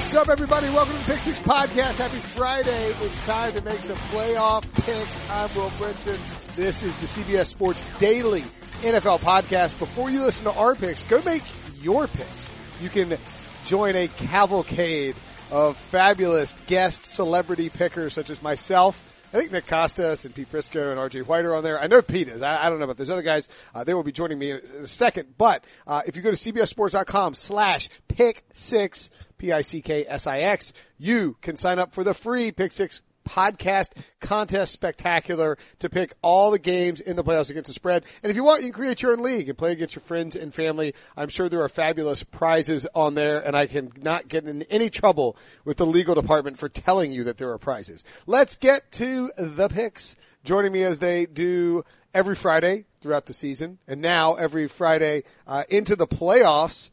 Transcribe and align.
What's 0.00 0.14
up, 0.14 0.28
everybody? 0.30 0.66
Welcome 0.70 0.94
to 0.94 0.98
the 1.00 1.04
Pick 1.04 1.20
Six 1.20 1.38
Podcast. 1.40 1.98
Happy 1.98 2.16
Friday. 2.16 2.94
It's 3.02 3.18
time 3.26 3.52
to 3.52 3.60
make 3.60 3.80
some 3.80 3.98
playoff 3.98 4.62
picks. 4.86 5.30
I'm 5.30 5.54
Will 5.54 5.68
Brinson. 5.72 6.18
This 6.56 6.82
is 6.82 6.96
the 6.96 7.06
CBS 7.06 7.48
Sports 7.48 7.82
Daily 7.98 8.40
NFL 8.80 9.18
Podcast. 9.20 9.78
Before 9.78 10.10
you 10.10 10.22
listen 10.22 10.44
to 10.44 10.52
our 10.52 10.74
picks, 10.74 11.04
go 11.04 11.20
make 11.20 11.42
your 11.82 12.08
picks. 12.08 12.50
You 12.80 12.88
can 12.88 13.18
join 13.66 13.94
a 13.94 14.08
cavalcade 14.08 15.16
of 15.50 15.76
fabulous 15.76 16.56
guest 16.66 17.04
celebrity 17.04 17.68
pickers 17.68 18.14
such 18.14 18.30
as 18.30 18.42
myself, 18.42 19.04
I 19.32 19.38
think 19.38 19.52
Nick 19.52 19.66
Kostos 19.66 20.24
and 20.24 20.34
Pete 20.34 20.50
Prisco 20.50 20.90
and 20.90 20.98
RJ 20.98 21.26
White 21.26 21.44
are 21.44 21.54
on 21.54 21.62
there. 21.62 21.78
I 21.78 21.86
know 21.86 22.02
Pete 22.02 22.26
is. 22.26 22.42
I, 22.42 22.66
I 22.66 22.68
don't 22.68 22.78
know 22.78 22.84
about 22.84 22.96
those 22.96 23.10
other 23.10 23.22
guys. 23.22 23.48
Uh, 23.72 23.84
they 23.84 23.94
will 23.94 24.02
be 24.02 24.10
joining 24.10 24.38
me 24.40 24.50
in, 24.50 24.60
in 24.76 24.82
a 24.82 24.86
second. 24.88 25.34
But 25.38 25.62
uh, 25.86 26.02
if 26.04 26.16
you 26.16 26.22
go 26.22 26.32
to 26.32 26.36
cbssports.com 26.36 27.34
slash 27.34 27.88
pick 28.08 28.44
six, 28.52 29.10
P-I-C-K-S-I-X, 29.40 30.72
you 30.98 31.36
can 31.40 31.56
sign 31.56 31.78
up 31.78 31.94
for 31.94 32.04
the 32.04 32.12
free 32.12 32.52
pick 32.52 32.72
six 32.72 33.00
podcast 33.26 33.90
contest 34.20 34.72
spectacular 34.72 35.56
to 35.78 35.88
pick 35.88 36.12
all 36.20 36.50
the 36.50 36.58
games 36.58 37.00
in 37.00 37.16
the 37.16 37.24
playoffs 37.24 37.50
against 37.50 37.68
the 37.68 37.72
spread. 37.72 38.04
And 38.22 38.30
if 38.30 38.36
you 38.36 38.44
want, 38.44 38.60
you 38.60 38.66
can 38.66 38.74
create 38.74 39.02
your 39.02 39.12
own 39.12 39.22
league 39.22 39.48
and 39.48 39.56
play 39.56 39.72
against 39.72 39.94
your 39.94 40.02
friends 40.02 40.36
and 40.36 40.52
family. 40.52 40.94
I'm 41.16 41.28
sure 41.28 41.48
there 41.48 41.62
are 41.62 41.68
fabulous 41.68 42.22
prizes 42.22 42.86
on 42.94 43.14
there 43.14 43.40
and 43.40 43.56
I 43.56 43.66
can 43.66 43.92
not 44.02 44.28
get 44.28 44.44
in 44.44 44.62
any 44.64 44.90
trouble 44.90 45.36
with 45.64 45.78
the 45.78 45.86
legal 45.86 46.14
department 46.14 46.58
for 46.58 46.68
telling 46.68 47.12
you 47.12 47.24
that 47.24 47.38
there 47.38 47.50
are 47.52 47.58
prizes. 47.58 48.04
Let's 48.26 48.56
get 48.56 48.92
to 48.92 49.30
the 49.38 49.68
picks. 49.68 50.16
Joining 50.44 50.72
me 50.72 50.82
as 50.82 50.98
they 50.98 51.26
do 51.26 51.84
every 52.12 52.34
Friday 52.34 52.86
throughout 53.00 53.26
the 53.26 53.34
season 53.34 53.78
and 53.86 54.00
now 54.00 54.34
every 54.34 54.68
Friday 54.68 55.24
uh, 55.46 55.64
into 55.68 55.96
the 55.96 56.06
playoffs. 56.06 56.90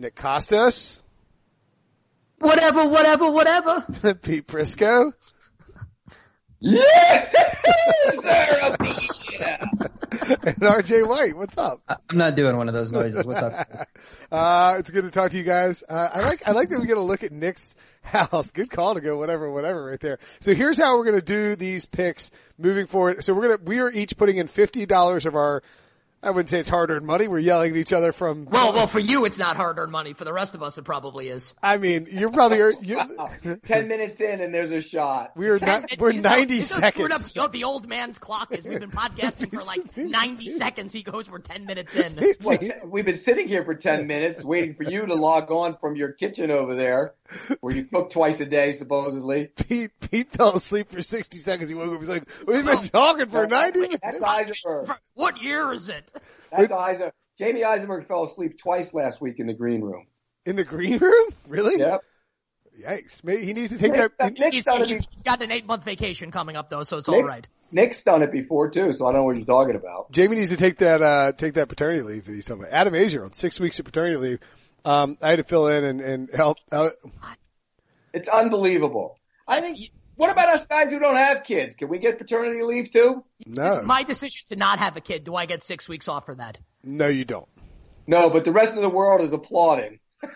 Nick 0.00 0.16
Kostos. 0.16 1.02
Whatever, 2.44 2.86
whatever, 2.86 3.30
whatever. 3.30 3.80
Pete 4.22 4.46
Prisco. 4.46 5.14
Yeah, 6.60 7.30
yeah. 8.22 8.76
and 10.20 10.60
RJ 10.60 11.08
White, 11.08 11.38
what's 11.38 11.56
up? 11.56 11.80
I'm 11.88 12.18
not 12.18 12.36
doing 12.36 12.58
one 12.58 12.68
of 12.68 12.74
those 12.74 12.92
noises. 12.92 13.24
What's 13.24 13.42
up? 13.42 13.66
uh, 14.30 14.76
it's 14.78 14.90
good 14.90 15.04
to 15.04 15.10
talk 15.10 15.30
to 15.30 15.38
you 15.38 15.42
guys. 15.42 15.82
Uh, 15.88 16.10
I 16.12 16.20
like, 16.20 16.46
I 16.46 16.52
like 16.52 16.68
that 16.68 16.80
we 16.80 16.86
get 16.86 16.98
a 16.98 17.02
look 17.02 17.22
at 17.22 17.32
Nick's 17.32 17.76
house. 18.02 18.50
Good 18.50 18.68
call 18.68 18.92
to 18.94 19.00
go 19.00 19.16
whatever, 19.16 19.50
whatever 19.50 19.82
right 19.82 20.00
there. 20.00 20.18
So 20.40 20.54
here's 20.54 20.78
how 20.78 20.98
we're 20.98 21.04
going 21.04 21.18
to 21.18 21.24
do 21.24 21.56
these 21.56 21.86
picks 21.86 22.30
moving 22.58 22.86
forward. 22.86 23.24
So 23.24 23.32
we're 23.32 23.48
going 23.48 23.58
to, 23.58 23.64
we 23.64 23.78
are 23.80 23.90
each 23.90 24.18
putting 24.18 24.36
in 24.36 24.48
$50 24.48 25.24
of 25.24 25.34
our 25.34 25.62
I 26.24 26.30
wouldn't 26.30 26.48
say 26.48 26.58
it's 26.58 26.68
hard 26.68 26.90
earned 26.90 27.06
money. 27.06 27.28
We're 27.28 27.38
yelling 27.38 27.72
at 27.72 27.76
each 27.76 27.92
other 27.92 28.12
from. 28.12 28.46
Well, 28.46 28.72
well, 28.72 28.86
for 28.86 28.98
you 28.98 29.26
it's 29.26 29.38
not 29.38 29.56
hard 29.56 29.78
earned 29.78 29.92
money. 29.92 30.14
For 30.14 30.24
the 30.24 30.32
rest 30.32 30.54
of 30.54 30.62
us, 30.62 30.78
it 30.78 30.82
probably 30.82 31.28
is. 31.28 31.54
I 31.62 31.76
mean, 31.76 32.06
you're 32.10 32.30
probably 32.30 32.58
you're, 32.58 33.04
ten 33.66 33.88
minutes 33.88 34.20
in 34.20 34.40
and 34.40 34.54
there's 34.54 34.72
a 34.72 34.80
shot. 34.80 35.36
We 35.36 35.48
are 35.50 35.58
not. 35.58 35.84
We're 35.98 36.12
ninety 36.12 36.62
seconds. 36.62 37.36
Up, 37.36 37.52
the 37.52 37.64
old 37.64 37.86
man's 37.86 38.18
clock 38.18 38.52
is. 38.52 38.66
We've 38.66 38.80
been 38.80 38.90
podcasting 38.90 39.52
for 39.52 39.62
like 39.64 39.96
ninety 39.96 40.48
seconds. 40.48 40.92
He 40.92 41.02
goes, 41.02 41.30
we're 41.30 41.40
ten 41.40 41.66
minutes 41.66 41.94
in. 41.94 42.18
Well, 42.42 42.58
we've 42.84 43.04
been 43.04 43.16
sitting 43.16 43.46
here 43.46 43.64
for 43.64 43.74
ten 43.74 44.06
minutes 44.06 44.42
waiting 44.42 44.74
for 44.74 44.84
you 44.84 45.04
to 45.04 45.14
log 45.14 45.50
on 45.50 45.76
from 45.76 45.94
your 45.96 46.12
kitchen 46.12 46.50
over 46.50 46.74
there, 46.74 47.14
where 47.60 47.74
you 47.74 47.84
cook 47.84 48.10
twice 48.10 48.40
a 48.40 48.46
day 48.46 48.72
supposedly. 48.72 49.46
Pete 49.68 49.90
Pete 50.10 50.30
fell 50.32 50.56
asleep 50.56 50.90
for 50.90 51.02
sixty 51.02 51.38
seconds. 51.38 51.70
He 51.70 51.74
woke 51.76 51.92
up. 51.94 52.00
He's 52.00 52.08
like, 52.08 52.28
"We've 52.46 52.64
been 52.64 52.82
talking 52.82 53.28
for 53.28 53.46
ninety 53.46 53.80
minutes." 53.80 54.00
That's 54.02 54.22
Eisenberg. 54.22 54.96
What 55.14 55.42
year 55.42 55.72
is 55.72 55.88
it? 55.88 56.10
That's 56.50 56.72
Eisenberg. 56.72 57.12
Jamey 57.40 57.64
Eisenberg 57.64 58.06
fell 58.06 58.24
asleep 58.24 58.58
twice 58.58 58.94
last 58.94 59.20
week 59.20 59.40
in 59.40 59.46
the 59.46 59.54
green 59.54 59.80
room. 59.80 60.06
In 60.46 60.56
the 60.56 60.64
green 60.64 60.98
room? 60.98 61.30
Really? 61.48 61.78
Yep. 61.80 62.02
Yikes! 62.80 63.22
Maybe 63.24 63.44
he 63.44 63.52
needs 63.52 63.72
to 63.72 63.78
take 63.78 63.92
Nick, 63.92 64.16
that. 64.18 64.34
Nick's 64.34 64.54
He's, 64.54 64.64
done 64.64 64.82
it 64.82 64.88
he's, 64.88 65.00
be- 65.00 65.08
he's 65.12 65.22
got 65.22 65.40
an 65.42 65.50
eight 65.52 65.66
month 65.66 65.84
vacation 65.84 66.30
coming 66.30 66.56
up 66.56 66.70
though, 66.70 66.82
so 66.82 66.98
it's 66.98 67.08
all 67.08 67.16
Nick's, 67.16 67.28
right. 67.28 67.48
Nick's 67.70 68.02
done 68.02 68.22
it 68.22 68.32
before 68.32 68.68
too, 68.68 68.92
so 68.92 69.06
I 69.06 69.12
don't 69.12 69.20
know 69.20 69.24
what 69.24 69.36
you're 69.36 69.46
talking 69.46 69.76
about. 69.76 70.10
Jamie 70.10 70.36
needs 70.36 70.50
to 70.50 70.56
take 70.56 70.78
that 70.78 71.00
uh 71.00 71.32
take 71.32 71.54
that 71.54 71.68
paternity 71.68 72.02
leave 72.02 72.24
that 72.26 72.32
he's 72.34 72.46
talking 72.46 72.62
about. 72.64 72.72
Adam 72.72 72.94
Aizer 72.94 73.24
on 73.24 73.32
six 73.32 73.60
weeks 73.60 73.78
of 73.78 73.84
paternity 73.84 74.16
leave. 74.16 74.40
Um, 74.84 75.16
I 75.22 75.30
had 75.30 75.36
to 75.36 75.44
fill 75.44 75.68
in 75.68 75.84
and 75.84 76.00
and 76.00 76.30
help. 76.32 76.58
Uh, 76.70 76.90
It's 78.12 78.28
unbelievable. 78.28 79.18
I 79.48 79.60
think. 79.60 79.90
What 80.16 80.30
about 80.30 80.48
us 80.48 80.64
guys 80.66 80.90
who 80.90 81.00
don't 81.00 81.16
have 81.16 81.42
kids? 81.42 81.74
Can 81.74 81.88
we 81.88 81.98
get 81.98 82.18
paternity 82.18 82.62
leave 82.62 82.92
too? 82.92 83.24
no, 83.46 83.74
It's 83.78 83.84
my 83.86 84.04
decision 84.04 84.42
to 84.46 84.56
not 84.56 84.78
have 84.78 84.96
a 84.96 85.00
kid. 85.00 85.24
Do 85.24 85.34
I 85.34 85.46
get 85.46 85.64
six 85.64 85.88
weeks 85.88 86.06
off 86.06 86.26
for 86.26 86.36
that? 86.36 86.58
no, 86.84 87.08
you 87.08 87.24
don't. 87.24 87.48
No, 88.06 88.30
but 88.30 88.44
the 88.44 88.52
rest 88.52 88.74
of 88.74 88.82
the 88.82 88.88
world 88.88 89.22
is 89.22 89.32
applauding. 89.32 89.98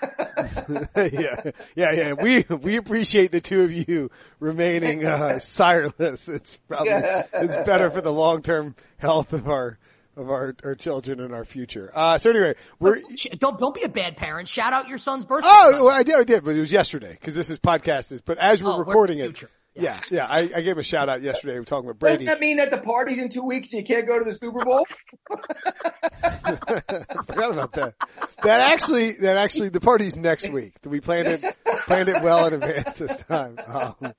yeah, 0.96 1.50
yeah, 1.76 1.92
yeah. 1.92 2.12
We 2.14 2.42
we 2.42 2.76
appreciate 2.76 3.30
the 3.32 3.40
two 3.40 3.62
of 3.62 3.72
you 3.72 4.10
remaining 4.40 5.04
uh, 5.06 5.38
sireless. 5.38 6.28
It's 6.28 6.56
probably 6.68 6.92
it's 6.92 7.56
better 7.56 7.90
for 7.90 8.00
the 8.00 8.12
long 8.12 8.42
term 8.42 8.74
health 8.98 9.32
of 9.32 9.48
our 9.48 9.78
of 10.18 10.30
our, 10.30 10.54
our 10.64 10.74
children 10.74 11.20
and 11.20 11.34
our 11.34 11.44
future. 11.44 11.90
Uh, 11.94 12.18
so 12.18 12.30
anyway, 12.30 12.54
we're. 12.78 12.98
Sh- 13.16 13.26
Don't 13.38 13.58
don't 13.58 13.74
be 13.74 13.82
a 13.82 13.88
bad 13.88 14.16
parent. 14.16 14.48
Shout 14.48 14.72
out 14.72 14.88
your 14.88 14.98
son's 14.98 15.24
birthday. 15.24 15.48
Oh, 15.50 15.84
well, 15.86 15.94
I 15.94 16.02
did, 16.02 16.16
I 16.16 16.24
did, 16.24 16.44
but 16.44 16.56
it 16.56 16.60
was 16.60 16.72
yesterday 16.72 17.12
because 17.12 17.34
this 17.34 17.50
is 17.50 17.58
podcast 17.58 18.12
is. 18.12 18.20
But 18.20 18.38
as 18.38 18.62
we're 18.62 18.70
Oh, 18.72 18.78
we're 18.78 18.84
recording 18.84 19.18
it, 19.20 19.24
future. 19.24 19.50
yeah, 19.74 20.00
yeah, 20.10 20.26
I, 20.26 20.50
I 20.56 20.60
gave 20.62 20.78
a 20.78 20.82
shout 20.82 21.08
out 21.08 21.22
yesterday. 21.22 21.54
We 21.54 21.60
were 21.60 21.64
talking 21.64 21.88
about 21.88 21.98
Brady. 22.00 22.24
Doesn't 22.24 22.40
that 22.40 22.44
mean 22.44 22.56
that 22.58 22.70
the 22.70 22.78
party's 22.78 23.18
in 23.18 23.28
two 23.30 23.42
weeks 23.44 23.72
and 23.72 23.80
you 23.80 23.86
can't 23.86 24.06
go 24.06 24.18
to 24.18 24.24
the 24.24 24.32
Super 24.32 24.64
Bowl? 24.64 24.84
I 25.30 26.56
forgot 27.26 27.52
about 27.52 27.72
that. 27.72 27.94
That 28.42 28.72
actually, 28.72 29.12
that 29.20 29.36
actually, 29.36 29.68
the 29.70 29.80
party's 29.80 30.16
next 30.16 30.48
week. 30.50 30.74
We 30.84 31.00
planned 31.00 31.28
it, 31.28 31.56
planned 31.86 32.08
it 32.08 32.22
well 32.22 32.46
in 32.46 32.54
advance 32.54 32.98
this 32.98 33.18
time. 33.28 33.58
Um, 33.66 34.14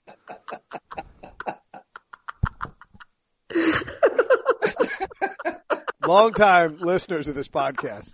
long 6.06 6.34
time 6.34 6.78
listeners 6.80 7.28
of 7.28 7.36
this 7.36 7.48
podcast. 7.48 8.12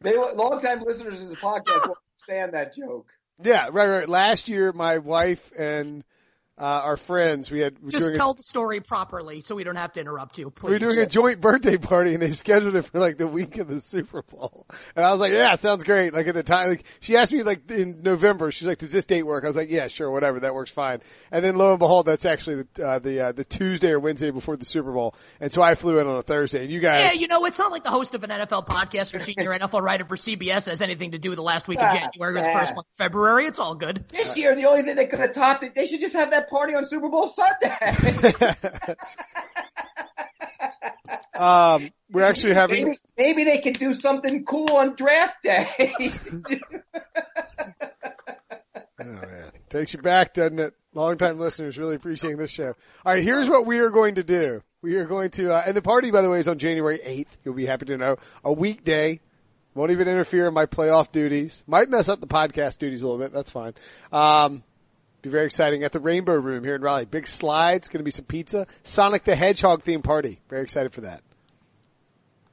They 0.00 0.16
longtime 0.16 0.82
listeners 0.84 1.22
of 1.22 1.30
the 1.30 1.36
podcast 1.36 1.86
will 1.86 1.98
understand 2.16 2.54
that 2.54 2.74
joke. 2.74 3.08
Yeah, 3.42 3.68
right, 3.70 3.88
right. 3.88 4.08
Last 4.08 4.48
year, 4.48 4.72
my 4.72 4.98
wife 4.98 5.52
and 5.58 6.04
uh, 6.58 6.82
our 6.84 6.96
friends, 6.96 7.50
we 7.50 7.60
had 7.60 7.76
Just 7.88 7.98
doing 7.98 8.14
a- 8.14 8.16
tell 8.16 8.34
the 8.34 8.42
story 8.42 8.80
properly 8.80 9.40
so 9.42 9.54
we 9.54 9.64
don't 9.64 9.76
have 9.76 9.92
to 9.94 10.00
interrupt 10.00 10.38
you, 10.38 10.50
please. 10.50 10.68
we 10.68 10.72
were 10.74 10.78
doing 10.78 10.98
a 10.98 11.06
joint 11.06 11.40
birthday 11.40 11.76
party 11.76 12.14
and 12.14 12.22
they 12.22 12.32
scheduled 12.32 12.74
it 12.74 12.82
for 12.82 12.98
like 12.98 13.16
the 13.16 13.26
week 13.28 13.58
of 13.58 13.68
the 13.68 13.80
Super 13.80 14.22
Bowl. 14.22 14.66
And 14.96 15.04
I 15.04 15.10
was 15.12 15.20
like, 15.20 15.32
yeah, 15.32 15.54
sounds 15.56 15.84
great. 15.84 16.12
Like 16.12 16.26
at 16.26 16.34
the 16.34 16.42
time, 16.42 16.70
like 16.70 16.84
she 17.00 17.16
asked 17.16 17.32
me 17.32 17.42
like 17.42 17.70
in 17.70 18.02
November, 18.02 18.50
she's 18.50 18.66
like, 18.66 18.78
does 18.78 18.90
this 18.92 19.04
date 19.04 19.22
work? 19.22 19.44
I 19.44 19.46
was 19.46 19.56
like, 19.56 19.70
yeah, 19.70 19.86
sure, 19.88 20.10
whatever. 20.10 20.40
That 20.40 20.54
works 20.54 20.70
fine. 20.72 21.00
And 21.30 21.44
then 21.44 21.56
lo 21.56 21.70
and 21.70 21.78
behold, 21.78 22.06
that's 22.06 22.24
actually 22.24 22.64
the, 22.74 22.86
uh, 22.86 22.98
the, 22.98 23.20
uh, 23.20 23.32
the 23.32 23.44
Tuesday 23.44 23.90
or 23.90 24.00
Wednesday 24.00 24.30
before 24.30 24.56
the 24.56 24.64
Super 24.64 24.92
Bowl. 24.92 25.14
And 25.40 25.52
so 25.52 25.62
I 25.62 25.74
flew 25.74 25.98
in 25.98 26.06
on 26.06 26.16
a 26.16 26.22
Thursday 26.22 26.62
and 26.64 26.72
you 26.72 26.80
guys. 26.80 27.00
Yeah, 27.14 27.20
you 27.20 27.28
know, 27.28 27.44
it's 27.44 27.58
not 27.58 27.70
like 27.70 27.84
the 27.84 27.90
host 27.90 28.14
of 28.14 28.24
an 28.24 28.30
NFL 28.30 28.66
podcast 28.66 29.14
or 29.14 29.20
senior 29.20 29.56
NFL 29.56 29.82
writer 29.82 30.04
for 30.04 30.16
CBS 30.16 30.66
has 30.68 30.80
anything 30.80 31.12
to 31.12 31.18
do 31.18 31.30
with 31.30 31.36
the 31.36 31.42
last 31.42 31.68
week 31.68 31.78
of 31.78 31.84
Ah, 31.84 31.92
January 32.12 32.38
or 32.38 32.42
the 32.42 32.52
first 32.52 32.74
month 32.74 32.86
of 32.86 32.96
February. 32.98 33.46
It's 33.46 33.58
all 33.58 33.74
good. 33.74 34.04
This 34.08 34.36
year, 34.36 34.54
the 34.56 34.64
only 34.66 34.82
thing 34.82 34.96
they 34.96 35.06
could 35.06 35.20
have 35.20 35.32
topped 35.34 35.62
it, 35.62 35.74
they 35.74 35.86
should 35.86 36.00
just 36.00 36.14
have 36.14 36.30
that 36.30 36.47
party 36.48 36.74
on 36.74 36.84
Super 36.84 37.08
Bowl 37.08 37.28
Sunday. 37.28 38.94
um, 41.34 41.90
we're 42.10 42.24
actually 42.24 42.54
having, 42.54 42.86
maybe, 42.86 42.98
maybe 43.16 43.44
they 43.44 43.58
could 43.58 43.78
do 43.78 43.92
something 43.92 44.44
cool 44.44 44.76
on 44.76 44.94
draft 44.94 45.42
day. 45.42 46.02
Oh 49.00 49.04
man, 49.04 49.52
takes 49.68 49.92
you 49.94 50.00
back, 50.00 50.34
doesn't 50.34 50.58
it? 50.58 50.74
Longtime 50.92 51.38
listeners 51.38 51.78
really 51.78 51.94
appreciating 51.94 52.38
this 52.38 52.50
show. 52.50 52.74
All 53.06 53.12
right, 53.12 53.22
here's 53.22 53.48
what 53.48 53.64
we 53.64 53.78
are 53.78 53.90
going 53.90 54.16
to 54.16 54.24
do. 54.24 54.62
We 54.82 54.96
are 54.96 55.04
going 55.04 55.30
to, 55.32 55.54
uh, 55.54 55.62
and 55.64 55.76
the 55.76 55.82
party, 55.82 56.10
by 56.10 56.22
the 56.22 56.30
way, 56.30 56.40
is 56.40 56.48
on 56.48 56.58
January 56.58 56.98
8th. 56.98 57.38
You'll 57.44 57.54
be 57.54 57.66
happy 57.66 57.86
to 57.86 57.96
know. 57.96 58.16
A 58.44 58.52
weekday. 58.52 59.20
Won't 59.74 59.92
even 59.92 60.08
interfere 60.08 60.48
in 60.48 60.54
my 60.54 60.66
playoff 60.66 61.12
duties. 61.12 61.62
Might 61.68 61.88
mess 61.88 62.08
up 62.08 62.20
the 62.20 62.26
podcast 62.26 62.78
duties 62.78 63.02
a 63.02 63.06
little 63.06 63.22
bit. 63.22 63.32
That's 63.32 63.50
fine. 63.50 63.74
Um, 64.10 64.64
be 65.22 65.30
very 65.30 65.46
exciting 65.46 65.82
at 65.84 65.92
the 65.92 65.98
Rainbow 66.00 66.34
Room 66.34 66.64
here 66.64 66.74
in 66.74 66.82
Raleigh. 66.82 67.04
Big 67.06 67.26
slides. 67.26 67.88
Going 67.88 67.98
to 68.00 68.04
be 68.04 68.10
some 68.10 68.24
pizza. 68.24 68.66
Sonic 68.82 69.24
the 69.24 69.34
Hedgehog 69.34 69.82
theme 69.82 70.02
party. 70.02 70.40
Very 70.48 70.62
excited 70.62 70.92
for 70.92 71.02
that. 71.02 71.22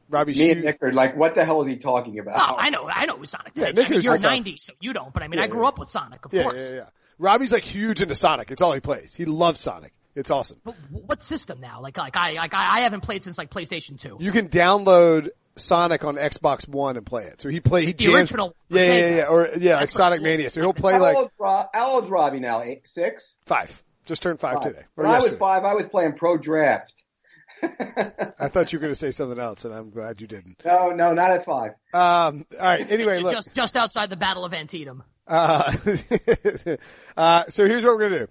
Robbie 0.10 0.34
Me 0.34 0.52
and 0.52 0.64
Nick 0.64 0.78
are 0.84 0.92
like, 0.92 1.16
what 1.18 1.34
the 1.34 1.44
hell 1.46 1.62
is 1.62 1.68
he 1.68 1.78
talking 1.78 2.20
about? 2.20 2.36
Oh, 2.38 2.56
I 2.58 2.70
know, 2.70 2.88
I 2.88 3.06
know 3.08 3.18
who 3.18 3.26
Sonic. 3.26 3.54
Yeah, 3.56 3.70
is. 3.70 3.76
Nick 3.76 3.88
I 3.88 3.90
mean, 3.90 4.00
is 4.00 4.06
you're 4.06 4.18
Sonic. 4.18 4.46
90, 4.46 4.58
so 4.60 4.74
you 4.80 4.94
don't. 4.94 5.12
But 5.12 5.24
I 5.24 5.28
mean, 5.28 5.40
Yeah, 5.40 5.46
I 5.46 5.48
grew 5.48 5.64
yeah. 5.64 5.68
up 5.70 5.80
with 5.80 5.90
Sonic, 5.90 6.24
of 6.26 6.34
Yeah, 6.34 6.44
course. 6.44 6.62
yeah, 6.62 6.76
yeah. 6.76 6.90
Robbie's 7.18 7.52
like 7.52 7.64
huge 7.64 8.02
into 8.02 8.14
Sonic. 8.14 8.52
It's 8.52 8.62
all 8.62 8.72
he 8.74 8.80
plays. 8.82 9.16
He 9.16 9.26
loves 9.26 9.60
Sonic. 9.60 9.94
It's 10.14 10.30
awesome. 10.30 10.60
But 10.64 10.76
what 10.92 11.24
system 11.24 11.60
now? 11.60 11.82
Like, 11.82 11.98
like 11.98 12.16
I, 12.16 12.34
like 12.34 12.54
I 12.54 12.78
I 12.78 12.82
haven't 12.82 13.02
played 13.02 13.24
since 13.24 13.38
like 13.38 13.50
PlayStation 13.50 14.00
2. 14.00 14.18
You 14.20 14.32
can 14.32 14.48
download 14.48 15.30
Sonic 15.58 16.04
on 16.04 16.16
Xbox 16.16 16.68
One 16.68 16.98
and 16.98 17.06
play 17.06 17.26
it. 17.26 17.42
So 17.42 17.50
he 17.50 17.60
play 17.60 17.86
he 17.86 17.94
The 17.94 18.04
jams- 18.06 18.16
original 18.16 18.56
for 18.70 18.78
Yeah, 18.78 18.84
yeah, 18.86 19.16
yeah, 19.16 19.26
or 19.26 19.50
yeah, 19.58 19.76
like 19.78 19.90
Sonic. 19.90 20.22
Mania. 20.22 20.50
So 20.50 20.62
he'll 20.62 20.74
play 20.74 20.94
how, 20.94 21.02
like 21.02 21.16
old's 21.16 21.32
Rob, 21.40 21.68
how 21.74 21.94
old's 21.94 22.10
Robbie 22.10 22.40
now? 22.40 22.62
Eight, 22.62 22.88
six? 22.88 23.36
five. 23.46 23.84
Just 24.06 24.22
turned 24.22 24.40
five, 24.40 24.62
today. 24.62 24.84
Or 24.96 25.06
When 25.06 25.08
I 25.08 25.20
was 25.20 25.36
five, 25.36 25.64
I 25.66 25.74
was 25.74 25.88
playing 25.88 26.14
Pro 26.14 26.38
Draft. 26.38 26.94
I 27.64 28.48
thought 28.50 28.72
you 28.72 28.78
were 28.78 28.82
going 28.82 28.92
to 28.92 28.96
say 28.96 29.10
something 29.12 29.40
else, 29.40 29.66
and 29.66 29.74
I'm 29.74 29.90
glad 29.90 30.22
you 30.22 30.28
didn't. 30.28 30.62
No, 30.64 30.92
no, 30.92 31.14
not 31.14 31.32
at 31.32 31.44
five. 31.44 31.72
Um, 31.94 32.46
all 32.60 32.66
right. 32.66 32.90
Anyway, 32.92 33.20
look. 33.20 33.34
just 33.34 33.56
just 33.56 33.76
outside 33.76 34.10
the 34.10 34.18
Battle 34.18 34.46
of 34.46 34.54
Antietam. 34.54 35.04
Uh, 35.28 35.74
uh, 37.18 37.46
so 37.48 37.66
here's 37.68 37.84
what 37.84 37.96
we're 37.96 38.10
gonna 38.10 38.20
do. 38.20 38.28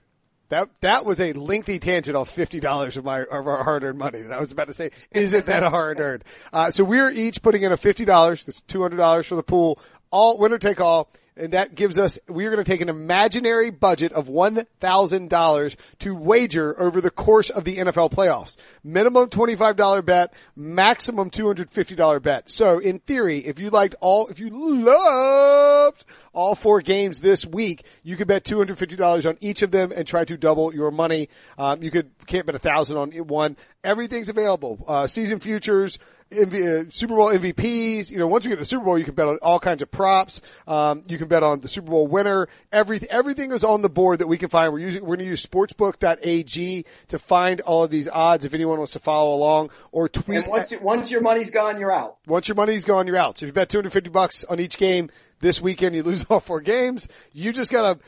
That 0.54 0.68
that 0.82 1.04
was 1.04 1.20
a 1.20 1.32
lengthy 1.32 1.80
tangent 1.80 2.16
on 2.16 2.26
fifty 2.26 2.60
dollars 2.60 2.96
of 2.96 3.04
my 3.04 3.22
of 3.22 3.48
our 3.48 3.64
hard 3.64 3.82
earned 3.82 3.98
money 3.98 4.20
that 4.20 4.30
I 4.30 4.38
was 4.38 4.52
about 4.52 4.68
to 4.68 4.72
say. 4.72 4.90
Isn't 5.10 5.46
that 5.46 5.64
hard 5.64 5.98
earned? 5.98 6.22
Uh, 6.52 6.70
so 6.70 6.84
we're 6.84 7.10
each 7.10 7.42
putting 7.42 7.62
in 7.62 7.72
a 7.72 7.76
fifty 7.76 8.04
dollars. 8.04 8.44
That's 8.44 8.60
two 8.60 8.80
hundred 8.80 8.98
dollars 8.98 9.26
for 9.26 9.34
the 9.34 9.42
pool. 9.42 9.80
All 10.12 10.38
winner 10.38 10.58
take 10.58 10.80
all. 10.80 11.10
And 11.36 11.52
that 11.52 11.74
gives 11.74 11.98
us, 11.98 12.18
we 12.28 12.46
are 12.46 12.50
going 12.50 12.62
to 12.62 12.70
take 12.70 12.80
an 12.80 12.88
imaginary 12.88 13.70
budget 13.70 14.12
of 14.12 14.28
$1,000 14.28 15.76
to 15.98 16.14
wager 16.14 16.80
over 16.80 17.00
the 17.00 17.10
course 17.10 17.50
of 17.50 17.64
the 17.64 17.78
NFL 17.78 18.12
playoffs. 18.12 18.56
Minimum 18.84 19.30
$25 19.30 20.04
bet, 20.04 20.32
maximum 20.54 21.30
$250 21.30 22.22
bet. 22.22 22.48
So 22.48 22.78
in 22.78 23.00
theory, 23.00 23.38
if 23.38 23.58
you 23.58 23.70
liked 23.70 23.96
all, 24.00 24.28
if 24.28 24.38
you 24.38 24.48
loved 24.50 26.04
all 26.32 26.54
four 26.54 26.80
games 26.82 27.20
this 27.20 27.44
week, 27.44 27.84
you 28.04 28.14
could 28.16 28.28
bet 28.28 28.44
$250 28.44 29.28
on 29.28 29.36
each 29.40 29.62
of 29.62 29.72
them 29.72 29.90
and 29.90 30.06
try 30.06 30.24
to 30.24 30.36
double 30.36 30.72
your 30.72 30.92
money. 30.92 31.28
Um, 31.58 31.82
you 31.82 31.90
could, 31.90 32.12
can't 32.26 32.46
bet 32.46 32.54
a 32.54 32.60
thousand 32.60 32.96
on 32.96 33.10
one. 33.26 33.56
Everything's 33.82 34.28
available. 34.28 34.84
Uh, 34.86 35.08
season 35.08 35.40
futures, 35.40 35.98
MV, 36.30 36.86
uh, 36.86 36.90
Super 36.90 37.14
Bowl 37.14 37.28
MVPs. 37.28 38.10
You 38.10 38.18
know, 38.18 38.26
once 38.26 38.44
you 38.44 38.50
get 38.50 38.56
to 38.56 38.62
the 38.62 38.66
Super 38.66 38.84
Bowl, 38.84 38.98
you 38.98 39.04
can 39.04 39.14
bet 39.14 39.26
on 39.26 39.38
all 39.42 39.58
kinds 39.58 39.82
of 39.82 39.90
props. 39.90 40.40
Um, 40.66 41.02
you 41.08 41.18
can 41.18 41.28
bet 41.28 41.42
on 41.42 41.60
the 41.60 41.68
Super 41.68 41.90
Bowl 41.90 42.06
winner. 42.06 42.48
Everything, 42.72 43.08
everything 43.10 43.52
is 43.52 43.64
on 43.64 43.82
the 43.82 43.88
board 43.88 44.18
that 44.18 44.26
we 44.26 44.38
can 44.38 44.48
find. 44.48 44.72
We're 44.72 44.80
using, 44.80 45.02
we're 45.02 45.16
going 45.16 45.20
to 45.20 45.24
use 45.26 45.44
sportsbook.ag 45.44 46.84
to 47.08 47.18
find 47.18 47.60
all 47.62 47.84
of 47.84 47.90
these 47.90 48.08
odds 48.08 48.44
if 48.44 48.54
anyone 48.54 48.78
wants 48.78 48.92
to 48.92 48.98
follow 48.98 49.34
along 49.34 49.70
or 49.92 50.08
tweet. 50.08 50.38
And 50.38 50.46
once, 50.48 50.70
you, 50.70 50.80
once 50.80 51.10
your 51.10 51.20
money's 51.20 51.50
gone, 51.50 51.78
you're 51.78 51.92
out. 51.92 52.18
Once 52.26 52.48
your 52.48 52.56
money's 52.56 52.84
gone, 52.84 53.06
you're 53.06 53.16
out. 53.16 53.38
So 53.38 53.46
if 53.46 53.48
you 53.48 53.52
bet 53.52 53.68
250 53.68 54.10
bucks 54.10 54.44
on 54.44 54.60
each 54.60 54.78
game 54.78 55.10
this 55.40 55.60
weekend, 55.60 55.94
you 55.94 56.02
lose 56.02 56.24
all 56.30 56.40
four 56.40 56.60
games. 56.60 57.08
You 57.32 57.52
just 57.52 57.70
gotta 57.70 57.98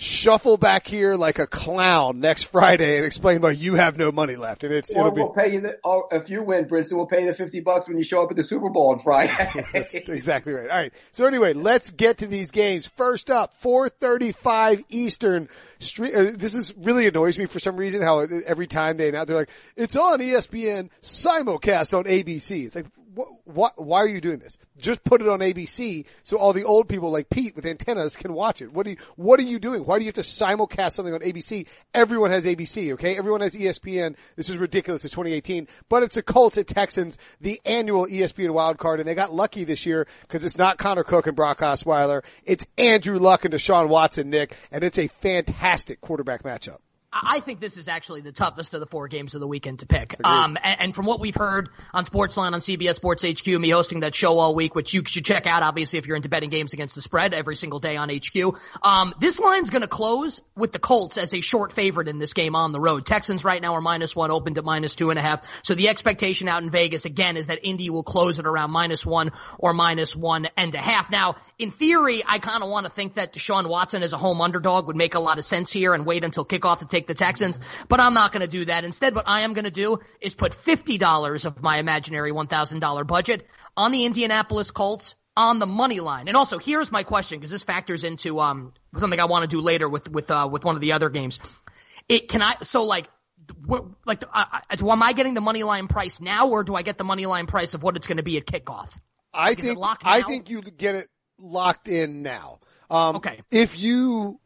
shuffle 0.00 0.56
back 0.56 0.86
here 0.86 1.16
like 1.16 1.40
a 1.40 1.46
clown 1.46 2.20
next 2.20 2.44
Friday 2.44 2.98
and 2.98 3.04
explain 3.04 3.40
why 3.40 3.50
you 3.50 3.74
have 3.74 3.98
no 3.98 4.12
money 4.12 4.36
left. 4.36 4.62
And 4.62 4.72
it's, 4.72 4.92
Or 4.92 5.00
it'll 5.00 5.10
be, 5.10 5.20
we'll 5.22 5.30
pay 5.30 5.52
you 5.52 5.60
the, 5.60 5.76
or 5.82 6.06
if 6.12 6.30
you 6.30 6.42
win, 6.44 6.66
Brinson, 6.66 6.92
we'll 6.92 7.06
pay 7.06 7.22
you 7.22 7.26
the 7.26 7.34
50 7.34 7.60
bucks 7.60 7.88
when 7.88 7.98
you 7.98 8.04
show 8.04 8.22
up 8.22 8.30
at 8.30 8.36
the 8.36 8.44
Super 8.44 8.70
Bowl 8.70 8.90
on 8.92 9.00
Friday. 9.00 9.66
That's 9.72 9.94
exactly 9.96 10.52
right. 10.52 10.70
All 10.70 10.76
right. 10.76 10.92
So 11.10 11.26
anyway, 11.26 11.52
let's 11.52 11.90
get 11.90 12.18
to 12.18 12.28
these 12.28 12.52
games. 12.52 12.86
First 12.86 13.28
up, 13.28 13.52
4:35 13.54 14.84
Eastern. 14.88 15.48
Street. 15.80 16.14
Uh, 16.14 16.32
this 16.34 16.54
is 16.54 16.74
really 16.76 17.06
annoys 17.06 17.38
me 17.38 17.46
for 17.46 17.58
some 17.58 17.76
reason. 17.76 18.02
How 18.02 18.20
every 18.20 18.66
time 18.66 18.96
they 18.96 19.08
announce, 19.08 19.28
they're 19.28 19.36
like, 19.36 19.50
"It's 19.76 19.96
on 19.96 20.20
ESPN 20.20 20.90
simulcast 21.02 21.96
on 21.96 22.04
ABC." 22.04 22.66
It's 22.66 22.76
like, 22.76 22.86
what? 23.44 23.72
Why 23.82 23.98
are 23.98 24.08
you 24.08 24.20
doing 24.20 24.38
this? 24.38 24.58
Just 24.76 25.02
put 25.04 25.20
it 25.20 25.28
on 25.28 25.40
ABC 25.40 26.06
so 26.22 26.36
all 26.36 26.52
the 26.52 26.64
old 26.64 26.88
people 26.88 27.10
like 27.10 27.30
Pete 27.30 27.56
with 27.56 27.66
antennas 27.66 28.16
can 28.16 28.32
watch 28.32 28.62
it. 28.62 28.72
What 28.72 28.86
are 28.86 28.90
you? 28.90 28.96
What 29.16 29.40
are 29.40 29.44
you 29.44 29.58
doing? 29.58 29.84
Why 29.84 29.98
do 29.98 30.04
you 30.04 30.08
have 30.08 30.14
to 30.14 30.20
simulcast 30.22 30.92
something 30.92 31.14
on 31.14 31.20
ABC? 31.20 31.66
Everyone 31.94 32.30
has 32.30 32.46
ABC. 32.46 32.92
Okay, 32.94 33.16
everyone 33.16 33.40
has 33.40 33.56
ESPN. 33.56 34.16
This 34.36 34.48
is 34.48 34.58
ridiculous. 34.58 35.04
It's 35.04 35.14
2018, 35.14 35.68
but 35.88 36.02
it's 36.02 36.14
the 36.14 36.22
Colts 36.22 36.58
at 36.58 36.66
Texans, 36.66 37.18
the 37.40 37.60
annual 37.64 38.06
ESPN 38.06 38.52
wild 38.52 38.78
card, 38.78 39.00
and 39.00 39.08
they 39.08 39.14
got 39.14 39.32
lucky 39.32 39.64
this 39.64 39.86
year 39.86 40.06
because 40.22 40.44
it's 40.44 40.58
not 40.58 40.78
Connor 40.78 41.04
Cook 41.04 41.26
and 41.26 41.36
Brock 41.36 41.58
Osweiler. 41.58 42.22
It's 42.44 42.66
Andrew 42.76 43.18
Luck 43.18 43.44
and 43.44 43.54
Deshaun 43.54 43.88
Watson, 43.88 44.30
Nick, 44.30 44.56
and 44.70 44.84
it's 44.84 44.98
a 44.98 45.08
fantastic 45.08 46.00
quarterback 46.00 46.42
matchup. 46.42 46.78
I 47.10 47.40
think 47.40 47.58
this 47.58 47.78
is 47.78 47.88
actually 47.88 48.20
the 48.20 48.32
toughest 48.32 48.74
of 48.74 48.80
the 48.80 48.86
four 48.86 49.08
games 49.08 49.34
of 49.34 49.40
the 49.40 49.46
weekend 49.46 49.78
to 49.78 49.86
pick. 49.86 50.14
Um, 50.24 50.58
and, 50.62 50.80
and 50.80 50.94
from 50.94 51.06
what 51.06 51.20
we've 51.20 51.34
heard 51.34 51.70
on 51.94 52.04
Sportsline 52.04 52.52
on 52.52 52.60
CBS 52.60 52.96
Sports 52.96 53.24
HQ, 53.24 53.46
me 53.46 53.70
hosting 53.70 54.00
that 54.00 54.14
show 54.14 54.38
all 54.38 54.54
week, 54.54 54.74
which 54.74 54.92
you 54.92 55.02
should 55.06 55.24
check 55.24 55.46
out, 55.46 55.62
obviously, 55.62 55.98
if 55.98 56.06
you're 56.06 56.16
into 56.16 56.28
betting 56.28 56.50
games 56.50 56.74
against 56.74 56.94
the 56.94 57.02
spread 57.02 57.32
every 57.32 57.56
single 57.56 57.80
day 57.80 57.96
on 57.96 58.10
HQ. 58.10 58.58
Um, 58.82 59.14
this 59.20 59.40
line's 59.40 59.70
going 59.70 59.82
to 59.82 59.88
close 59.88 60.42
with 60.54 60.72
the 60.72 60.78
Colts 60.78 61.16
as 61.16 61.32
a 61.32 61.40
short 61.40 61.72
favorite 61.72 62.08
in 62.08 62.18
this 62.18 62.34
game 62.34 62.54
on 62.54 62.72
the 62.72 62.80
road. 62.80 63.06
Texans 63.06 63.42
right 63.42 63.60
now 63.60 63.74
are 63.74 63.80
minus 63.80 64.14
one, 64.14 64.30
opened 64.30 64.58
at 64.58 64.64
minus 64.64 64.94
two 64.94 65.08
and 65.08 65.18
a 65.18 65.22
half. 65.22 65.42
So 65.62 65.74
the 65.74 65.88
expectation 65.88 66.46
out 66.46 66.62
in 66.62 66.70
Vegas 66.70 67.06
again 67.06 67.38
is 67.38 67.46
that 67.46 67.60
Indy 67.62 67.88
will 67.88 68.04
close 68.04 68.38
it 68.38 68.46
around 68.46 68.70
minus 68.70 69.06
one 69.06 69.32
or 69.58 69.72
minus 69.72 70.14
one 70.14 70.48
and 70.58 70.74
a 70.74 70.78
half. 70.78 71.10
Now, 71.10 71.36
in 71.58 71.72
theory, 71.72 72.22
I 72.26 72.38
kind 72.38 72.62
of 72.62 72.70
want 72.70 72.86
to 72.86 72.92
think 72.92 73.14
that 73.14 73.34
Deshaun 73.34 73.68
Watson 73.68 74.02
as 74.02 74.12
a 74.12 74.16
home 74.16 74.40
underdog 74.40 74.86
would 74.86 74.96
make 74.96 75.14
a 75.14 75.20
lot 75.20 75.38
of 75.38 75.44
sense 75.44 75.72
here 75.72 75.92
and 75.92 76.06
wait 76.06 76.22
until 76.22 76.44
kickoff 76.44 76.78
to 76.78 76.86
take 76.86 77.06
the 77.08 77.14
Texans, 77.14 77.58
but 77.88 77.98
I'm 77.98 78.14
not 78.14 78.30
going 78.32 78.42
to 78.42 78.48
do 78.48 78.64
that. 78.66 78.84
Instead, 78.84 79.14
what 79.14 79.26
I 79.26 79.40
am 79.40 79.54
going 79.54 79.64
to 79.64 79.70
do 79.70 79.98
is 80.20 80.34
put 80.34 80.52
$50 80.52 81.44
of 81.44 81.60
my 81.60 81.78
imaginary 81.78 82.30
$1,000 82.30 83.06
budget 83.06 83.46
on 83.76 83.90
the 83.90 84.04
Indianapolis 84.04 84.70
Colts 84.70 85.16
on 85.36 85.58
the 85.58 85.66
money 85.66 86.00
line. 86.00 86.28
And 86.28 86.36
also, 86.36 86.58
here's 86.58 86.92
my 86.92 87.02
question 87.02 87.38
because 87.38 87.50
this 87.50 87.62
factors 87.62 88.04
into 88.04 88.40
um 88.40 88.72
something 88.96 89.20
I 89.20 89.26
want 89.26 89.48
to 89.48 89.56
do 89.56 89.60
later 89.60 89.88
with 89.88 90.10
with 90.10 90.30
uh, 90.30 90.48
with 90.50 90.64
one 90.64 90.74
of 90.74 90.80
the 90.80 90.92
other 90.92 91.10
games. 91.10 91.38
It 92.08 92.28
can 92.28 92.42
I 92.42 92.56
so 92.62 92.84
like 92.84 93.08
what, 93.64 93.84
like 94.04 94.24
uh, 94.32 94.44
uh, 94.52 94.90
am 94.90 95.02
I 95.02 95.12
getting 95.12 95.34
the 95.34 95.40
money 95.40 95.62
line 95.62 95.86
price 95.86 96.20
now, 96.20 96.48
or 96.48 96.64
do 96.64 96.74
I 96.74 96.82
get 96.82 96.98
the 96.98 97.04
money 97.04 97.26
line 97.26 97.46
price 97.46 97.74
of 97.74 97.82
what 97.84 97.96
it's 97.96 98.06
going 98.08 98.16
to 98.16 98.24
be 98.24 98.36
at 98.36 98.46
kickoff? 98.46 98.90
I 99.32 99.50
Like, 99.50 99.62
think 99.62 99.78
I 100.02 100.22
think 100.22 100.50
you 100.50 100.60
get 100.62 100.96
it 100.96 101.08
locked 101.38 101.88
in 101.88 102.22
now. 102.22 102.60
Um, 102.90 103.16
Okay. 103.16 103.40
If 103.50 103.78
you, 103.78 104.40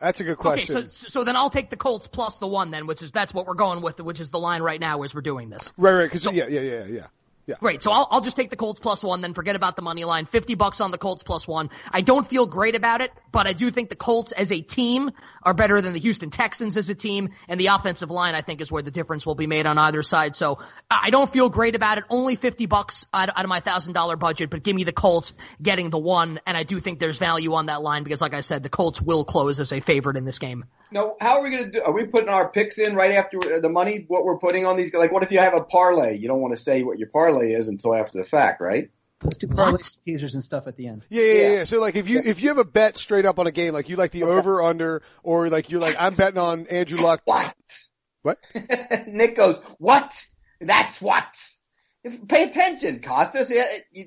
that's 0.00 0.20
a 0.20 0.24
good 0.24 0.38
question. 0.38 0.76
Okay, 0.76 0.86
so 0.90 1.08
so 1.08 1.24
then 1.24 1.36
I'll 1.36 1.50
take 1.50 1.70
the 1.70 1.76
Colts 1.76 2.06
plus 2.06 2.38
the 2.38 2.46
one 2.46 2.70
then, 2.70 2.86
which 2.86 3.02
is 3.02 3.12
that's 3.12 3.34
what 3.34 3.46
we're 3.46 3.54
going 3.54 3.82
with, 3.82 4.00
which 4.00 4.20
is 4.20 4.30
the 4.30 4.38
line 4.38 4.62
right 4.62 4.80
now 4.80 5.02
as 5.02 5.14
we're 5.14 5.20
doing 5.20 5.50
this. 5.50 5.72
right, 5.76 5.92
right. 5.92 6.04
Because 6.04 6.24
yeah, 6.26 6.46
yeah, 6.48 6.60
yeah, 6.60 6.84
yeah, 6.86 7.06
yeah. 7.50 7.56
Great. 7.60 7.82
So 7.82 7.92
I'll, 7.92 8.08
I'll 8.10 8.20
just 8.20 8.36
take 8.36 8.50
the 8.50 8.56
Colts 8.56 8.80
plus 8.80 9.02
one, 9.02 9.20
then 9.20 9.34
forget 9.34 9.56
about 9.56 9.76
the 9.76 9.82
money 9.82 10.04
line. 10.04 10.26
50 10.26 10.54
bucks 10.54 10.80
on 10.80 10.90
the 10.90 10.98
Colts 10.98 11.22
plus 11.22 11.46
one. 11.46 11.68
I 11.90 12.00
don't 12.00 12.26
feel 12.26 12.46
great 12.46 12.76
about 12.76 13.02
it, 13.02 13.12
but 13.30 13.46
I 13.46 13.52
do 13.52 13.70
think 13.70 13.90
the 13.90 13.96
Colts 13.96 14.32
as 14.32 14.50
a 14.50 14.60
team 14.60 15.10
are 15.42 15.54
better 15.54 15.80
than 15.80 15.92
the 15.92 15.98
Houston 16.00 16.30
Texans 16.30 16.76
as 16.76 16.90
a 16.90 16.94
team, 16.94 17.30
and 17.48 17.58
the 17.58 17.68
offensive 17.68 18.10
line 18.10 18.34
I 18.34 18.42
think 18.42 18.60
is 18.60 18.70
where 18.70 18.82
the 18.82 18.90
difference 18.90 19.26
will 19.26 19.34
be 19.34 19.46
made 19.46 19.66
on 19.66 19.78
either 19.78 20.02
side. 20.02 20.36
So 20.36 20.58
I 20.90 21.10
I 21.10 21.12
don't 21.12 21.32
feel 21.32 21.48
great 21.48 21.74
about 21.74 21.98
it. 21.98 22.04
Only 22.08 22.36
50 22.36 22.66
bucks 22.66 23.04
out, 23.12 23.30
out 23.30 23.44
of 23.44 23.48
my 23.48 23.58
thousand 23.58 23.94
dollar 23.94 24.14
budget, 24.14 24.48
but 24.48 24.62
give 24.62 24.76
me 24.76 24.84
the 24.84 24.92
Colts 24.92 25.32
getting 25.60 25.90
the 25.90 25.98
one, 25.98 26.38
and 26.46 26.56
I 26.56 26.62
do 26.62 26.78
think 26.78 27.00
there's 27.00 27.18
value 27.18 27.54
on 27.54 27.66
that 27.66 27.82
line 27.82 28.04
because 28.04 28.20
like 28.20 28.32
I 28.32 28.42
said, 28.42 28.62
the 28.62 28.68
Colts 28.68 29.02
will 29.02 29.24
close 29.24 29.58
as 29.58 29.72
a 29.72 29.80
favorite 29.80 30.16
in 30.16 30.24
this 30.24 30.38
game. 30.38 30.66
No, 30.92 31.16
how 31.20 31.38
are 31.38 31.42
we 31.42 31.50
going 31.50 31.64
to 31.64 31.70
do? 31.70 31.82
Are 31.82 31.92
we 31.92 32.06
putting 32.06 32.28
our 32.28 32.48
picks 32.48 32.78
in 32.78 32.94
right 32.94 33.12
after 33.12 33.38
uh, 33.38 33.58
the 33.58 33.68
money? 33.68 34.04
What 34.06 34.24
we're 34.24 34.38
putting 34.38 34.66
on 34.66 34.76
these? 34.76 34.94
Like, 34.94 35.10
what 35.10 35.24
if 35.24 35.32
you 35.32 35.40
have 35.40 35.54
a 35.54 35.62
parlay? 35.62 36.16
You 36.16 36.28
don't 36.28 36.40
want 36.40 36.56
to 36.56 36.62
say 36.62 36.84
what 36.84 36.98
your 36.98 37.08
parlay 37.08 37.39
is 37.46 37.68
until 37.68 37.94
after 37.94 38.18
the 38.18 38.24
fact, 38.24 38.60
right? 38.60 38.90
Let's 39.22 39.36
do 39.36 39.48
parlays, 39.48 40.02
teasers, 40.02 40.34
and 40.34 40.42
stuff 40.42 40.66
at 40.66 40.76
the 40.76 40.86
end. 40.86 41.04
Yeah, 41.10 41.22
yeah, 41.22 41.32
yeah, 41.32 41.40
Yeah. 41.42 41.54
yeah. 41.56 41.64
So 41.64 41.80
like 41.80 41.94
if 41.94 42.08
you 42.08 42.20
if 42.24 42.42
you 42.42 42.48
have 42.48 42.58
a 42.58 42.64
bet 42.64 42.96
straight 42.96 43.26
up 43.26 43.38
on 43.38 43.46
a 43.46 43.52
game, 43.52 43.74
like 43.74 43.88
you 43.90 43.96
like 43.96 44.12
the 44.12 44.22
over 44.22 44.62
under, 44.62 45.02
or 45.22 45.48
like 45.50 45.70
you're 45.70 45.80
like 45.80 45.96
I'm 45.98 46.14
betting 46.14 46.38
on 46.38 46.66
Andrew 46.68 46.98
Luck. 47.00 47.20
What? 47.26 47.54
What? 48.22 48.38
Nick 49.06 49.36
goes, 49.36 49.58
what? 49.78 50.12
That's 50.60 51.00
what. 51.02 51.26
If, 52.02 52.26
pay 52.28 52.44
attention, 52.44 53.00
Kostos. 53.00 53.50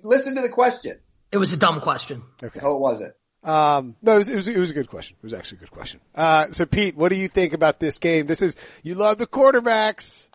Listen 0.04 0.36
to 0.36 0.42
the 0.42 0.50
question. 0.50 1.00
It 1.32 1.38
was 1.38 1.52
a 1.54 1.58
dumb 1.58 1.80
question. 1.82 2.24
Okay. 2.42 2.60
Oh, 2.64 2.78
was 2.78 3.02
it? 3.02 3.16
Um, 3.44 3.96
no, 4.02 4.16
it 4.16 4.18
was, 4.20 4.28
it 4.30 4.36
was 4.36 4.48
it 4.48 4.58
was 4.58 4.72
a 4.72 4.74
good 4.74 4.90
question. 4.90 5.18
It 5.20 5.24
was 5.24 5.34
actually 5.34 5.58
a 5.58 5.60
good 5.62 5.72
question. 5.72 6.00
Uh, 6.16 6.48
so 6.48 6.66
Pete, 6.66 6.96
what 6.96 7.10
do 7.10 7.18
you 7.18 7.28
think 7.28 7.54
about 7.54 7.80
this 7.80 8.00
game? 8.00 8.26
This 8.26 8.42
is 8.42 8.56
you 8.84 8.96
love 8.96 9.18
the 9.18 9.28
quarterbacks. 9.28 10.30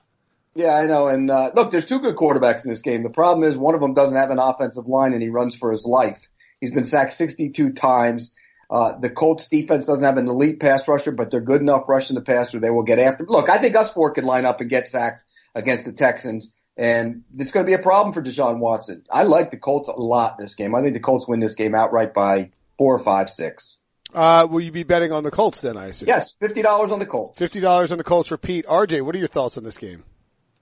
Yeah, 0.59 0.75
I 0.75 0.87
know. 0.87 1.07
And 1.07 1.31
uh, 1.31 1.53
look, 1.55 1.71
there's 1.71 1.87
two 1.87 2.00
good 2.00 2.17
quarterbacks 2.17 2.65
in 2.65 2.71
this 2.71 2.83
game. 2.83 3.05
The 3.05 3.11
problem 3.11 3.49
is 3.49 3.57
one 3.57 3.77
of 3.77 3.81
them 3.81 3.95
doesn't 3.95 4.17
have 4.17 4.31
an 4.31 4.41
offensive 4.41 4.88
line, 4.88 5.12
and 5.12 5.23
he 5.23 5.29
runs 5.29 5.55
for 5.55 5.71
his 5.71 5.85
life. 5.85 6.29
He's 6.61 6.73
been 6.73 6.83
sacked 6.83 7.12
62 7.12 7.75
times. 7.75 8.35
Uh, 8.69 8.99
the 8.99 9.09
Colts 9.09 9.47
defense 9.47 9.87
doesn't 9.87 10.05
have 10.05 10.17
an 10.17 10.27
elite 10.27 10.59
pass 10.59 10.88
rusher, 10.88 11.12
but 11.12 11.31
they're 11.31 11.41
good 11.41 11.61
enough 11.61 11.88
rushing 11.88 12.17
the 12.17 12.23
passer. 12.23 12.59
They 12.59 12.71
will 12.71 12.83
get 12.83 12.99
after. 12.99 13.25
Look, 13.25 13.49
I 13.49 13.59
think 13.59 13.77
us 13.77 13.93
four 13.93 14.11
could 14.11 14.25
line 14.25 14.45
up 14.45 14.61
and 14.61 14.69
get 14.69 14.88
sacked 14.88 15.23
against 15.55 15.85
the 15.85 15.93
Texans, 15.93 16.53
and 16.77 17.23
it's 17.38 17.53
going 17.53 17.65
to 17.65 17.71
be 17.71 17.75
a 17.75 17.79
problem 17.79 18.12
for 18.12 18.21
Deshaun 18.21 18.59
Watson. 18.59 19.05
I 19.09 19.23
like 19.23 19.53
the 19.53 19.59
Colts 19.59 19.88
a 19.88 19.93
lot 19.93 20.38
this 20.38 20.57
game. 20.57 20.75
I 20.75 20.83
think 20.83 20.95
the 20.95 21.00
Colts 21.00 21.29
win 21.29 21.38
this 21.38 21.55
game 21.55 21.77
outright 21.77 22.15
by 22.15 22.50
four 22.79 22.97
or 22.97 22.99
five, 22.99 23.31
six. 23.31 23.77
Uh, 24.12 24.49
will 24.50 24.61
you 24.61 24.73
be 24.73 24.83
betting 24.83 25.12
on 25.12 25.23
the 25.23 25.31
Colts 25.31 25.61
then? 25.61 25.77
I 25.77 25.87
assume. 25.87 26.09
Yes, 26.09 26.35
fifty 26.41 26.62
dollars 26.62 26.91
on 26.91 26.99
the 26.99 27.07
Colts. 27.07 27.38
Fifty 27.38 27.61
dollars 27.61 27.93
on 27.93 27.99
the 27.99 28.05
Colts 28.05 28.31
for 28.31 28.37
Pete. 28.37 28.67
RJ, 28.67 29.03
what 29.03 29.15
are 29.15 29.19
your 29.19 29.29
thoughts 29.29 29.57
on 29.57 29.62
this 29.62 29.79
game? 29.79 30.03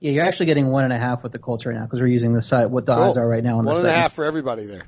Yeah, 0.00 0.12
you're 0.12 0.25
actually 0.25 0.47
getting 0.47 0.67
one 0.67 0.85
and 0.85 0.93
a 0.93 0.99
half 0.99 1.23
with 1.23 1.33
the 1.33 1.38
Colts 1.38 1.65
right 1.65 1.75
now 1.75 1.85
because 1.85 2.00
we're 2.00 2.07
using 2.07 2.35
the 2.35 2.43
site 2.43 2.71
what 2.71 2.87
the 2.87 2.95
Cool. 2.95 3.05
odds 3.05 3.17
are 3.19 3.26
right 3.26 3.43
now 3.43 3.59
on 3.59 3.65
the 3.65 3.73
One 3.73 3.81
and 3.81 3.88
a 3.88 3.93
half 3.93 4.12
for 4.15 4.25
everybody 4.25 4.67
there. 4.67 4.83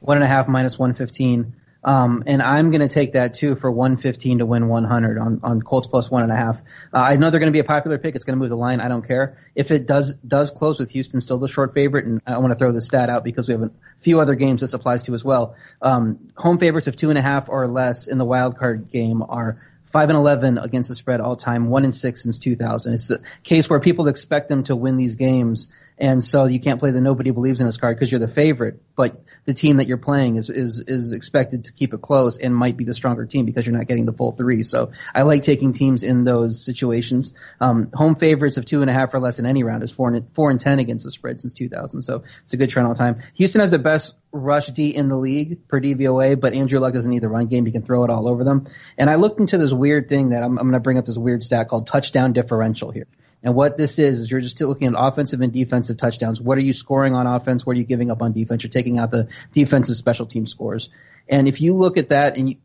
One 0.00 0.16
and 0.18 0.24
a 0.24 0.28
half 0.28 0.48
minus 0.48 0.78
one 0.78 0.94
fifteen. 0.94 1.54
Um, 1.84 2.22
and 2.26 2.40
I'm 2.42 2.70
going 2.70 2.80
to 2.86 2.92
take 2.92 3.14
that 3.14 3.34
too 3.34 3.56
for 3.56 3.68
115 3.68 4.38
to 4.38 4.46
win 4.46 4.68
100 4.68 5.18
on, 5.18 5.40
on 5.42 5.60
Colts 5.62 5.88
plus 5.88 6.08
one 6.08 6.22
and 6.22 6.30
a 6.30 6.36
half. 6.36 6.60
Uh, 6.94 6.98
I 6.98 7.16
know 7.16 7.28
they're 7.30 7.40
going 7.40 7.50
to 7.50 7.52
be 7.52 7.58
a 7.58 7.64
popular 7.64 7.98
pick. 7.98 8.14
It's 8.14 8.24
going 8.24 8.36
to 8.36 8.40
move 8.40 8.50
the 8.50 8.56
line. 8.56 8.80
I 8.80 8.86
don't 8.86 9.04
care. 9.04 9.36
If 9.56 9.72
it 9.72 9.84
does, 9.84 10.12
does 10.14 10.52
close 10.52 10.78
with 10.78 10.90
Houston 10.92 11.20
still 11.20 11.38
the 11.38 11.48
short 11.48 11.74
favorite, 11.74 12.04
and 12.06 12.20
I 12.24 12.38
want 12.38 12.52
to 12.52 12.56
throw 12.56 12.70
this 12.70 12.84
stat 12.86 13.10
out 13.10 13.24
because 13.24 13.48
we 13.48 13.52
have 13.54 13.62
a 13.62 13.72
few 14.00 14.20
other 14.20 14.36
games 14.36 14.60
this 14.60 14.74
applies 14.74 15.02
to 15.04 15.14
as 15.14 15.24
well. 15.24 15.56
Um, 15.80 16.28
home 16.36 16.58
favorites 16.58 16.86
of 16.86 16.94
two 16.94 17.08
and 17.10 17.18
a 17.18 17.22
half 17.22 17.48
or 17.48 17.66
less 17.66 18.06
in 18.06 18.16
the 18.16 18.24
wild 18.24 18.58
card 18.58 18.88
game 18.88 19.20
are 19.28 19.60
five 19.92 20.08
and 20.08 20.16
eleven 20.16 20.58
against 20.58 20.88
the 20.88 20.94
spread 20.94 21.20
all 21.20 21.36
time, 21.36 21.68
one 21.68 21.84
and 21.84 21.94
six 21.94 22.22
since 22.22 22.38
2000. 22.38 22.94
It's 22.94 23.08
the 23.08 23.20
case 23.44 23.68
where 23.68 23.78
people 23.78 24.08
expect 24.08 24.48
them 24.48 24.64
to 24.64 24.74
win 24.74 24.96
these 24.96 25.16
games, 25.16 25.68
And 25.98 26.22
so 26.22 26.46
you 26.46 26.60
can't 26.60 26.80
play 26.80 26.90
the 26.90 27.00
nobody 27.00 27.30
believes 27.30 27.60
in 27.60 27.66
us 27.66 27.76
card 27.76 27.96
because 27.96 28.10
you're 28.10 28.20
the 28.20 28.28
favorite, 28.28 28.82
but 28.96 29.22
the 29.44 29.54
team 29.54 29.76
that 29.76 29.86
you're 29.86 29.98
playing 29.98 30.36
is, 30.36 30.50
is, 30.50 30.80
is 30.80 31.12
expected 31.12 31.64
to 31.64 31.72
keep 31.72 31.94
it 31.94 32.00
close 32.00 32.38
and 32.38 32.54
might 32.54 32.76
be 32.76 32.84
the 32.84 32.94
stronger 32.94 33.26
team 33.26 33.46
because 33.46 33.66
you're 33.66 33.76
not 33.76 33.86
getting 33.86 34.06
the 34.06 34.12
full 34.12 34.32
three. 34.32 34.62
So 34.62 34.92
I 35.14 35.22
like 35.22 35.42
taking 35.42 35.72
teams 35.72 36.02
in 36.02 36.24
those 36.24 36.64
situations. 36.64 37.32
Um, 37.60 37.90
home 37.92 38.16
favorites 38.16 38.56
of 38.56 38.64
two 38.64 38.80
and 38.80 38.90
a 38.90 38.92
half 38.92 39.14
or 39.14 39.20
less 39.20 39.38
in 39.38 39.46
any 39.46 39.62
round 39.62 39.82
is 39.82 39.90
four 39.90 40.08
and, 40.08 40.26
four 40.34 40.50
and 40.50 40.58
ten 40.58 40.78
against 40.78 41.04
the 41.04 41.10
spread 41.10 41.40
since 41.40 41.52
2000. 41.52 42.02
So 42.02 42.24
it's 42.44 42.52
a 42.52 42.56
good 42.56 42.70
trend 42.70 42.88
all 42.88 42.94
time. 42.94 43.22
Houston 43.34 43.60
has 43.60 43.70
the 43.70 43.78
best 43.78 44.14
rush 44.32 44.68
D 44.68 44.94
in 44.94 45.08
the 45.08 45.16
league 45.16 45.68
per 45.68 45.80
DVOA, 45.80 46.40
but 46.40 46.54
Andrew 46.54 46.80
Luck 46.80 46.94
doesn't 46.94 47.10
need 47.10 47.22
the 47.22 47.28
run 47.28 47.46
game. 47.46 47.66
He 47.66 47.72
can 47.72 47.82
throw 47.82 48.04
it 48.04 48.10
all 48.10 48.28
over 48.28 48.44
them. 48.44 48.66
And 48.96 49.10
I 49.10 49.16
looked 49.16 49.40
into 49.40 49.58
this 49.58 49.72
weird 49.72 50.08
thing 50.08 50.30
that 50.30 50.42
I'm, 50.42 50.58
I'm 50.58 50.64
going 50.64 50.72
to 50.72 50.80
bring 50.80 50.98
up 50.98 51.06
this 51.06 51.18
weird 51.18 51.42
stat 51.42 51.68
called 51.68 51.86
touchdown 51.86 52.32
differential 52.32 52.90
here. 52.90 53.06
And 53.42 53.54
what 53.54 53.76
this 53.76 53.98
is, 53.98 54.20
is 54.20 54.30
you're 54.30 54.40
just 54.40 54.60
looking 54.60 54.88
at 54.88 54.94
offensive 54.96 55.40
and 55.40 55.52
defensive 55.52 55.96
touchdowns. 55.96 56.40
What 56.40 56.58
are 56.58 56.62
you 56.62 56.72
scoring 56.72 57.14
on 57.14 57.26
offense? 57.26 57.66
What 57.66 57.76
are 57.76 57.78
you 57.80 57.84
giving 57.84 58.10
up 58.10 58.22
on 58.22 58.32
defense? 58.32 58.62
You're 58.62 58.70
taking 58.70 58.98
out 58.98 59.10
the 59.10 59.28
defensive 59.52 59.96
special 59.96 60.26
team 60.26 60.46
scores. 60.46 60.90
And 61.28 61.46
if 61.48 61.60
you 61.60 61.74
look 61.74 61.96
at 61.96 62.08
that, 62.08 62.36
and 62.36 62.56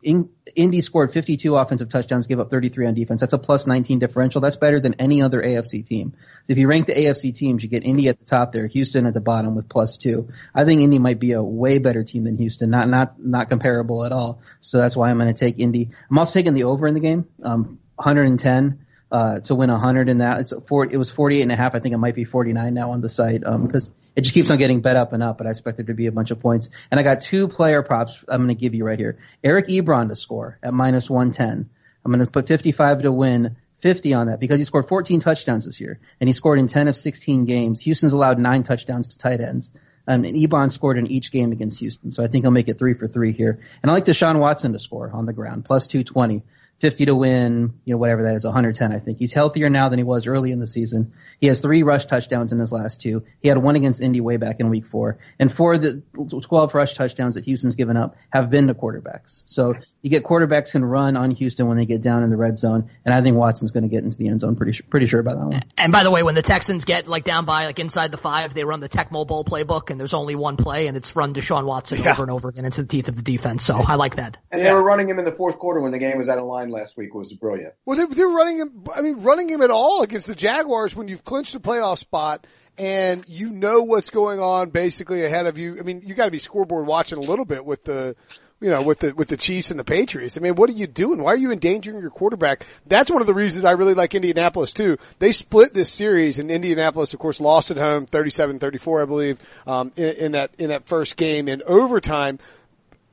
Indy 0.54 0.80
scored 0.80 1.12
52 1.12 1.54
offensive 1.54 1.88
touchdowns, 1.88 2.26
gave 2.26 2.40
up 2.40 2.50
33 2.50 2.86
on 2.86 2.94
defense. 2.94 3.20
That's 3.20 3.32
a 3.32 3.38
plus 3.38 3.66
19 3.66 3.98
differential. 3.98 4.40
That's 4.40 4.56
better 4.56 4.80
than 4.80 4.94
any 4.94 5.22
other 5.22 5.40
AFC 5.40 5.86
team. 5.86 6.14
So 6.44 6.52
if 6.52 6.58
you 6.58 6.68
rank 6.68 6.86
the 6.86 6.94
AFC 6.94 7.34
teams, 7.34 7.62
you 7.62 7.68
get 7.68 7.84
Indy 7.84 8.08
at 8.08 8.18
the 8.18 8.24
top 8.24 8.52
there, 8.52 8.66
Houston 8.66 9.06
at 9.06 9.14
the 9.14 9.20
bottom 9.20 9.54
with 9.54 9.68
plus 9.68 9.96
two. 9.96 10.28
I 10.54 10.64
think 10.64 10.82
Indy 10.82 10.98
might 10.98 11.20
be 11.20 11.32
a 11.32 11.42
way 11.42 11.78
better 11.78 12.02
team 12.02 12.24
than 12.24 12.36
Houston, 12.36 12.70
not 12.70 12.88
not 12.88 13.18
not 13.18 13.48
comparable 13.48 14.04
at 14.04 14.12
all. 14.12 14.40
So 14.60 14.78
that's 14.78 14.96
why 14.96 15.10
I'm 15.10 15.18
going 15.18 15.32
to 15.32 15.38
take 15.38 15.58
Indy. 15.58 15.90
I'm 16.10 16.18
also 16.18 16.34
taking 16.34 16.54
the 16.54 16.64
over 16.64 16.88
in 16.88 16.94
the 16.94 17.00
game, 17.00 17.26
um, 17.42 17.78
110 17.96 18.84
uh, 19.10 19.40
to 19.40 19.54
win 19.54 19.70
100 19.70 20.08
in 20.08 20.18
that. 20.18 20.40
It's 20.40 20.52
four, 20.66 20.84
it 20.84 20.96
was 20.96 21.10
48 21.10 21.42
and 21.42 21.52
a 21.52 21.56
half. 21.56 21.74
I 21.74 21.80
think 21.80 21.94
it 21.94 21.98
might 21.98 22.14
be 22.14 22.24
49 22.24 22.74
now 22.74 22.92
on 22.92 23.00
the 23.00 23.08
site, 23.08 23.44
um, 23.44 23.66
because 23.66 23.90
it 24.16 24.22
just 24.22 24.34
keeps 24.34 24.50
on 24.50 24.58
getting 24.58 24.80
bet 24.80 24.96
up 24.96 25.12
and 25.12 25.22
up, 25.22 25.38
but 25.38 25.46
I 25.46 25.50
expect 25.50 25.76
there 25.76 25.86
to 25.86 25.94
be 25.94 26.06
a 26.06 26.12
bunch 26.12 26.30
of 26.30 26.40
points. 26.40 26.68
And 26.90 26.98
I 26.98 27.02
got 27.02 27.20
two 27.20 27.48
player 27.48 27.82
props 27.82 28.24
I'm 28.28 28.42
going 28.42 28.48
to 28.48 28.60
give 28.60 28.74
you 28.74 28.84
right 28.84 28.98
here. 28.98 29.18
Eric 29.44 29.68
Ebron 29.68 30.08
to 30.08 30.16
score 30.16 30.58
at 30.62 30.74
minus 30.74 31.08
110. 31.08 31.70
I'm 32.04 32.12
going 32.12 32.24
to 32.24 32.30
put 32.30 32.48
55 32.48 33.02
to 33.02 33.12
win 33.12 33.56
50 33.78 34.14
on 34.14 34.26
that 34.26 34.40
because 34.40 34.58
he 34.58 34.64
scored 34.64 34.88
14 34.88 35.20
touchdowns 35.20 35.66
this 35.66 35.80
year 35.80 36.00
and 36.20 36.28
he 36.28 36.32
scored 36.32 36.58
in 36.58 36.66
10 36.66 36.88
of 36.88 36.96
16 36.96 37.44
games. 37.44 37.80
Houston's 37.80 38.12
allowed 38.12 38.38
nine 38.38 38.64
touchdowns 38.64 39.08
to 39.08 39.18
tight 39.18 39.40
ends. 39.40 39.70
Um, 40.08 40.24
and 40.24 40.36
Ebron 40.36 40.72
scored 40.72 40.96
in 40.98 41.06
each 41.06 41.30
game 41.30 41.52
against 41.52 41.78
Houston. 41.78 42.10
So 42.10 42.24
I 42.24 42.28
think 42.28 42.44
he'll 42.44 42.50
make 42.50 42.68
it 42.68 42.78
three 42.78 42.94
for 42.94 43.06
three 43.06 43.32
here. 43.32 43.60
And 43.82 43.90
I 43.90 43.94
like 43.94 44.06
Deshaun 44.06 44.40
Watson 44.40 44.72
to 44.72 44.78
score 44.78 45.10
on 45.12 45.26
the 45.26 45.34
ground, 45.34 45.66
plus 45.66 45.86
220. 45.86 46.42
50 46.80 47.06
to 47.06 47.14
win, 47.14 47.74
you 47.84 47.94
know, 47.94 47.98
whatever 47.98 48.22
that 48.24 48.36
is, 48.36 48.44
110, 48.44 48.92
I 48.92 49.00
think. 49.00 49.18
He's 49.18 49.32
healthier 49.32 49.68
now 49.68 49.88
than 49.88 49.98
he 49.98 50.04
was 50.04 50.26
early 50.26 50.52
in 50.52 50.60
the 50.60 50.66
season. 50.66 51.12
He 51.40 51.48
has 51.48 51.60
three 51.60 51.82
rush 51.82 52.06
touchdowns 52.06 52.52
in 52.52 52.60
his 52.60 52.70
last 52.70 53.00
two. 53.00 53.24
He 53.40 53.48
had 53.48 53.58
one 53.58 53.74
against 53.74 54.00
Indy 54.00 54.20
way 54.20 54.36
back 54.36 54.60
in 54.60 54.70
week 54.70 54.86
four. 54.86 55.18
And 55.40 55.52
four 55.52 55.74
of 55.74 55.82
the 55.82 56.02
12 56.14 56.74
rush 56.74 56.94
touchdowns 56.94 57.34
that 57.34 57.44
Houston's 57.44 57.74
given 57.74 57.96
up 57.96 58.16
have 58.30 58.48
been 58.50 58.68
to 58.68 58.74
quarterbacks. 58.74 59.42
So 59.44 59.74
you 60.00 60.10
get 60.10 60.22
quarterbacks 60.22 60.72
can 60.72 60.84
run 60.84 61.16
on 61.16 61.32
Houston 61.32 61.66
when 61.66 61.76
they 61.76 61.86
get 61.86 62.02
down 62.02 62.22
in 62.22 62.30
the 62.30 62.36
red 62.36 62.58
zone. 62.58 62.88
And 63.04 63.12
I 63.12 63.20
think 63.20 63.36
Watson's 63.36 63.72
going 63.72 63.82
to 63.82 63.88
get 63.88 64.04
into 64.04 64.16
the 64.16 64.28
end 64.28 64.40
zone 64.40 64.54
pretty, 64.54 64.72
sure, 64.72 64.86
pretty 64.88 65.06
sure 65.06 65.18
about 65.18 65.38
that 65.38 65.46
one. 65.46 65.62
And 65.76 65.92
by 65.92 66.04
the 66.04 66.10
way, 66.10 66.22
when 66.22 66.36
the 66.36 66.42
Texans 66.42 66.84
get 66.84 67.08
like 67.08 67.24
down 67.24 67.44
by 67.44 67.66
like 67.66 67.80
inside 67.80 68.12
the 68.12 68.18
five, 68.18 68.54
they 68.54 68.64
run 68.64 68.78
the 68.78 68.88
Tecmo 68.88 69.26
Bowl 69.26 69.44
playbook 69.44 69.90
and 69.90 69.98
there's 69.98 70.14
only 70.14 70.36
one 70.36 70.56
play 70.56 70.86
and 70.86 70.96
it's 70.96 71.16
run 71.16 71.34
Deshaun 71.34 71.64
Watson 71.64 72.00
yeah. 72.02 72.12
over 72.12 72.22
and 72.22 72.30
over 72.30 72.48
again 72.48 72.64
into 72.64 72.82
the 72.82 72.88
teeth 72.88 73.08
of 73.08 73.16
the 73.16 73.22
defense. 73.22 73.64
So 73.64 73.74
I 73.74 73.96
like 73.96 74.16
that. 74.16 74.36
And 74.52 74.64
they 74.64 74.72
were 74.72 74.82
running 74.82 75.08
him 75.08 75.18
in 75.18 75.24
the 75.24 75.32
fourth 75.32 75.58
quarter 75.58 75.80
when 75.80 75.90
the 75.90 75.98
game 75.98 76.16
was 76.16 76.28
out 76.28 76.38
of 76.38 76.44
line 76.44 76.70
last 76.70 76.96
week 76.96 77.12
was 77.12 77.32
brilliant. 77.32 77.74
Well, 77.84 77.96
they're, 77.96 78.06
they're 78.06 78.28
running 78.28 78.58
him. 78.58 78.84
I 78.94 79.00
mean, 79.02 79.18
running 79.18 79.48
him 79.48 79.62
at 79.62 79.70
all 79.70 80.02
against 80.02 80.28
the 80.28 80.36
Jaguars 80.36 80.94
when 80.94 81.08
you've 81.08 81.24
clinched 81.24 81.56
a 81.56 81.60
playoff 81.60 81.98
spot 81.98 82.46
and 82.78 83.24
you 83.28 83.50
know 83.50 83.82
what's 83.82 84.10
going 84.10 84.38
on 84.38 84.70
basically 84.70 85.24
ahead 85.24 85.46
of 85.46 85.58
you. 85.58 85.78
I 85.80 85.82
mean, 85.82 86.02
you 86.04 86.14
got 86.14 86.26
to 86.26 86.30
be 86.30 86.38
scoreboard 86.38 86.86
watching 86.86 87.18
a 87.18 87.22
little 87.22 87.44
bit 87.44 87.64
with 87.64 87.82
the, 87.82 88.14
you 88.60 88.70
know, 88.70 88.82
with 88.82 88.98
the 89.00 89.14
with 89.14 89.28
the 89.28 89.36
Chiefs 89.36 89.70
and 89.70 89.78
the 89.78 89.84
Patriots. 89.84 90.36
I 90.36 90.40
mean, 90.40 90.56
what 90.56 90.68
are 90.68 90.74
you 90.74 90.86
doing? 90.86 91.22
Why 91.22 91.32
are 91.32 91.36
you 91.36 91.52
endangering 91.52 92.00
your 92.00 92.10
quarterback? 92.10 92.66
That's 92.86 93.10
one 93.10 93.20
of 93.20 93.26
the 93.26 93.34
reasons 93.34 93.64
I 93.64 93.72
really 93.72 93.94
like 93.94 94.14
Indianapolis 94.14 94.72
too. 94.72 94.98
They 95.18 95.32
split 95.32 95.74
this 95.74 95.90
series, 95.90 96.38
and 96.38 96.50
Indianapolis, 96.50 97.14
of 97.14 97.20
course, 97.20 97.40
lost 97.40 97.70
at 97.70 97.76
home, 97.76 98.06
37-34, 98.06 99.02
I 99.02 99.04
believe, 99.04 99.62
um, 99.66 99.92
in, 99.96 100.14
in 100.16 100.32
that 100.32 100.50
in 100.58 100.68
that 100.70 100.86
first 100.86 101.16
game 101.16 101.48
in 101.48 101.62
overtime. 101.66 102.38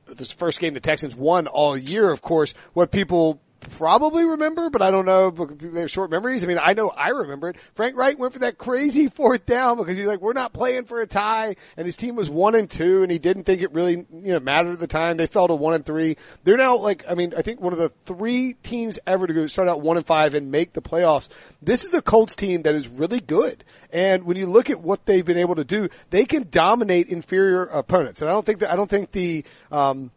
This 0.06 0.32
first 0.32 0.60
game 0.60 0.74
the 0.74 0.80
Texans 0.80 1.14
won 1.14 1.46
all 1.46 1.76
year, 1.76 2.10
of 2.10 2.22
course. 2.22 2.52
What 2.72 2.90
people 2.90 3.40
probably 3.70 4.24
remember, 4.24 4.70
but 4.70 4.82
I 4.82 4.90
don't 4.90 5.06
know. 5.06 5.30
They 5.30 5.80
have 5.80 5.90
short 5.90 6.10
memories. 6.10 6.44
I 6.44 6.46
mean, 6.46 6.58
I 6.60 6.72
know 6.72 6.90
I 6.90 7.08
remember 7.08 7.50
it. 7.50 7.56
Frank 7.74 7.96
Reich 7.96 8.18
went 8.18 8.32
for 8.32 8.40
that 8.40 8.58
crazy 8.58 9.08
fourth 9.16 9.46
down 9.46 9.76
because 9.76 9.96
he's 9.96 10.06
like, 10.06 10.20
we're 10.20 10.32
not 10.32 10.52
playing 10.52 10.84
for 10.84 11.00
a 11.00 11.06
tie, 11.06 11.56
and 11.76 11.86
his 11.86 11.96
team 11.96 12.16
was 12.16 12.30
one 12.30 12.54
and 12.54 12.70
two, 12.70 13.02
and 13.02 13.10
he 13.10 13.18
didn't 13.18 13.44
think 13.44 13.62
it 13.62 13.72
really 13.72 14.06
you 14.10 14.32
know 14.32 14.40
mattered 14.40 14.72
at 14.72 14.78
the 14.78 14.86
time. 14.86 15.16
They 15.16 15.26
fell 15.26 15.48
to 15.48 15.54
one 15.54 15.74
and 15.74 15.84
three. 15.84 16.16
They're 16.44 16.56
now 16.56 16.76
like, 16.76 17.04
I 17.10 17.14
mean, 17.14 17.34
I 17.36 17.42
think 17.42 17.60
one 17.60 17.72
of 17.72 17.78
the 17.78 17.90
three 18.04 18.54
teams 18.62 18.98
ever 19.06 19.26
to 19.26 19.34
go 19.34 19.46
start 19.46 19.68
out 19.68 19.80
one 19.80 19.96
and 19.96 20.06
five 20.06 20.34
and 20.34 20.50
make 20.50 20.72
the 20.72 20.82
playoffs. 20.82 21.28
This 21.62 21.84
is 21.84 21.94
a 21.94 22.02
Colts 22.02 22.34
team 22.34 22.62
that 22.62 22.74
is 22.74 22.88
really 22.88 23.20
good, 23.20 23.64
and 23.92 24.24
when 24.24 24.36
you 24.36 24.46
look 24.46 24.70
at 24.70 24.80
what 24.80 25.06
they've 25.06 25.24
been 25.24 25.38
able 25.38 25.56
to 25.56 25.64
do, 25.64 25.88
they 26.10 26.24
can 26.24 26.48
dominate 26.50 27.08
inferior 27.08 27.64
opponents. 27.64 28.20
And 28.20 28.30
I 28.30 28.32
don't 28.32 28.46
think 28.46 28.60
that 28.60 28.70
I 28.70 28.76
don't 28.76 28.90
think 28.90 29.12
the 29.12 29.44
um, 29.70 30.10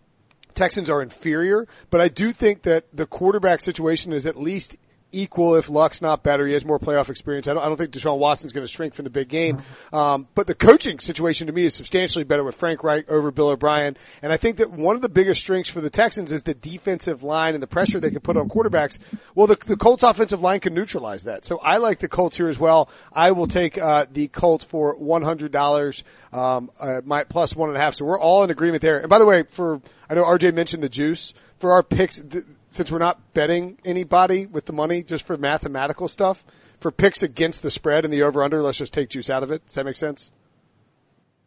Texans 0.60 0.90
are 0.90 1.02
inferior, 1.02 1.66
but 1.90 2.02
I 2.02 2.10
do 2.10 2.34
think 2.34 2.64
that 2.64 2.84
the 2.94 3.06
quarterback 3.06 3.62
situation 3.62 4.12
is 4.12 4.28
at 4.28 4.36
least 4.36 4.76
equal 5.12 5.56
if 5.56 5.70
Luck's 5.70 6.02
not 6.02 6.24
better. 6.24 6.46
He 6.46 6.54
has 6.54 6.66
more 6.66 6.80
playoff 6.80 7.10
experience. 7.10 7.48
I 7.48 7.54
don't, 7.54 7.64
I 7.64 7.68
don't 7.68 7.78
think 7.78 7.92
Deshaun 7.92 8.18
Watson's 8.18 8.54
going 8.54 8.66
to 8.66 8.72
shrink 8.72 8.94
from 8.94 9.04
the 9.04 9.10
big 9.10 9.30
game. 9.30 9.62
Um, 9.92 10.28
but 10.36 10.48
the 10.48 10.56
coaching 10.56 11.00
situation 11.00 11.48
to 11.48 11.54
me 11.54 11.66
is 11.66 11.76
substantially 11.76 12.24
better 12.24 12.44
with 12.44 12.56
Frank 12.56 12.84
Reich 12.84 13.10
over 13.10 13.32
Bill 13.32 13.50
O'Brien. 13.50 13.98
And 14.22 14.32
I 14.32 14.38
think 14.38 14.58
that 14.58 14.72
one 14.72 14.96
of 14.96 15.02
the 15.02 15.10
biggest 15.10 15.42
strengths 15.42 15.70
for 15.70 15.82
the 15.82 15.90
Texans 15.90 16.32
is 16.32 16.44
the 16.44 16.54
defensive 16.54 17.24
line 17.24 17.54
and 17.54 17.64
the 17.64 17.68
pressure 17.68 18.00
they 18.00 18.12
can 18.12 18.22
put 18.22 18.38
on 18.38 18.50
quarterbacks. 18.50 19.00
Well, 19.36 19.48
the, 19.48 19.56
the 19.56 19.78
Colts 19.78 20.04
offensive 20.04 20.42
line 20.42 20.60
can 20.60 20.74
neutralize 20.74 21.24
that. 21.24 21.46
So 21.46 21.60
I 21.60 21.78
like 21.78 22.00
the 22.00 22.08
Colts 22.08 22.36
here 22.36 22.50
as 22.50 22.60
well. 22.60 22.90
I 23.14 23.32
will 23.32 23.48
take, 23.48 23.78
uh, 23.78 24.06
the 24.12 24.28
Colts 24.28 24.66
for 24.66 24.96
$100, 24.98 26.04
um, 26.32 26.70
uh, 26.80 27.02
my 27.06 27.24
plus 27.24 27.56
one 27.56 27.70
and 27.70 27.78
a 27.78 27.82
half. 27.82 27.96
So 27.96 28.06
we're 28.06 28.20
all 28.20 28.44
in 28.44 28.50
agreement 28.50 28.82
there. 28.82 29.00
And 29.00 29.10
by 29.10 29.20
the 29.20 29.26
way, 29.26 29.44
for, 29.50 29.82
I 30.10 30.16
know 30.16 30.24
RJ 30.24 30.54
mentioned 30.54 30.84
the 30.84 30.90
juice 30.90 31.34
for 31.58 31.74
our 31.74 31.84
picks. 31.84 32.20
Th- 32.22 32.44
since 32.70 32.92
we're 32.92 33.00
not 33.00 33.34
betting 33.34 33.78
anybody 33.84 34.46
with 34.46 34.66
the 34.66 34.74
money 34.74 35.04
just 35.04 35.26
for 35.26 35.36
mathematical 35.38 36.08
stuff, 36.08 36.44
for 36.80 36.92
picks 36.92 37.22
against 37.22 37.62
the 37.62 37.72
spread 37.72 38.06
and 38.06 38.14
the 38.14 38.22
over 38.22 38.42
under, 38.44 38.62
let's 38.62 38.78
just 38.78 38.94
take 38.94 39.10
juice 39.10 39.30
out 39.30 39.44
of 39.44 39.52
it. 39.52 39.66
Does 39.66 39.76
that 39.76 39.86
make 39.86 39.96
sense? 39.96 40.32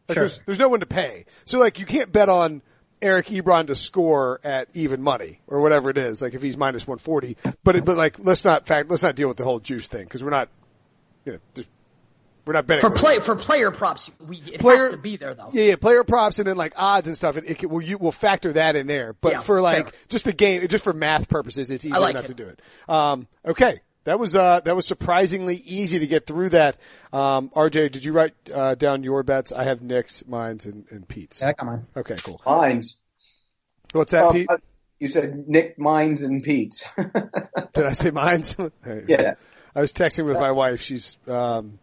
Like 0.09 0.17
sure. 0.17 0.23
there's, 0.23 0.41
there's 0.47 0.59
no 0.59 0.69
one 0.69 0.81
to 0.81 0.87
pay. 0.87 1.25
So 1.45 1.59
like 1.59 1.79
you 1.79 1.87
can't 1.87 2.13
bet 2.13 2.29
on 2.29 2.61
Eric 3.01 3.27
Ebron 3.29 3.69
to 3.69 3.77
score 3.77 4.41
at 4.45 4.69
even 4.75 5.03
money 5.03 5.41
or 5.47 5.61
whatever 5.61 5.91
it 5.91 5.97
is. 5.99 6.21
Like 6.21 6.35
if 6.35 6.43
he's 6.43 6.57
minus 6.57 6.87
140, 6.87 7.37
but 7.65 7.77
it, 7.77 7.85
but 7.85 7.97
like 7.97 8.19
let's 8.19 8.45
not 8.45 8.67
fact, 8.67 8.91
let's 8.91 9.03
not 9.03 9.15
deal 9.15 9.29
with 9.29 9.37
the 9.37 9.45
whole 9.45 9.61
juice 9.61 9.89
thing 9.89 10.05
because 10.05 10.23
we're 10.23 10.31
not, 10.31 10.49
you 11.25 11.33
know, 11.33 11.39
just 11.55 11.71
we're 12.45 12.55
not 12.55 12.67
betting 12.67 12.81
for 12.81 12.91
play 12.91 13.19
for 13.21 13.37
player 13.37 13.71
props. 13.71 14.11
We, 14.27 14.37
it 14.39 14.61
player, 14.61 14.79
has 14.79 14.91
to 14.93 14.97
be 14.97 15.17
there 15.17 15.35
though. 15.35 15.49
Yeah, 15.53 15.65
yeah, 15.65 15.77
player 15.77 16.03
props 16.05 16.39
and 16.39 16.47
then 16.47 16.57
like 16.57 16.73
odds 16.77 17.07
and 17.07 17.17
stuff. 17.17 17.37
It, 17.37 17.45
it 17.47 17.59
can, 17.59 17.69
well, 17.69 17.81
you 17.81 17.99
will 17.99 18.13
factor 18.13 18.53
that 18.55 18.75
in 18.77 18.87
there. 18.87 19.13
But 19.21 19.33
Yeah, 19.33 19.41
for 19.41 19.61
like 19.61 19.91
fair. 19.91 20.01
just 20.09 20.25
the 20.25 20.33
game, 20.33 20.67
just 20.69 20.83
for 20.85 20.93
math 20.93 21.29
purposes, 21.29 21.71
it's 21.71 21.85
easy 21.85 21.97
like 21.99 22.11
enough 22.15 22.25
it. 22.25 22.29
to 22.29 22.35
do 22.35 22.49
it. 22.49 22.61
Um, 22.89 23.29
okay, 23.45 23.81
that 24.05 24.19
was 24.19 24.35
uh 24.35 24.61
that 24.65 24.75
was 24.75 24.87
surprisingly 24.87 25.57
easy 25.57 26.01
to 26.01 26.07
get 26.07 26.27
through 26.27 26.49
that. 26.51 26.79
Um, 27.13 27.51
RJ, 27.51 27.93
did 27.93 28.05
you 28.05 28.13
write 28.13 28.35
uh, 28.53 28.75
down 28.75 29.05
your 29.05 29.23
bets? 29.23 29.53
I 29.53 29.65
have 29.65 29.81
Nick's, 29.83 30.27
mine's, 30.27 30.67
and, 30.67 30.85
and 30.91 31.07
Pete's. 31.07 31.41
Yeah, 31.41 31.53
come 31.53 31.69
on. 31.69 31.87
Okay, 31.97 32.17
cool. 32.23 32.41
Mines. 32.45 32.97
What's 33.93 34.13
that, 34.13 34.25
Uh, 34.25 34.33
Pete? 34.33 34.49
you 34.99 35.09
said 35.09 35.47
Nick, 35.49 35.79
Mines, 35.79 36.23
and 36.23 36.43
Pete's. 36.43 36.85
Did 37.75 37.87
I 37.87 37.93
say 37.93 38.11
mine's? 38.11 38.57
yeah. 39.07 39.35
I 39.75 39.81
was 39.81 39.93
texting 39.93 40.27
with 40.27 40.39
my 40.39 40.51
wife. 40.53 40.81
She's 40.81 41.17
um 41.29 41.79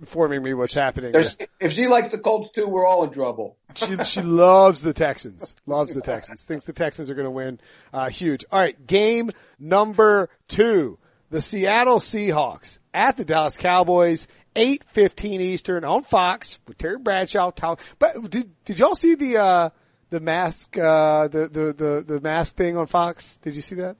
informing 0.00 0.42
me 0.42 0.54
what's 0.54 0.74
happening. 0.74 1.12
There's, 1.12 1.36
if 1.60 1.72
she 1.72 1.86
likes 1.86 2.08
the 2.08 2.18
Colts 2.18 2.50
too, 2.50 2.66
we're 2.66 2.86
all 2.86 3.04
in 3.04 3.10
trouble. 3.10 3.56
She 3.74 3.96
she 4.04 4.22
loves 4.22 4.82
the 4.82 4.92
Texans. 4.92 5.54
Loves 5.66 5.94
the 5.94 6.00
Texans. 6.00 6.44
Thinks 6.44 6.64
the 6.64 6.72
Texans 6.72 7.08
are 7.10 7.14
going 7.14 7.26
to 7.26 7.30
win. 7.30 7.60
Uh, 7.92 8.08
huge. 8.08 8.44
All 8.50 8.58
right, 8.58 8.86
game 8.86 9.30
number 9.58 10.28
two: 10.48 10.98
the 11.30 11.40
Seattle 11.40 11.98
Seahawks 12.00 12.78
at 12.92 13.16
the 13.16 13.24
Dallas 13.24 13.56
Cowboys. 13.56 14.26
Eight 14.56 14.82
fifteen 14.82 15.40
Eastern 15.40 15.84
on 15.84 16.02
Fox 16.02 16.58
with 16.66 16.76
Terry 16.76 16.98
Bradshaw. 16.98 17.52
Tal- 17.52 17.78
But 18.00 18.28
did 18.30 18.50
did 18.64 18.80
y'all 18.80 18.96
see 18.96 19.14
the 19.14 19.36
uh, 19.36 19.70
the 20.10 20.18
mask 20.18 20.76
uh, 20.76 21.28
the, 21.28 21.46
the 21.48 21.72
the 21.72 22.04
the 22.14 22.20
mask 22.20 22.56
thing 22.56 22.76
on 22.76 22.86
Fox? 22.88 23.36
Did 23.36 23.54
you 23.54 23.62
see 23.62 23.76
that? 23.76 23.96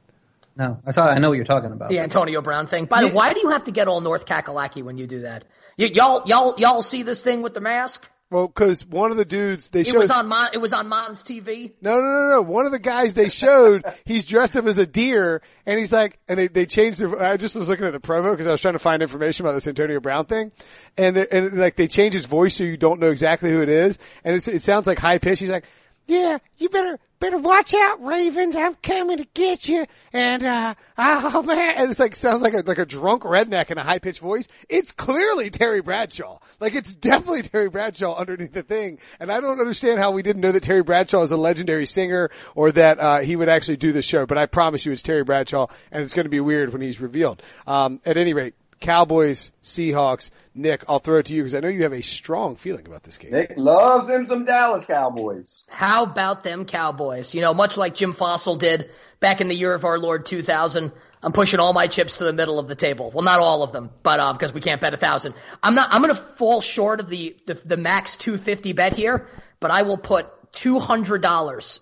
No, 0.57 0.81
I 0.85 0.91
saw. 0.91 1.07
I 1.09 1.19
know 1.19 1.29
what 1.29 1.37
you're 1.37 1.45
talking 1.45 1.71
about. 1.71 1.89
The 1.89 2.01
Antonio 2.01 2.43
Brown 2.43 2.67
thing. 2.67 2.87
By 2.87 3.03
the 3.03 3.07
way, 3.07 3.13
why 3.13 3.33
do 3.33 3.41
you 3.41 3.51
have 3.51 3.63
to 3.65 3.71
get 3.71 3.87
all 3.87 4.01
North 4.01 4.27
Kakalaki 4.27 4.83
when 4.83 4.99
you 4.99 5.07
do 5.07 5.21
that? 5.21 5.45
Y- 5.81 5.91
y'all, 5.95 6.23
y'all, 6.27 6.55
y'all 6.59 6.83
see 6.83 7.03
this 7.03 7.23
thing 7.23 7.43
with 7.43 7.55
the 7.55 7.61
mask? 7.61 8.07
Well, 8.31 8.47
because 8.47 8.87
one 8.87 9.11
of 9.11 9.17
the 9.17 9.25
dudes 9.25 9.71
they 9.71 9.83
showed 9.83 9.89
It 9.89 9.93
showed. 9.95 9.99
was 9.99 10.11
on 10.13 10.29
Mon, 10.29 10.51
it 10.53 10.59
was 10.59 10.73
on 10.73 10.87
Mon's 10.89 11.25
TV. 11.25 11.73
no, 11.81 11.97
no, 11.97 12.01
no, 12.01 12.29
no. 12.31 12.43
One 12.43 12.65
of 12.65 12.71
the 12.71 12.79
guys 12.79 13.13
they 13.15 13.29
showed, 13.29 13.85
he's 14.05 14.25
dressed 14.25 14.57
up 14.57 14.67
as 14.67 14.79
a 14.79 14.87
deer, 14.87 15.43
and 15.67 15.81
he's 15.81 15.93
like, 15.93 16.17
and 16.29 16.39
they 16.39 16.47
they 16.47 16.65
changed 16.65 17.01
the. 17.01 17.17
I 17.19 17.37
just 17.37 17.57
was 17.57 17.69
looking 17.69 17.87
at 17.87 17.93
the 17.93 17.99
promo 17.99 18.31
because 18.31 18.47
I 18.47 18.53
was 18.53 18.61
trying 18.61 18.75
to 18.75 18.79
find 18.79 19.03
information 19.03 19.45
about 19.45 19.55
this 19.55 19.67
Antonio 19.67 19.99
Brown 19.99 20.27
thing, 20.27 20.53
and 20.97 21.17
the, 21.17 21.35
and 21.35 21.59
like 21.59 21.75
they 21.75 21.89
changed 21.89 22.15
his 22.15 22.27
voice 22.27 22.55
so 22.55 22.63
you 22.63 22.77
don't 22.77 23.01
know 23.01 23.11
exactly 23.11 23.51
who 23.51 23.63
it 23.63 23.69
is, 23.69 23.99
and 24.23 24.37
it's, 24.37 24.47
it 24.47 24.63
sounds 24.63 24.87
like 24.87 25.01
high 25.01 25.19
pitch. 25.19 25.41
He's 25.41 25.51
like, 25.51 25.65
"Yeah, 26.07 26.39
you 26.57 26.69
better 26.69 27.01
better 27.21 27.39
watch 27.39 27.75
out, 27.75 28.05
Ravens. 28.05 28.57
I'm 28.57 28.75
coming 28.77 29.19
to 29.19 29.27
get 29.35 29.69
you." 29.69 29.87
And 30.13 30.43
uh, 30.43 30.75
oh 30.99 31.43
man, 31.43 31.75
and 31.77 31.91
it's 31.91 32.01
like 32.01 32.17
sounds 32.17 32.43
like 32.43 32.55
a 32.55 32.63
like 32.67 32.79
a 32.79 32.87
drunk 32.87 33.23
redneck 33.23 33.71
in 33.71 33.79
a 33.79 33.83
high 33.83 33.99
pitched 33.99 34.21
voice. 34.21 34.49
It's 34.69 34.91
clearly 34.91 35.51
Terry 35.51 35.83
Bradshaw. 35.83 36.39
Like 36.59 36.75
it's 36.75 36.95
definitely 36.95 37.43
Terry 37.43 37.69
Bradshaw 37.69 38.17
underneath 38.17 38.53
the 38.53 38.63
thing. 38.63 38.99
And 39.21 39.31
I 39.31 39.41
don't 39.41 39.61
understand 39.61 40.01
how 40.01 40.13
we 40.13 40.23
didn't 40.23 40.43
know 40.43 40.53
that 40.53 40.63
Terry 40.63 40.83
Bradshaw 40.83 41.23
is 41.23 41.31
a 41.31 41.37
legendary 41.37 41.87
singer 41.87 42.31
or 42.55 42.73
that 42.73 42.99
uh, 42.99 43.19
he 43.21 43.37
would 43.37 43.49
actually 43.49 43.77
do 43.77 43.93
the 43.93 44.03
show. 44.03 44.27
But 44.27 44.39
I 44.39 44.47
promise 44.47 44.85
you, 44.85 44.93
it's 44.93 45.03
Terry 45.03 45.25
Bradshaw, 45.25 45.69
and 45.93 46.03
it's 46.03 46.15
going 46.15 46.25
to 46.25 46.31
be 46.31 46.41
weird 46.41 46.73
when 46.73 46.83
he's 46.83 47.01
revealed. 47.01 47.43
Um, 47.67 48.01
at 48.07 48.17
any 48.17 48.35
rate. 48.35 48.55
Cowboys, 48.81 49.53
Seahawks, 49.63 50.31
Nick, 50.55 50.85
I'll 50.89 50.99
throw 50.99 51.19
it 51.19 51.27
to 51.27 51.35
you 51.35 51.43
because 51.43 51.55
I 51.55 51.61
know 51.61 51.69
you 51.69 51.83
have 51.83 51.93
a 51.93 52.03
strong 52.03 52.57
feeling 52.57 52.87
about 52.87 53.03
this 53.03 53.19
game. 53.19 53.33
Nick 53.33 53.55
loves 53.57 54.09
him 54.09 54.27
some 54.27 54.45
Dallas 54.45 54.85
Cowboys. 54.85 55.63
How 55.69 56.05
about 56.05 56.43
them 56.45 56.65
Cowboys? 56.65 57.35
You 57.35 57.43
know, 57.43 57.55
much 57.55 57.77
like 57.77 57.95
Jim 57.95 58.15
Fassel 58.15 58.59
did 58.59 58.91
back 59.21 59.41
in 59.41 59.49
the 59.49 59.55
year 59.55 59.75
of 59.75 59.85
our 59.85 59.99
Lord 59.99 60.27
2000, 60.27 60.93
I'm 61.23 61.33
pushing 61.33 61.61
all 61.61 61.73
my 61.75 61.87
chips 61.87 62.17
to 62.17 62.25
the 62.25 62.33
middle 62.33 62.59
of 62.59 62.69
the 62.69 62.75
table. 62.75 63.11
Well, 63.11 63.25
not 63.25 63.41
all 63.41 63.63
of 63.63 63.73
them, 63.73 63.91
but 64.03 64.19
um, 64.19 64.37
because 64.37 64.55
we 64.55 64.63
can't 64.63 64.81
bet 64.81 64.95
a 64.95 64.97
thousand. 64.97 65.35
I'm 65.63 65.75
not. 65.75 65.93
I'm 65.93 66.03
going 66.03 66.15
to 66.15 66.21
fall 66.21 66.63
short 66.63 67.01
of 67.01 67.09
the, 67.11 67.37
the 67.47 67.55
the 67.55 67.77
max 67.77 68.17
250 68.17 68.73
bet 68.73 68.95
here, 68.95 69.29
but 69.61 69.71
I 69.71 69.83
will 69.83 69.99
put 69.99 70.27
two 70.53 70.79
hundred 70.79 71.21
dollars 71.21 71.81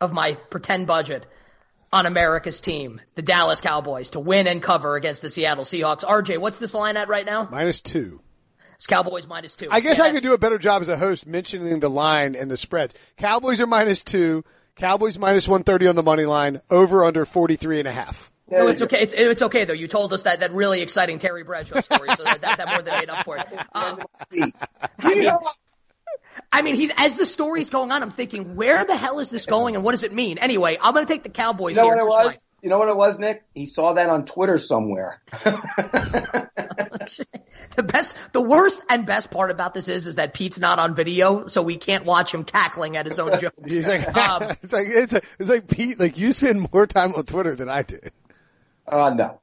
of 0.00 0.12
my 0.12 0.34
pretend 0.50 0.86
budget 0.86 1.26
on 1.92 2.06
America's 2.06 2.60
team, 2.60 3.00
the 3.14 3.22
Dallas 3.22 3.60
Cowboys, 3.60 4.10
to 4.10 4.20
win 4.20 4.46
and 4.46 4.62
cover 4.62 4.96
against 4.96 5.22
the 5.22 5.30
Seattle 5.30 5.64
Seahawks. 5.64 6.04
RJ, 6.04 6.38
what's 6.38 6.58
this 6.58 6.74
line 6.74 6.96
at 6.96 7.08
right 7.08 7.26
now? 7.26 7.48
Minus 7.50 7.80
two. 7.80 8.20
It's 8.74 8.86
Cowboys 8.86 9.26
minus 9.26 9.56
two. 9.56 9.68
I 9.70 9.80
guess 9.80 9.98
Yeah, 9.98 10.04
I 10.04 10.12
could 10.12 10.22
do 10.22 10.34
a 10.34 10.38
better 10.38 10.58
job 10.58 10.82
as 10.82 10.88
a 10.88 10.96
host 10.96 11.26
mentioning 11.26 11.80
the 11.80 11.88
line 11.88 12.34
and 12.34 12.50
the 12.50 12.56
spreads. 12.56 12.94
Cowboys 13.16 13.60
are 13.60 13.66
minus 13.66 14.04
two. 14.04 14.44
Cowboys 14.76 15.18
minus 15.18 15.48
130 15.48 15.88
on 15.88 15.96
the 15.96 16.02
money 16.02 16.26
line. 16.26 16.60
Over 16.70 17.04
under 17.04 17.24
43 17.24 17.78
and 17.78 17.88
a 17.88 17.92
half. 17.92 18.30
No, 18.48 18.68
it's 18.68 18.82
okay. 18.82 19.00
It's, 19.00 19.14
it's 19.14 19.42
okay 19.42 19.64
though. 19.64 19.72
You 19.72 19.88
told 19.88 20.12
us 20.12 20.22
that, 20.22 20.40
that 20.40 20.52
really 20.52 20.82
exciting 20.82 21.18
Terry 21.18 21.42
Bradshaw 21.42 21.80
story, 21.80 22.10
so 22.16 22.22
that, 22.22 22.42
that, 22.42 22.58
that 22.58 22.68
more 22.68 22.82
than 22.82 22.94
made 22.98 23.10
up 23.10 23.24
for 23.24 23.38
it. 23.38 23.46
Um, 23.74 24.02
I 25.00 25.14
mean, 25.14 25.32
I 26.52 26.62
mean, 26.62 26.74
he's 26.76 26.92
as 26.96 27.16
the 27.16 27.26
story's 27.26 27.70
going 27.70 27.92
on, 27.92 28.02
I'm 28.02 28.10
thinking, 28.10 28.56
where 28.56 28.84
the 28.84 28.96
hell 28.96 29.18
is 29.20 29.30
this 29.30 29.46
going, 29.46 29.74
and 29.74 29.84
what 29.84 29.92
does 29.92 30.04
it 30.04 30.12
mean? 30.12 30.38
Anyway, 30.38 30.78
I'm 30.80 30.94
going 30.94 31.06
to 31.06 31.12
take 31.12 31.22
the 31.22 31.28
Cowboys 31.30 31.76
You 31.76 31.82
know 31.82 31.88
here. 31.88 31.96
what 31.96 32.02
it 32.02 32.06
was? 32.06 32.26
why. 32.28 32.36
You 32.62 32.70
know 32.70 32.78
what 32.78 32.88
it 32.88 32.96
was, 32.96 33.18
Nick? 33.18 33.44
He 33.54 33.66
saw 33.66 33.92
that 33.92 34.08
on 34.10 34.24
Twitter 34.24 34.58
somewhere. 34.58 35.20
the 37.76 37.82
best, 37.84 38.14
the 38.32 38.40
worst 38.40 38.82
and 38.88 39.06
best 39.06 39.30
part 39.30 39.50
about 39.50 39.74
this 39.74 39.88
is, 39.88 40.06
is 40.06 40.16
that 40.16 40.34
Pete's 40.34 40.58
not 40.58 40.78
on 40.78 40.94
video, 40.94 41.46
so 41.46 41.62
we 41.62 41.76
can't 41.76 42.04
watch 42.04 42.32
him 42.32 42.44
cackling 42.44 42.96
at 42.96 43.06
his 43.06 43.18
own 43.18 43.38
jokes. 43.40 43.72
He's 43.72 43.86
like, 43.86 44.16
Um, 44.16 44.42
it's 44.62 44.72
like, 44.72 44.86
it's, 44.88 45.12
a, 45.12 45.20
it's 45.38 45.50
like 45.50 45.68
Pete, 45.68 46.00
like 46.00 46.16
you 46.16 46.32
spend 46.32 46.66
more 46.72 46.86
time 46.86 47.14
on 47.14 47.24
Twitter 47.24 47.54
than 47.54 47.68
I 47.68 47.82
do. 47.82 47.98
uh, 48.88 49.10
no. 49.14 49.40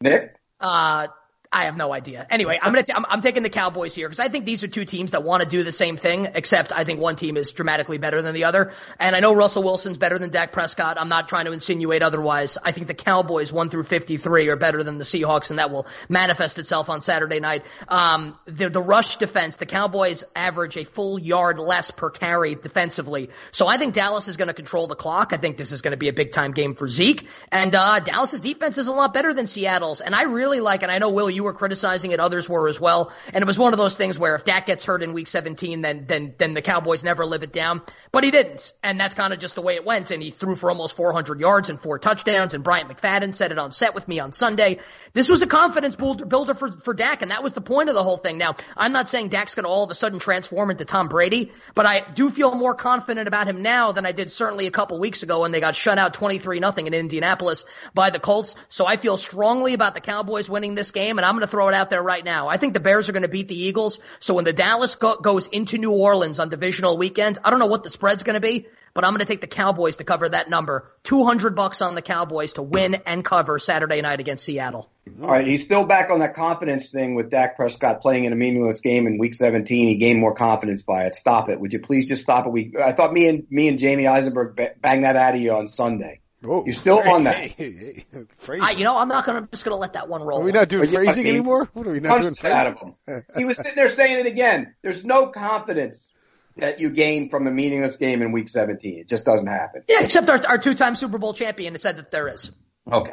Nick? 0.00 0.34
Uh, 0.60 1.08
I 1.56 1.64
have 1.64 1.76
no 1.78 1.90
idea. 1.90 2.26
Anyway, 2.28 2.58
I'm 2.60 2.70
gonna 2.70 2.82
t- 2.82 2.92
I'm, 2.92 3.06
I'm 3.08 3.22
taking 3.22 3.42
the 3.42 3.48
Cowboys 3.48 3.94
here 3.94 4.06
because 4.06 4.20
I 4.20 4.28
think 4.28 4.44
these 4.44 4.62
are 4.62 4.68
two 4.68 4.84
teams 4.84 5.12
that 5.12 5.22
want 5.22 5.42
to 5.42 5.48
do 5.48 5.62
the 5.62 5.72
same 5.72 5.96
thing, 5.96 6.28
except 6.34 6.70
I 6.70 6.84
think 6.84 7.00
one 7.00 7.16
team 7.16 7.38
is 7.38 7.50
dramatically 7.50 7.96
better 7.96 8.20
than 8.20 8.34
the 8.34 8.44
other. 8.44 8.74
And 9.00 9.16
I 9.16 9.20
know 9.20 9.34
Russell 9.34 9.62
Wilson's 9.62 9.96
better 9.96 10.18
than 10.18 10.28
Dak 10.28 10.52
Prescott. 10.52 10.98
I'm 11.00 11.08
not 11.08 11.30
trying 11.30 11.46
to 11.46 11.52
insinuate 11.52 12.02
otherwise. 12.02 12.58
I 12.62 12.72
think 12.72 12.88
the 12.88 12.94
Cowboys 12.94 13.54
one 13.54 13.70
through 13.70 13.84
53 13.84 14.48
are 14.48 14.56
better 14.56 14.82
than 14.82 14.98
the 14.98 15.04
Seahawks, 15.04 15.48
and 15.48 15.58
that 15.58 15.70
will 15.70 15.86
manifest 16.10 16.58
itself 16.58 16.90
on 16.90 17.00
Saturday 17.00 17.40
night. 17.40 17.64
Um, 17.88 18.38
the 18.44 18.68
the 18.68 18.82
rush 18.82 19.16
defense, 19.16 19.56
the 19.56 19.64
Cowboys 19.64 20.24
average 20.34 20.76
a 20.76 20.84
full 20.84 21.18
yard 21.18 21.58
less 21.58 21.90
per 21.90 22.10
carry 22.10 22.54
defensively, 22.54 23.30
so 23.50 23.66
I 23.66 23.78
think 23.78 23.94
Dallas 23.94 24.28
is 24.28 24.36
going 24.36 24.48
to 24.48 24.54
control 24.54 24.88
the 24.88 24.94
clock. 24.94 25.32
I 25.32 25.38
think 25.38 25.56
this 25.56 25.72
is 25.72 25.80
going 25.80 25.92
to 25.92 25.96
be 25.96 26.08
a 26.08 26.12
big 26.12 26.32
time 26.32 26.52
game 26.52 26.74
for 26.74 26.86
Zeke, 26.86 27.26
and 27.50 27.74
uh, 27.74 28.00
Dallas's 28.00 28.40
defense 28.40 28.76
is 28.76 28.88
a 28.88 28.92
lot 28.92 29.14
better 29.14 29.32
than 29.32 29.46
Seattle's, 29.46 30.02
and 30.02 30.14
I 30.14 30.24
really 30.24 30.60
like. 30.60 30.82
And 30.82 30.92
I 30.92 30.98
know 30.98 31.08
Will, 31.08 31.30
you 31.30 31.45
were 31.46 31.54
criticizing 31.54 32.10
it, 32.10 32.20
others 32.20 32.48
were 32.48 32.68
as 32.68 32.80
well, 32.80 33.12
and 33.32 33.42
it 33.42 33.46
was 33.46 33.58
one 33.58 33.72
of 33.72 33.78
those 33.78 33.96
things 33.96 34.18
where 34.18 34.34
if 34.34 34.44
Dak 34.44 34.66
gets 34.66 34.84
hurt 34.84 35.02
in 35.02 35.14
Week 35.14 35.26
17, 35.26 35.80
then 35.80 36.04
then 36.06 36.34
then 36.36 36.54
the 36.54 36.62
Cowboys 36.62 37.02
never 37.02 37.24
live 37.24 37.42
it 37.42 37.52
down, 37.52 37.82
but 38.12 38.24
he 38.24 38.30
didn't, 38.30 38.72
and 38.82 39.00
that's 39.00 39.14
kind 39.14 39.32
of 39.32 39.38
just 39.38 39.54
the 39.54 39.62
way 39.62 39.76
it 39.76 39.84
went. 39.84 40.10
And 40.10 40.22
he 40.22 40.30
threw 40.30 40.56
for 40.56 40.70
almost 40.70 40.96
400 40.96 41.40
yards 41.40 41.70
and 41.70 41.80
four 41.80 41.98
touchdowns. 41.98 42.54
And 42.54 42.62
Bryant 42.62 42.90
McFadden 42.90 43.34
said 43.34 43.52
it 43.52 43.58
on 43.58 43.72
set 43.72 43.94
with 43.94 44.06
me 44.06 44.18
on 44.18 44.32
Sunday. 44.32 44.78
This 45.14 45.28
was 45.28 45.42
a 45.42 45.46
confidence 45.46 45.96
builder, 45.96 46.54
for 46.54 46.70
for 46.70 46.92
Dak, 46.92 47.22
and 47.22 47.30
that 47.30 47.42
was 47.42 47.52
the 47.52 47.60
point 47.60 47.88
of 47.88 47.94
the 47.94 48.02
whole 48.02 48.18
thing. 48.18 48.38
Now, 48.38 48.56
I'm 48.76 48.92
not 48.92 49.08
saying 49.08 49.28
Dak's 49.28 49.54
going 49.54 49.64
to 49.64 49.70
all 49.70 49.84
of 49.84 49.90
a 49.90 49.94
sudden 49.94 50.18
transform 50.18 50.70
into 50.70 50.84
Tom 50.84 51.08
Brady, 51.08 51.52
but 51.74 51.86
I 51.86 52.00
do 52.00 52.30
feel 52.30 52.54
more 52.54 52.74
confident 52.74 53.28
about 53.28 53.46
him 53.46 53.62
now 53.62 53.92
than 53.92 54.04
I 54.04 54.12
did 54.12 54.30
certainly 54.30 54.66
a 54.66 54.70
couple 54.70 54.98
weeks 54.98 55.22
ago 55.22 55.42
when 55.42 55.52
they 55.52 55.60
got 55.60 55.74
shut 55.74 55.98
out 55.98 56.14
23 56.14 56.60
nothing 56.60 56.86
in 56.86 56.94
Indianapolis 56.94 57.64
by 57.94 58.10
the 58.10 58.18
Colts. 58.18 58.56
So 58.68 58.86
I 58.86 58.96
feel 58.96 59.16
strongly 59.16 59.74
about 59.74 59.94
the 59.94 60.00
Cowboys 60.00 60.50
winning 60.50 60.74
this 60.74 60.90
game, 60.90 61.18
and 61.18 61.24
I'm 61.24 61.35
going 61.36 61.46
to 61.46 61.50
throw 61.50 61.68
it 61.68 61.74
out 61.74 61.90
there 61.90 62.02
right 62.02 62.24
now. 62.24 62.48
I 62.48 62.56
think 62.56 62.74
the 62.74 62.80
Bears 62.80 63.08
are 63.08 63.12
going 63.12 63.22
to 63.22 63.28
beat 63.28 63.48
the 63.48 63.58
Eagles. 63.58 64.00
So 64.20 64.34
when 64.34 64.44
the 64.44 64.52
Dallas 64.52 64.94
go- 64.94 65.16
goes 65.16 65.46
into 65.46 65.78
New 65.78 65.92
Orleans 65.92 66.40
on 66.40 66.48
divisional 66.48 66.98
weekend, 66.98 67.38
I 67.44 67.50
don't 67.50 67.58
know 67.58 67.66
what 67.66 67.82
the 67.82 67.90
spread's 67.90 68.22
going 68.22 68.34
to 68.34 68.40
be, 68.40 68.66
but 68.94 69.04
I'm 69.04 69.12
going 69.12 69.20
to 69.20 69.26
take 69.26 69.40
the 69.40 69.46
Cowboys 69.46 69.98
to 69.98 70.04
cover 70.04 70.28
that 70.28 70.50
number. 70.50 70.90
200 71.04 71.54
bucks 71.54 71.82
on 71.82 71.94
the 71.94 72.02
Cowboys 72.02 72.54
to 72.54 72.62
win 72.62 72.96
and 73.06 73.24
cover 73.24 73.58
Saturday 73.58 74.00
night 74.00 74.20
against 74.20 74.44
Seattle. 74.44 74.90
All 75.22 75.28
right, 75.28 75.46
he's 75.46 75.64
still 75.64 75.84
back 75.84 76.10
on 76.10 76.20
that 76.20 76.34
confidence 76.34 76.88
thing 76.90 77.14
with 77.14 77.30
Dak 77.30 77.56
Prescott 77.56 78.02
playing 78.02 78.24
in 78.24 78.32
a 78.32 78.36
meaningless 78.36 78.80
game 78.80 79.06
in 79.06 79.18
Week 79.18 79.34
17. 79.34 79.88
He 79.88 79.96
gained 79.96 80.20
more 80.20 80.34
confidence 80.34 80.82
by 80.82 81.04
it. 81.04 81.14
Stop 81.14 81.48
it. 81.48 81.60
Would 81.60 81.72
you 81.72 81.80
please 81.80 82.08
just 82.08 82.22
stop 82.22 82.46
it? 82.46 82.52
We, 82.52 82.74
I 82.82 82.92
thought 82.92 83.12
me 83.12 83.28
and 83.28 83.46
me 83.50 83.68
and 83.68 83.78
Jamey 83.78 84.10
Eisenberg 84.10 84.56
ba- 84.56 84.74
banged 84.80 85.04
that 85.04 85.16
out 85.16 85.34
of 85.34 85.40
you 85.40 85.52
on 85.52 85.68
Sunday. 85.68 86.20
Whoa. 86.46 86.64
You're 86.64 86.72
still 86.74 86.98
on 87.00 87.24
that. 87.24 87.36
Hey, 87.36 87.48
hey, 87.72 88.04
hey. 88.12 88.58
I, 88.60 88.70
you 88.72 88.84
know, 88.84 88.96
I'm 88.96 89.08
not 89.08 89.24
going 89.26 89.36
to, 89.36 89.42
I'm 89.42 89.48
just 89.50 89.64
going 89.64 89.74
to 89.76 89.80
let 89.80 89.94
that 89.94 90.08
one 90.08 90.22
roll. 90.22 90.40
are 90.40 90.44
we 90.44 90.52
not 90.52 90.68
doing 90.68 90.84
Are 90.88 90.92
phrasing 90.92 91.24
fucking- 91.24 91.26
anymore? 91.28 91.68
What 91.72 91.86
are 91.86 91.90
we 91.90 92.00
not 92.00 92.22
doing 92.22 92.34
Punched 92.34 92.44
out 92.44 92.66
of 92.68 92.78
phrasing? 92.78 92.96
him. 93.06 93.24
He 93.36 93.44
was 93.44 93.56
sitting 93.56 93.74
there 93.74 93.88
saying 93.88 94.20
it 94.20 94.26
again. 94.26 94.74
There's 94.82 95.04
no 95.04 95.28
confidence 95.28 96.12
that 96.56 96.80
you 96.80 96.90
gain 96.90 97.28
from 97.28 97.46
a 97.46 97.50
meaningless 97.50 97.96
game 97.96 98.22
in 98.22 98.32
Week 98.32 98.48
17. 98.48 98.98
It 99.00 99.08
just 99.08 99.24
doesn't 99.24 99.46
happen. 99.46 99.82
Yeah, 99.88 100.02
except 100.02 100.28
our, 100.30 100.40
our 100.46 100.58
two-time 100.58 100.96
Super 100.96 101.18
Bowl 101.18 101.34
champion 101.34 101.74
has 101.74 101.82
said 101.82 101.98
that 101.98 102.10
there 102.10 102.28
is. 102.28 102.50
Okay. 102.90 103.12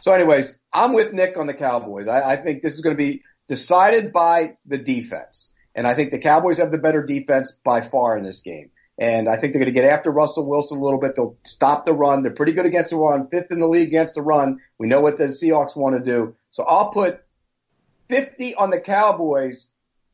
So 0.00 0.12
anyways, 0.12 0.54
I'm 0.72 0.92
with 0.92 1.12
Nick 1.12 1.36
on 1.36 1.46
the 1.46 1.54
Cowboys. 1.54 2.06
I, 2.08 2.32
I 2.32 2.36
think 2.36 2.62
this 2.62 2.74
is 2.74 2.82
going 2.82 2.96
to 2.96 3.02
be 3.02 3.22
decided 3.48 4.12
by 4.12 4.56
the 4.66 4.78
defense. 4.78 5.50
And 5.74 5.86
I 5.88 5.94
think 5.94 6.12
the 6.12 6.18
Cowboys 6.20 6.58
have 6.58 6.70
the 6.70 6.78
better 6.78 7.02
defense 7.04 7.54
by 7.64 7.80
far 7.80 8.16
in 8.16 8.22
this 8.24 8.42
game. 8.42 8.70
And 8.98 9.28
I 9.28 9.36
think 9.36 9.52
they're 9.52 9.62
going 9.62 9.74
to 9.74 9.80
get 9.80 9.90
after 9.90 10.10
Russell 10.10 10.46
Wilson 10.46 10.78
a 10.78 10.84
little 10.84 11.00
bit. 11.00 11.16
They'll 11.16 11.36
stop 11.46 11.84
the 11.84 11.92
run. 11.92 12.22
They're 12.22 12.32
pretty 12.32 12.52
good 12.52 12.66
against 12.66 12.90
the 12.90 12.96
run, 12.96 13.28
fifth 13.28 13.50
in 13.50 13.58
the 13.58 13.66
league 13.66 13.88
against 13.88 14.14
the 14.14 14.22
run. 14.22 14.60
We 14.78 14.86
know 14.86 15.00
what 15.00 15.18
the 15.18 15.28
Seahawks 15.28 15.76
want 15.76 15.96
to 15.96 16.10
do. 16.10 16.36
So 16.52 16.64
I'll 16.64 16.90
put 16.90 17.24
50 18.08 18.54
on 18.54 18.70
the 18.70 18.78
Cowboys, 18.78 19.66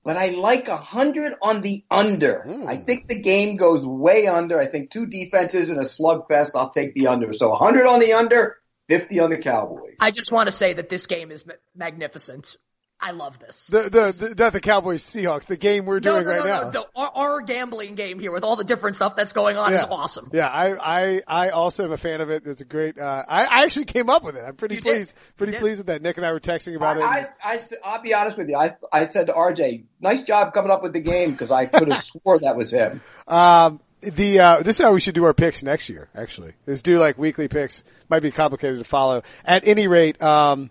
but 0.02 0.16
I 0.16 0.30
like 0.30 0.68
100 0.68 1.34
on 1.42 1.60
the 1.60 1.84
under. 1.90 2.42
Hmm. 2.42 2.68
I 2.68 2.76
think 2.76 3.08
the 3.08 3.20
game 3.20 3.56
goes 3.56 3.86
way 3.86 4.26
under. 4.26 4.58
I 4.58 4.66
think 4.66 4.90
two 4.90 5.06
defenses 5.06 5.68
and 5.68 5.78
a 5.78 5.84
slugfest. 5.84 6.52
I'll 6.54 6.70
take 6.70 6.94
the 6.94 7.08
under. 7.08 7.34
So 7.34 7.50
100 7.50 7.86
on 7.86 8.00
the 8.00 8.14
under, 8.14 8.56
50 8.88 9.20
on 9.20 9.30
the 9.30 9.38
Cowboys. 9.38 9.96
I 10.00 10.10
just 10.10 10.32
want 10.32 10.46
to 10.46 10.52
say 10.52 10.72
that 10.72 10.88
this 10.88 11.06
game 11.06 11.30
is 11.30 11.44
magnificent. 11.74 12.56
I 13.02 13.12
love 13.12 13.38
this. 13.38 13.66
The, 13.68 13.82
the, 13.82 13.88
the, 13.90 14.34
not 14.36 14.52
the 14.52 14.60
Cowboys 14.60 15.02
Seahawks, 15.02 15.46
the 15.46 15.56
game 15.56 15.86
we're 15.86 16.00
no, 16.00 16.12
doing 16.12 16.24
no, 16.24 16.30
right 16.30 16.38
no, 16.40 16.44
now. 16.44 16.62
no, 16.64 16.70
no. 16.70 16.86
Our, 16.94 17.10
our 17.14 17.40
gambling 17.40 17.94
game 17.94 18.18
here 18.18 18.30
with 18.30 18.44
all 18.44 18.56
the 18.56 18.64
different 18.64 18.96
stuff 18.96 19.16
that's 19.16 19.32
going 19.32 19.56
on 19.56 19.72
is 19.72 19.84
awesome. 19.84 20.30
Yeah, 20.32 20.48
I, 20.48 20.74
I, 21.04 21.20
I 21.26 21.48
also 21.50 21.84
am 21.84 21.92
a 21.92 21.96
fan 21.96 22.20
of 22.20 22.30
it. 22.30 22.42
It's 22.46 22.60
a 22.60 22.64
great, 22.66 22.98
uh, 22.98 23.24
I, 23.26 23.44
I 23.44 23.64
actually 23.64 23.86
came 23.86 24.10
up 24.10 24.22
with 24.22 24.36
it. 24.36 24.44
I'm 24.46 24.54
pretty 24.54 24.76
You 24.76 24.80
did. 24.82 24.92
pleased, 24.92 25.14
pretty 25.36 25.52
You 25.52 25.58
did. 25.58 25.62
pleased 25.62 25.78
with 25.80 25.86
that. 25.86 26.02
Nick 26.02 26.18
and 26.18 26.26
I 26.26 26.32
were 26.32 26.40
texting 26.40 26.76
about 26.76 26.98
it. 26.98 27.02
I, 27.02 27.28
I, 27.42 27.60
I, 27.84 27.96
will 27.96 28.02
be 28.02 28.12
honest 28.14 28.36
with 28.36 28.48
you. 28.48 28.56
I, 28.56 28.76
I 28.92 29.08
said 29.08 29.28
to 29.28 29.32
RJ, 29.32 29.84
nice 30.00 30.22
job 30.22 30.52
coming 30.52 30.70
up 30.70 30.82
with 30.82 30.92
the 30.92 31.00
game 31.00 31.32
because 31.32 31.50
I 31.50 31.66
could 31.66 31.88
have 31.88 32.04
swore 32.22 32.38
that 32.40 32.56
was 32.56 32.70
him. 32.70 33.00
Um, 33.26 33.80
the 34.02 34.40
uh, 34.40 34.62
this 34.62 34.80
is 34.80 34.84
how 34.84 34.92
we 34.94 35.00
should 35.00 35.14
do 35.14 35.24
our 35.24 35.34
picks 35.34 35.62
next 35.62 35.88
year. 35.88 36.08
Actually, 36.14 36.54
is 36.66 36.80
do 36.82 36.98
like 36.98 37.18
weekly 37.18 37.48
picks. 37.48 37.84
Might 38.08 38.20
be 38.20 38.30
complicated 38.30 38.78
to 38.78 38.84
follow. 38.84 39.22
At 39.44 39.66
any 39.66 39.88
rate, 39.88 40.22
um, 40.22 40.70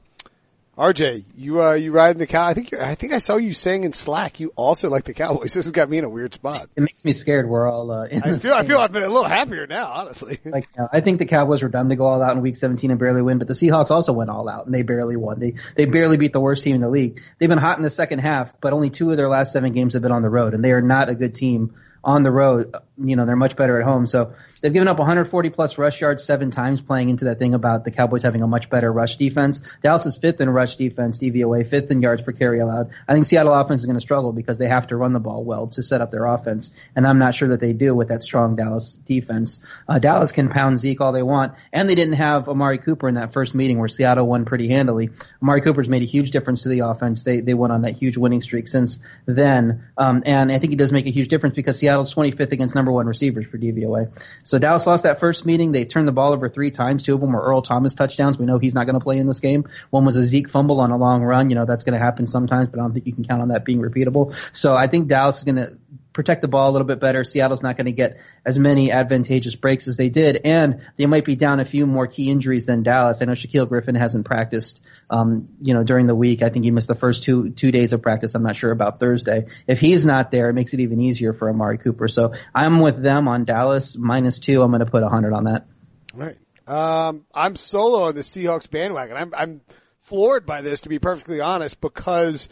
RJ, 0.80 1.26
you 1.36 1.62
uh, 1.62 1.74
you 1.74 1.92
riding 1.92 2.20
the 2.20 2.26
cow? 2.26 2.46
I 2.46 2.54
think 2.54 2.74
I 2.74 2.96
think 2.96 3.12
I 3.12 3.18
saw 3.18 3.36
you 3.36 3.52
saying 3.52 3.84
in 3.84 3.92
Slack. 3.92 4.40
You 4.40 4.54
also 4.56 4.90
like 4.90 5.04
the 5.04 5.14
Cowboys. 5.14 5.54
This 5.60 5.66
has 5.66 5.72
got 5.72 5.90
me 5.90 5.98
in 5.98 6.06
a 6.06 6.10
weird 6.10 6.34
spot. 6.34 6.70
It 6.78 6.82
makes 6.82 7.04
me 7.04 7.12
scared. 7.12 7.50
We're 7.50 7.70
all. 7.70 7.92
Uh, 7.92 8.08
I 8.10 8.38
feel 8.38 8.54
I 8.54 8.64
feel 8.64 8.80
I'm 8.80 8.96
a 8.96 9.00
little 9.00 9.26
happier 9.26 9.68
now, 9.68 9.92
honestly. 9.92 10.40
Like 10.50 10.70
you 10.76 10.82
know, 10.82 10.90
I 10.92 11.02
think 11.02 11.20
the 11.20 11.26
Cowboys 11.26 11.62
were 11.62 11.68
dumb 11.68 11.90
to 11.90 11.98
go 11.98 12.06
all 12.06 12.24
out 12.24 12.36
in 12.36 12.42
Week 12.42 12.56
17 12.56 12.92
and 12.92 13.00
barely 13.00 13.22
win, 13.22 13.40
but 13.40 13.48
the 13.48 13.54
Seahawks 13.54 13.92
also 13.92 14.14
went 14.14 14.30
all 14.30 14.48
out 14.48 14.66
and 14.66 14.74
they 14.74 14.84
barely 14.84 15.18
won. 15.18 15.40
They 15.40 15.56
they 15.76 15.84
barely 15.84 16.16
beat 16.16 16.32
the 16.32 16.40
worst 16.40 16.64
team 16.64 16.76
in 16.76 16.82
the 16.82 16.90
league. 16.90 17.22
They've 17.38 17.50
been 17.50 17.58
hot 17.58 17.78
in 17.78 17.84
the 17.84 17.90
second 17.90 18.20
half, 18.20 18.54
but 18.62 18.72
only 18.72 18.90
two 18.90 19.12
of 19.12 19.18
their 19.18 19.28
last 19.28 19.52
seven 19.52 19.74
games 19.74 19.94
have 19.94 20.02
been 20.02 20.14
on 20.14 20.22
the 20.22 20.30
road, 20.30 20.54
and 20.54 20.64
they 20.64 20.72
are 20.72 20.82
not 20.82 21.10
a 21.10 21.16
good 21.16 21.36
team 21.36 21.76
on 22.04 22.24
the 22.24 22.32
road, 22.32 22.74
you 23.02 23.16
know, 23.16 23.26
they're 23.26 23.36
much 23.36 23.56
better 23.56 23.80
at 23.80 23.86
home. 23.86 24.08
So 24.08 24.34
they've 24.62 24.72
given 24.72 24.88
up 24.88 24.98
140 25.00 25.50
plus 25.50 25.78
rush 25.78 26.02
yards 26.02 26.24
seven 26.24 26.52
times 26.52 26.82
playing 26.82 27.10
into 27.10 27.26
that 27.26 27.40
thing 27.40 27.54
about 27.54 27.84
the 27.84 27.92
Cowboys 27.92 28.24
having 28.24 28.42
a 28.42 28.48
much 28.48 28.70
better 28.70 28.92
rush 28.92 29.18
defense. 29.18 29.62
Dallas 29.82 30.06
is 30.06 30.18
fifth 30.18 30.42
in 30.42 30.50
rush 30.50 30.76
defense, 30.76 31.20
DVOA, 31.20 31.70
fifth 31.70 31.92
in 31.92 32.02
yards 32.02 32.22
per 32.22 32.32
carry 32.32 32.60
allowed. 32.60 32.92
I 33.08 33.14
think 33.14 33.26
Seattle 33.26 33.54
offense 33.54 33.82
is 33.82 33.86
going 33.86 33.98
to 33.98 34.02
struggle 34.02 34.32
because 34.32 34.58
they 34.58 34.68
have 34.68 34.88
to 34.88 34.98
run 34.98 35.14
the 35.14 35.20
ball 35.20 35.44
well 35.44 35.68
to 35.68 35.84
set 35.84 36.02
up 36.02 36.12
their 36.12 36.26
offense. 36.26 36.72
And 36.96 37.06
I'm 37.06 37.20
not 37.20 37.36
sure 37.36 37.50
that 37.50 37.60
they 37.60 37.74
do 37.74 37.94
with 37.96 38.10
that 38.10 38.24
strong 38.24 38.56
Dallas 38.56 38.96
defense. 39.06 39.60
Uh, 39.88 40.00
Dallas 40.00 40.32
can 40.32 40.50
pound 40.50 40.80
Zeke 40.80 41.02
all 41.02 41.12
they 41.12 41.24
want. 41.24 41.54
And 41.74 41.90
they 41.90 41.96
didn't 41.96 42.16
have 42.16 42.48
Amari 42.48 42.78
Cooper 42.78 43.08
in 43.08 43.16
that 43.16 43.34
first 43.34 43.54
meeting 43.54 43.80
where 43.80 43.90
Seattle 43.90 44.28
won 44.28 44.46
pretty 44.46 44.70
handily. 44.70 45.10
Amari 45.42 45.62
Cooper's 45.62 45.90
made 45.90 46.02
a 46.02 46.06
huge 46.06 46.32
difference 46.32 46.64
to 46.64 46.70
the 46.70 46.80
offense. 46.80 47.24
They, 47.24 47.42
they 47.42 47.54
went 47.54 47.74
on 47.74 47.84
that 47.84 47.98
huge 47.98 48.18
winning 48.18 48.42
streak 48.42 48.68
since 48.68 49.00
then. 49.26 49.84
Um, 49.98 50.24
and 50.26 50.52
I 50.52 50.60
think 50.60 50.74
it 50.74 50.78
does 50.78 50.92
make 50.92 51.06
a 51.06 51.12
huge 51.12 51.28
difference 51.28 51.56
because 51.56 51.78
Seattle's 51.90 52.14
25th 52.14 52.52
against 52.52 52.76
number 52.76 52.92
one 52.92 53.08
receivers 53.08 53.48
for 53.48 53.58
DVOA. 53.58 54.12
So 54.44 54.60
Dallas 54.60 54.86
lost 54.86 55.04
that 55.04 55.20
first 55.20 55.44
meeting. 55.44 55.72
They 55.72 55.86
turned 55.86 56.08
the 56.08 56.12
ball 56.12 56.34
over 56.34 56.48
three 56.48 56.70
times. 56.70 57.02
Two 57.02 57.16
of 57.16 57.22
them 57.22 57.32
were 57.32 57.42
Earl 57.42 57.64
Thomas 57.64 57.96
touchdowns. 57.96 58.38
We 58.38 58.46
know 58.46 58.60
he's 58.60 58.76
not 58.76 58.86
going 58.86 58.94
to 58.94 59.04
play 59.04 59.18
in 59.18 59.26
this 59.26 59.40
game. 59.40 59.68
One 59.90 60.06
was 60.06 60.16
a 60.16 60.22
Zeke 60.22 60.50
fumble 60.50 60.82
on 60.82 60.92
a 60.92 60.98
long 60.98 61.24
run. 61.24 61.50
You 61.50 61.56
know, 61.56 61.66
that's 61.66 61.84
going 61.84 61.98
to 61.98 62.04
happen 62.04 62.28
sometimes, 62.28 62.68
but 62.68 62.80
I 62.80 62.84
don't 62.84 62.94
think 62.94 63.08
you 63.08 63.14
can 63.14 63.24
count 63.24 63.42
on 63.42 63.48
that 63.48 63.66
being 63.66 63.82
repeatable. 63.82 64.36
So 64.54 64.76
I 64.76 64.86
think 64.88 65.08
Dallas 65.08 65.40
is 65.40 65.44
going 65.44 65.56
to 65.56 65.78
protect 66.20 66.42
the 66.42 66.50
ball 66.50 66.70
a 66.70 66.74
little 66.74 66.86
bit 66.86 67.00
better. 67.00 67.24
Seattle's 67.24 67.64
not 67.64 67.78
going 67.78 67.86
to 67.86 67.94
get 67.94 68.18
as 68.46 68.60
many 68.60 68.92
advantageous 68.92 69.56
breaks 69.56 69.88
as 69.88 69.96
they 69.96 70.10
did, 70.10 70.42
and 70.44 70.82
they 70.98 71.06
might 71.06 71.24
be 71.24 71.38
down 71.38 71.62
a 71.62 71.66
few 71.66 71.86
more 71.86 72.08
key 72.08 72.30
injuries 72.30 72.66
than 72.66 72.84
Dallas. 72.84 73.22
I 73.22 73.26
know 73.26 73.32
Shaquill 73.32 73.70
Griffin 73.70 73.96
hasn't 73.96 74.26
practiced, 74.26 74.82
um, 75.10 75.48
you 75.62 75.74
know, 75.74 75.82
during 75.86 76.08
the 76.08 76.16
week. 76.16 76.42
I 76.42 76.50
think 76.50 76.66
he 76.66 76.72
missed 76.72 76.90
the 76.90 76.96
first 76.96 77.24
two 77.24 77.52
two 77.52 77.72
days 77.72 77.94
of 77.94 78.02
practice. 78.02 78.36
I'm 78.36 78.44
not 78.44 78.58
sure 78.58 78.72
about 78.72 79.00
Thursday. 79.00 79.46
If 79.66 79.80
he's 79.80 80.06
not 80.06 80.30
there, 80.30 80.50
it 80.50 80.54
makes 80.54 80.74
it 80.74 80.82
even 80.82 81.00
easier 81.00 81.32
for 81.32 81.50
Amari 81.50 81.78
Cooper. 81.78 82.10
So 82.10 82.34
I'm 82.54 82.82
with 82.82 83.02
them 83.02 83.30
on 83.30 83.46
Dallas 83.46 83.96
minus 83.96 84.40
two. 84.40 84.62
I'm 84.62 84.72
going 84.72 84.82
to 84.82 84.92
put 84.92 85.04
a 85.04 85.06
100 85.06 85.34
on 85.34 85.46
that. 85.46 85.68
All 86.14 86.20
right. 86.20 86.38
Um, 86.68 87.26
I'm 87.34 87.56
solo 87.56 88.04
on 88.10 88.16
the 88.16 88.22
Seahawks 88.22 88.70
bandwagon. 88.70 89.16
I'm 89.16 89.34
I'm 89.34 89.62
floored 90.02 90.46
by 90.46 90.64
this, 90.64 90.82
to 90.82 90.90
be 90.90 91.00
perfectly 91.00 91.40
honest, 91.40 91.80
because 91.80 92.50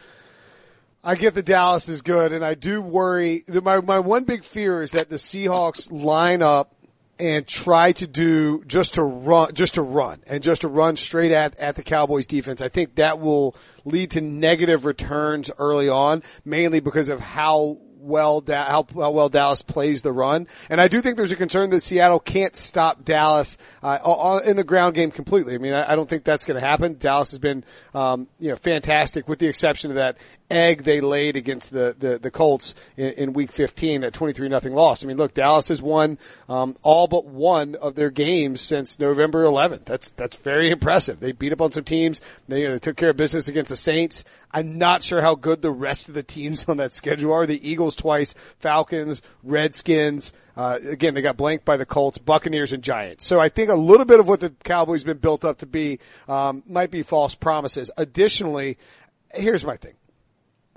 I 1.04 1.16
get 1.16 1.34
the 1.34 1.44
Dallas 1.44 1.90
is 1.90 2.02
good, 2.02 2.34
and 2.34 2.44
I 2.44 2.54
do 2.54 2.82
worry. 2.82 3.44
That 3.48 3.64
my 3.64 3.82
my 3.82 4.00
one 4.00 4.24
big 4.24 4.44
fear 4.44 4.82
is 4.82 4.92
that 4.92 5.10
the 5.10 5.16
Seahawks 5.18 5.92
line 5.92 6.42
up 6.42 6.74
and 7.20 7.48
try 7.48 7.92
to 7.94 8.08
do 8.08 8.64
just 8.66 8.96
to 8.96 9.04
run, 9.04 9.54
just 9.54 9.76
to 9.76 9.82
run, 9.82 10.22
and 10.28 10.44
just 10.44 10.62
to 10.62 10.68
run 10.68 10.96
straight 10.96 11.32
at 11.32 11.58
at 11.60 11.76
the 11.76 11.84
Cowboys 11.84 12.26
defense. 12.26 12.62
I 12.62 12.70
think 12.70 12.96
that 12.96 13.20
will 13.20 13.56
lead 13.86 14.12
to 14.12 14.22
negative 14.22 14.86
returns 14.86 15.50
early 15.58 15.90
on, 15.90 16.24
mainly 16.46 16.80
because 16.80 17.10
of 17.10 17.20
how 17.20 17.78
well 18.00 18.44
how, 18.48 18.86
how, 18.94 19.12
well 19.12 19.30
Dallas 19.30 19.62
plays 19.62 20.02
the 20.02 20.12
run, 20.12 20.48
and 20.70 20.80
I 20.80 20.88
do 20.88 21.02
think 21.02 21.18
there's 21.18 21.32
a 21.32 21.36
concern 21.36 21.70
that 21.72 21.82
Seattle 21.82 22.20
can't 22.20 22.56
stop 22.56 23.04
Dallas 23.04 23.58
uh, 23.84 24.40
in 24.46 24.56
the 24.56 24.64
ground 24.64 24.96
game 24.96 25.12
completely. 25.12 25.56
I 25.56 25.58
mean, 25.58 25.74
I, 25.74 25.94
I 25.94 25.96
don't 25.96 26.10
think 26.10 26.24
that's 26.24 26.46
going 26.46 26.60
to 26.60 26.66
happen. 26.66 26.98
Dallas 27.00 27.32
has 27.32 27.40
been 27.40 27.64
um, 27.94 28.28
you 28.40 28.50
know 28.50 28.56
fantastic, 28.56 29.28
with 29.28 29.40
the 29.40 29.48
exception 29.48 29.92
of 29.92 29.96
that 29.96 30.18
egg 30.50 30.84
they 30.84 31.02
laid 31.02 31.36
against 31.36 31.72
the, 31.72 31.96
the, 31.98 32.18
the 32.18 32.32
Colts 32.32 32.74
in, 32.96 33.12
in 33.14 33.34
week 33.34 33.52
15, 33.52 34.02
that 34.02 34.14
23 34.14 34.50
nothing 34.50 34.74
loss. 34.74 35.04
I 35.04 35.08
mean, 35.08 35.18
look, 35.18 35.34
Dallas 35.34 35.68
has 35.68 35.82
won, 35.82 36.18
um, 36.48 36.78
all 36.84 37.08
but 37.08 37.26
one 37.26 37.76
of 37.76 37.96
their 37.96 38.10
games 38.10 38.62
since 38.62 39.00
November 39.00 39.44
11th. 39.44 39.86
That's, 39.86 40.10
that's 40.12 40.38
very 40.38 40.70
impressive. 40.70 41.20
They 41.20 41.32
beat 41.32 41.54
up 41.54 41.62
on 41.62 41.72
some 41.72 41.84
teams. 41.84 42.22
They, 42.48 42.62
you 42.62 42.68
know, 42.68 42.74
they 42.74 42.80
took 42.80 42.98
care 42.98 43.10
of 43.10 43.18
business 43.18 43.48
against 43.48 43.70
the 43.70 43.78
Saints. 43.78 44.24
I'm 44.52 44.78
not 44.78 45.04
sure 45.04 45.22
how 45.22 45.36
good 45.36 45.62
the 45.62 45.72
rest 45.72 46.08
of 46.08 46.16
the 46.16 46.24
teams 46.24 46.66
on 46.68 46.78
that 46.78 46.94
schedule 46.94 47.34
are. 47.34 47.46
The 47.46 47.70
Eagles 47.70 47.96
twice, 47.96 48.34
Falcons, 48.60 49.22
Redskins, 49.44 50.34
uh, 50.58 50.80
again, 50.90 51.14
they 51.14 51.22
got 51.22 51.38
blanked 51.38 51.66
by 51.66 51.78
the 51.78 51.86
Colts, 51.86 52.18
Buccaneers, 52.18 52.74
and 52.74 52.82
Giants. 52.82 53.24
So 53.24 53.40
I 53.40 53.48
think 53.48 53.70
a 53.70 53.76
little 53.76 54.08
bit 54.08 54.20
of 54.20 54.28
what 54.28 54.40
the 54.40 54.50
Cowboys 54.64 55.04
been 55.04 55.20
built 55.20 55.46
up 55.46 55.60
to 55.60 55.68
be 55.68 56.00
um, 56.28 56.64
might 56.68 56.90
be 56.90 57.04
false 57.04 57.36
promises. 57.36 57.92
Additionally, 57.96 58.80
here's 59.36 59.64
my 59.64 59.78
thing. 59.78 59.94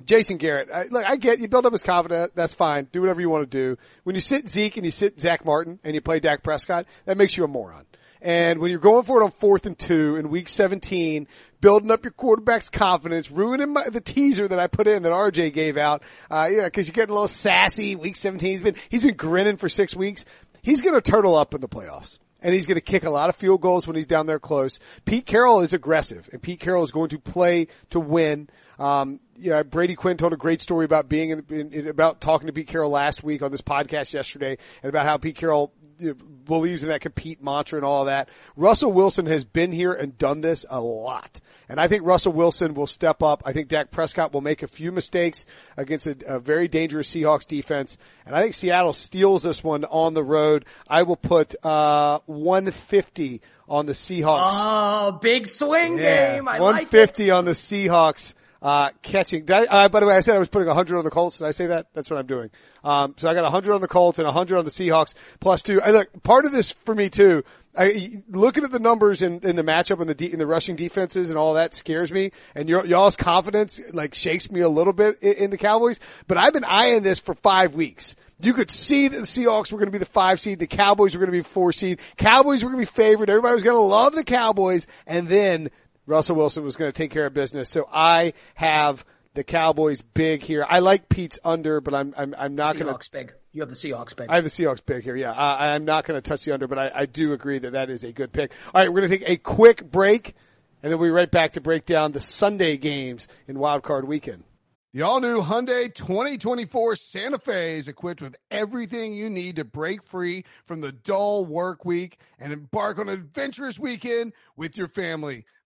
Jason 0.05 0.37
Garrett, 0.37 0.69
I, 0.73 0.85
look, 0.85 1.05
I 1.05 1.17
get 1.17 1.39
you 1.39 1.49
build 1.49 1.67
up 1.67 1.73
his 1.73 1.83
confidence. 1.83 2.33
That's 2.35 2.55
fine. 2.55 2.89
Do 2.91 3.01
whatever 3.01 3.21
you 3.21 3.31
want 3.31 3.51
to 3.51 3.59
do. 3.59 3.79
When 4.05 4.15
you 4.15 4.21
sit 4.21 4.49
Zeke 4.49 4.77
and 4.77 4.85
you 4.85 4.93
sit 4.93 5.21
Zach 5.21 5.45
Martin 5.45 5.79
and 5.85 5.95
you 5.95 6.01
play 6.01 6.21
Dak 6.21 6.43
Prescott, 6.43 6.87
that 7.05 7.17
makes 7.17 7.37
you 7.37 7.45
a 7.45 7.49
moron. 7.49 7.87
And 8.23 8.59
when 8.59 8.71
you're 8.71 8.81
going 8.81 9.05
for 9.05 9.21
it 9.21 9.25
on 9.25 9.31
fourth 9.31 9.65
and 9.65 9.79
two 9.79 10.17
in 10.17 10.29
week 10.29 10.49
17, 10.49 11.27
building 11.61 11.91
up 11.91 12.05
your 12.05 12.13
quarterback's 12.13 12.69
confidence, 12.69 13.31
ruining 13.31 13.73
my, 13.73 13.85
the 13.89 14.01
teaser 14.01 14.47
that 14.47 14.59
I 14.59 14.67
put 14.67 14.87
in 14.87 15.05
that 15.05 15.13
RJ 15.13 15.55
gave 15.55 15.77
out, 15.79 16.03
uh, 16.31 16.49
yeah, 16.51 16.69
cause 16.69 16.87
you're 16.87 16.93
getting 16.93 17.11
a 17.11 17.15
little 17.15 17.29
sassy. 17.29 17.97
Week 17.97 18.17
17, 18.17 18.51
he's 18.51 18.61
been, 18.61 18.77
he's 18.91 19.03
been 19.03 19.15
grinning 19.15 19.57
for 19.57 19.69
six 19.69 19.97
weeks. 19.97 20.27
He's 20.63 20.83
going 20.83 20.95
to 20.95 21.01
turtle 21.01 21.35
up 21.35 21.55
in 21.55 21.63
the 21.63 21.69
playoffs 21.69 22.19
and 22.43 22.55
he's 22.55 22.67
going 22.67 22.77
to 22.77 22.83
kick 22.83 23.05
a 23.05 23.11
lot 23.11 23.29
of 23.29 23.37
field 23.37 23.61
goals 23.61 23.87
when 23.87 23.97
he's 23.97 24.07
down 24.07 24.27
there 24.27 24.39
close. 24.39 24.79
Pete 25.05 25.27
Carroll 25.27 25.61
is 25.61 25.73
aggressive 25.73 26.29
and 26.33 26.43
Pete 26.43 26.61
Carroll 26.61 26.85
is 26.85 26.91
going 26.91 27.11
to 27.11 27.19
play 27.19 27.69
to 27.91 28.01
win. 28.01 28.49
Um, 28.79 29.21
yeah, 29.41 29.63
Brady 29.63 29.95
Quinn 29.95 30.17
told 30.17 30.33
a 30.33 30.37
great 30.37 30.61
story 30.61 30.85
about 30.85 31.09
being 31.09 31.31
in, 31.31 31.45
in, 31.49 31.73
in, 31.73 31.89
about 31.89 32.21
talking 32.21 32.47
to 32.47 32.53
Pete 32.53 32.67
Carroll 32.67 32.91
last 32.91 33.23
week 33.23 33.43
on 33.43 33.51
this 33.51 33.63
podcast 33.63 34.13
yesterday, 34.13 34.59
and 34.83 34.91
about 34.91 35.07
how 35.07 35.17
Pete 35.17 35.37
Carroll 35.37 35.73
you 35.99 36.09
know, 36.09 36.15
believes 36.45 36.83
in 36.83 36.89
that 36.91 37.01
compete 37.01 37.43
mantra 37.43 37.79
and 37.79 37.85
all 37.85 38.05
that. 38.07 38.29
Russell 38.57 38.93
Wilson 38.93 39.27
has 39.27 39.45
been 39.45 39.73
here 39.73 39.93
and 39.93 40.17
done 40.19 40.41
this 40.41 40.67
a 40.69 40.81
lot. 40.81 41.41
And 41.69 41.81
I 41.81 41.87
think 41.87 42.05
Russell 42.05 42.33
Wilson 42.33 42.75
will 42.75 42.87
step 42.87 43.23
up. 43.23 43.43
I 43.47 43.53
think 43.53 43.69
Dak 43.69 43.91
Prescott 43.91 44.33
will 44.33 44.41
make 44.41 44.63
a 44.63 44.69
few 44.69 44.91
mistakes 44.91 45.47
against 45.77 46.07
a, 46.07 46.17
a 46.27 46.39
very 46.41 46.67
dangerous 46.69 47.15
Seahawks 47.15 47.47
defense. 47.47 47.97
And 48.27 48.35
I 48.35 48.43
think 48.43 48.55
Seattle 48.55 48.93
steals 48.93 49.45
this 49.45 49.63
one 49.63 49.85
on 49.85 50.15
the 50.15 50.25
road. 50.25 50.65
I 50.89 51.05
will 51.05 51.17
put, 51.17 51.55
uh, 51.65 52.19
150 52.27 53.41
on 53.69 53.87
the 53.87 53.93
Seahawks. 53.93 54.51
Oh, 54.53 55.13
big 55.13 55.47
swing 55.47 55.97
yeah. 55.97 56.35
game. 56.35 56.49
I 56.49 56.61
150 56.61 57.29
like 57.29 57.39
on 57.39 57.45
the 57.45 57.53
Seahawks 57.53 58.35
uh, 58.63 58.91
catching. 59.03 59.51
Uh, 59.51 59.89
by 59.89 60.01
the 60.01 60.07
way, 60.07 60.15
I 60.15 60.21
said 60.21 60.37
I 60.37 60.39
was 60.39 60.49
putting 60.49 60.69
100 60.69 60.99
on 60.99 61.05
the 61.05 61.11
Colts. 61.11 61.39
Did 61.39 61.47
I 61.47 61.51
say 61.51 61.67
that? 61.69 61.87
That's 61.95 62.11
what 62.11 62.19
I'm 62.19 62.27
doing. 62.27 62.51
Um, 62.85 63.15
so 63.17 63.29
I 63.29 63.35
got 63.35 63.43
100 63.45 63.75
on 63.75 63.81
the 63.81 63.89
Colts 63.89 64.19
and 64.19 64.27
100 64.27 64.59
on 64.59 64.65
the 64.65 64.71
Seahawks 64.71 65.15
plus 65.41 65.63
two. 65.63 65.81
I 65.83 65.91
look, 65.91 66.23
part 66.23 66.45
of 66.45 66.53
this 66.53 66.71
for 66.73 66.95
me 66.95 67.09
too, 67.09 67.43
I, 67.77 68.09
looking 68.29 68.65
at 68.65 68.71
the 68.71 68.79
numbers 68.79 69.23
in, 69.23 69.41
in 69.41 69.57
the 69.57 69.63
matchup 69.63 70.01
and 70.01 70.09
the 70.09 70.15
de- 70.15 70.33
in 70.33 70.39
the 70.39 70.47
rushing 70.47 70.77
defenses 70.77 71.31
and 71.31 71.39
all 71.39 71.55
that 71.55 71.75
scares 71.75 72.11
me. 72.11 72.33
And 72.55 72.69
y'all's 72.69 73.17
confidence 73.17 73.81
like 73.93 74.15
shakes 74.15 74.51
me 74.51 74.61
a 74.61 74.69
little 74.69 74.93
bit 74.93 75.23
in, 75.23 75.35
in 75.35 75.51
the 75.51 75.59
Cowboys. 75.59 76.01
But 76.27 76.37
I've 76.39 76.53
been 76.53 76.65
eyeing 76.65 77.03
this 77.03 77.19
for 77.19 77.35
five 77.35 77.75
weeks. 77.75 78.17
You 78.43 78.55
could 78.55 78.71
see 78.71 79.09
that 79.09 79.17
the 79.17 79.25
Seahawks 79.25 79.71
were 79.71 79.79
going 79.79 79.89
to 79.89 79.93
be 79.93 79.99
the 79.99 80.07
five 80.07 80.41
seed. 80.41 80.59
The 80.59 80.67
Cowboys 80.67 81.15
were 81.15 81.19
going 81.19 81.33
to 81.33 81.39
be 81.39 81.43
four 81.43 81.73
seed. 81.73 82.01
Cowboys 82.17 82.63
were 82.65 82.71
going 82.71 82.83
to 82.83 82.91
be 82.91 82.97
favored. 82.97 83.29
Everybody 83.29 83.55
was 83.55 83.63
going 83.63 83.77
to 83.77 83.81
love 83.81 84.15
the 84.15 84.25
Cowboys. 84.25 84.87
And 85.07 85.29
then 85.29 85.71
Russell 86.07 86.37
Wilson 86.37 86.65
was 86.65 86.77
going 86.77 86.91
to 86.91 86.97
take 86.97 87.11
care 87.11 87.27
of 87.27 87.35
business. 87.35 87.69
So 87.69 87.89
I 87.93 88.33
have 88.55 89.05
the 89.35 89.45
Cowboys 89.45 90.03
big 90.03 90.43
here. 90.43 90.67
I 90.69 90.81
like 90.81 91.09
Pete's 91.09 91.39
under, 91.45 91.81
but 91.81 91.95
I'm 91.95 92.15
I'm, 92.17 92.35
I'm 92.39 92.55
not 92.55 92.75
going 92.77 92.87
to. 92.87 92.93
Seahawks 92.93 93.11
big. 93.11 93.33
You 93.53 93.63
have 93.63 93.69
the 93.69 93.77
Seahawks 93.77 94.15
big. 94.17 94.29
I 94.31 94.37
have 94.37 94.45
the 94.45 94.51
Seahawks 94.51 94.85
big 94.85 95.03
here. 95.03 95.17
Yeah, 95.17 95.33
I, 95.33 95.71
I'm 95.71 95.85
not 95.85 96.05
going 96.05 96.21
to 96.21 96.29
touch 96.29 96.45
the 96.45 96.53
under, 96.53 96.69
but 96.69 96.79
I, 96.79 96.91
I 96.95 97.07
do 97.07 97.33
agree 97.33 97.59
that 97.59 97.73
that 97.73 97.91
is 97.91 98.05
a 98.05 98.13
good 98.13 98.33
pick. 98.33 98.53
All 98.73 98.81
right, 98.81 98.93
we're 98.93 99.01
going 99.01 99.11
to 99.11 99.19
take 99.19 99.29
a 99.29 99.37
quick 99.37 99.91
break, 99.91 100.35
and 100.83 100.93
then 100.93 100.99
we'll 100.99 101.09
be 101.09 101.13
right 101.13 101.31
back 101.31 101.53
to 101.53 101.61
break 101.61 101.85
down 101.85 102.13
the 102.13 102.21
Sunday 102.21 102.77
games 102.77 103.27
in 103.49 103.59
Wild 103.59 103.83
Card 103.83 104.07
Weekend. 104.07 104.45
The 104.93 105.03
all 105.03 105.21
new 105.21 105.41
Hyundai 105.41 105.95
2024 105.95 106.97
Santa 106.97 107.39
Fe 107.39 107.79
is 107.79 107.87
equipped 107.87 108.21
with 108.21 108.35
everything 108.51 109.15
you 109.15 109.31
need 109.31 109.55
to 109.57 109.65
break 109.65 110.03
free 110.03 110.45
from 110.65 110.81
the 110.81 110.91
dull 110.91 111.45
work 111.45 111.85
week 111.85 112.19
and 112.41 112.53
embark 112.53 112.99
on 112.99 113.09
an 113.09 113.15
adventurous 113.15 113.79
weekend 113.79 114.33
with 114.57 114.77
your 114.77 114.89
family. 114.89 115.45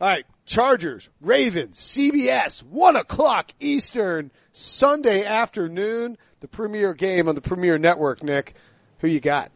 All 0.00 0.08
right, 0.08 0.26
Chargers, 0.44 1.08
Ravens, 1.20 1.78
CBS, 1.78 2.62
1 2.64 2.96
o'clock 2.96 3.52
Eastern, 3.60 4.32
Sunday 4.52 5.24
afternoon, 5.24 6.18
the 6.40 6.48
premier 6.48 6.94
game 6.94 7.28
on 7.28 7.36
the 7.36 7.40
premier 7.40 7.78
network, 7.78 8.22
Nick. 8.22 8.54
Who 8.98 9.08
you 9.08 9.20
got? 9.20 9.52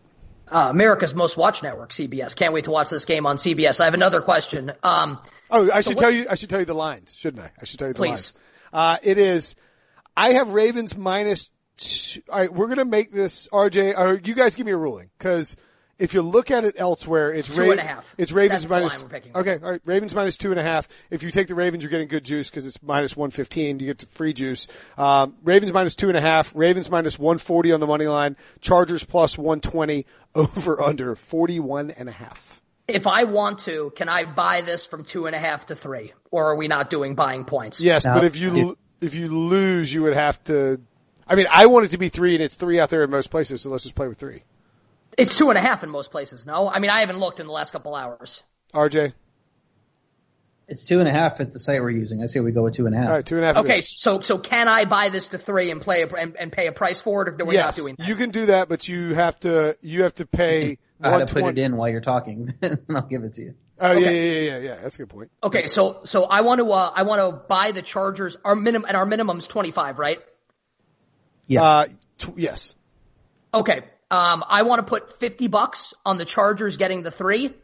Uh, 0.46 0.68
America's 0.70 1.14
most 1.14 1.36
watched 1.36 1.62
network, 1.62 1.90
CBS. 1.90 2.36
Can't 2.36 2.54
wait 2.54 2.64
to 2.64 2.70
watch 2.70 2.88
this 2.88 3.04
game 3.04 3.26
on 3.26 3.36
CBS. 3.36 3.80
I 3.80 3.86
have 3.86 3.94
another 3.94 4.20
question. 4.20 4.72
Um, 4.82 5.18
oh, 5.50 5.70
I 5.70 5.80
so 5.80 5.90
should 5.90 5.98
tell 5.98 6.10
you. 6.10 6.26
I 6.30 6.36
should 6.36 6.50
tell 6.50 6.60
you 6.60 6.66
the 6.66 6.74
lines, 6.74 7.14
shouldn't 7.14 7.42
I? 7.42 7.50
I 7.60 7.64
should 7.64 7.78
tell 7.78 7.88
you 7.88 7.94
the 7.94 7.98
please. 7.98 8.08
lines. 8.08 8.32
Uh, 8.72 8.96
it 9.02 9.18
is. 9.18 9.56
I 10.16 10.34
have 10.34 10.50
Ravens 10.50 10.96
minus. 10.96 11.50
Two, 11.76 12.22
all 12.30 12.38
right, 12.38 12.52
we're 12.52 12.68
gonna 12.68 12.84
make 12.84 13.12
this 13.12 13.48
RJ. 13.52 13.98
Or 13.98 14.08
uh, 14.08 14.18
you 14.24 14.34
guys 14.34 14.54
give 14.54 14.66
me 14.66 14.72
a 14.72 14.76
ruling 14.76 15.10
because 15.18 15.56
if 15.98 16.14
you 16.14 16.22
look 16.22 16.50
at 16.50 16.64
it 16.64 16.76
elsewhere, 16.78 17.32
it's 17.32 17.54
two 17.54 17.62
Ra- 17.62 17.70
and 17.72 17.80
a 17.80 17.82
half. 17.82 18.14
It's 18.16 18.30
Ravens 18.30 18.68
minus. 18.68 19.02
Okay, 19.02 19.58
all 19.62 19.72
right. 19.72 19.80
Ravens 19.84 20.14
minus 20.14 20.36
two 20.36 20.50
and 20.50 20.60
a 20.60 20.62
half. 20.62 20.88
If 21.10 21.22
you 21.22 21.30
take 21.30 21.48
the 21.48 21.54
Ravens, 21.54 21.82
you're 21.82 21.90
getting 21.90 22.08
good 22.08 22.24
juice 22.24 22.48
because 22.48 22.66
it's 22.66 22.82
minus 22.82 23.16
one 23.16 23.30
fifteen. 23.30 23.80
You 23.80 23.86
get 23.86 23.98
the 23.98 24.06
free 24.06 24.32
juice. 24.32 24.68
Um, 24.96 25.34
Ravens 25.42 25.72
minus 25.72 25.94
two 25.94 26.08
and 26.08 26.16
a 26.16 26.20
half. 26.20 26.54
Ravens 26.54 26.90
minus 26.90 27.18
one 27.18 27.38
forty 27.38 27.72
on 27.72 27.80
the 27.80 27.86
money 27.86 28.06
line. 28.06 28.36
Chargers 28.60 29.04
plus 29.04 29.36
one 29.36 29.60
twenty. 29.60 30.06
Over 30.34 30.80
under 30.80 31.16
forty 31.16 31.58
one 31.58 31.90
and 31.90 32.08
a 32.08 32.12
half. 32.12 32.60
If 32.86 33.06
I 33.06 33.24
want 33.24 33.60
to, 33.60 33.92
can 33.96 34.08
I 34.08 34.24
buy 34.24 34.60
this 34.60 34.86
from 34.86 35.04
two 35.04 35.26
and 35.26 35.34
a 35.34 35.38
half 35.38 35.66
to 35.66 35.76
three, 35.76 36.12
or 36.30 36.52
are 36.52 36.56
we 36.56 36.68
not 36.68 36.90
doing 36.90 37.14
buying 37.14 37.44
points? 37.44 37.80
Yes, 37.80 38.04
no. 38.04 38.14
but 38.14 38.24
if 38.24 38.36
you 38.36 38.76
if 39.00 39.14
you 39.14 39.28
lose, 39.28 39.92
you 39.92 40.02
would 40.02 40.14
have 40.14 40.42
to. 40.44 40.80
I 41.26 41.34
mean, 41.34 41.46
I 41.50 41.66
want 41.66 41.86
it 41.86 41.88
to 41.88 41.98
be 41.98 42.08
three, 42.08 42.34
and 42.34 42.42
it's 42.42 42.56
three 42.56 42.78
out 42.78 42.90
there 42.90 43.04
in 43.04 43.10
most 43.10 43.30
places. 43.30 43.62
So 43.62 43.70
let's 43.70 43.82
just 43.82 43.94
play 43.94 44.06
with 44.06 44.18
three. 44.18 44.42
It's 45.18 45.36
two 45.36 45.50
and 45.50 45.58
a 45.58 45.60
half 45.60 45.82
in 45.82 45.90
most 45.90 46.10
places. 46.10 46.46
No, 46.46 46.68
I 46.68 46.78
mean 46.78 46.90
I 46.90 47.00
haven't 47.00 47.18
looked 47.18 47.40
in 47.40 47.46
the 47.46 47.52
last 47.52 47.72
couple 47.72 47.94
hours. 47.94 48.42
RJ, 48.72 49.12
it's 50.68 50.84
two 50.84 51.00
and 51.00 51.08
a 51.08 51.10
half 51.10 51.40
at 51.40 51.52
the 51.52 51.58
site 51.58 51.80
we're 51.80 51.90
using. 51.90 52.22
I 52.22 52.26
say 52.26 52.40
we 52.40 52.52
go 52.52 52.62
with 52.62 52.74
two 52.74 52.86
and 52.86 52.94
a 52.94 52.98
half. 52.98 53.08
All 53.08 53.14
right, 53.14 53.26
two 53.26 53.36
and 53.36 53.44
a 53.44 53.48
half. 53.48 53.56
Okay, 53.64 53.80
so 53.80 54.20
so 54.20 54.38
can 54.38 54.68
I 54.68 54.84
buy 54.84 55.08
this 55.08 55.28
to 55.28 55.38
three 55.38 55.70
and 55.70 55.80
play 55.80 56.02
a, 56.02 56.06
and, 56.06 56.36
and 56.36 56.52
pay 56.52 56.66
a 56.66 56.72
price 56.72 57.00
for 57.00 57.26
it, 57.26 57.40
or 57.40 57.44
we're 57.46 57.54
yes, 57.54 57.64
not 57.64 57.74
doing 57.76 57.94
that? 57.98 58.06
you 58.06 58.14
can 58.16 58.30
do 58.30 58.46
that, 58.46 58.68
but 58.68 58.86
you 58.86 59.14
have 59.14 59.40
to 59.40 59.76
you 59.80 60.02
have 60.02 60.14
to 60.16 60.26
pay. 60.26 60.78
I 61.00 61.10
had 61.10 61.28
to 61.28 61.34
put 61.34 61.44
it 61.44 61.58
in 61.58 61.76
while 61.76 61.88
you're 61.88 62.00
talking, 62.00 62.54
and 62.62 62.78
I'll 62.90 63.02
give 63.02 63.24
it 63.24 63.34
to 63.34 63.42
you. 63.42 63.54
Oh 63.80 63.92
okay. 63.92 64.02
yeah, 64.02 64.10
yeah, 64.10 64.58
yeah, 64.58 64.64
yeah. 64.64 64.76
That's 64.82 64.96
a 64.96 64.98
good 64.98 65.08
point. 65.08 65.30
Okay, 65.42 65.68
so 65.68 66.00
so 66.04 66.24
I 66.24 66.42
want 66.42 66.60
to 66.60 66.70
uh, 66.70 66.92
I 66.94 67.04
want 67.04 67.20
to 67.20 67.44
buy 67.48 67.72
the 67.72 67.82
Chargers. 67.82 68.36
Our 68.44 68.54
minimum 68.54 68.86
and 68.88 68.96
our 68.96 69.06
minimum 69.06 69.38
is 69.38 69.46
twenty 69.46 69.70
five, 69.70 69.98
right? 69.98 70.18
Yeah. 71.46 71.62
Uh, 71.62 71.86
t- 72.18 72.32
yes. 72.36 72.74
Okay, 73.54 73.84
um, 74.10 74.44
I 74.48 74.62
want 74.62 74.80
to 74.80 74.86
put 74.86 75.18
50 75.20 75.48
bucks 75.48 75.94
on 76.04 76.18
the 76.18 76.24
Chargers 76.24 76.76
getting 76.76 77.02
the 77.02 77.10
three, 77.10 77.54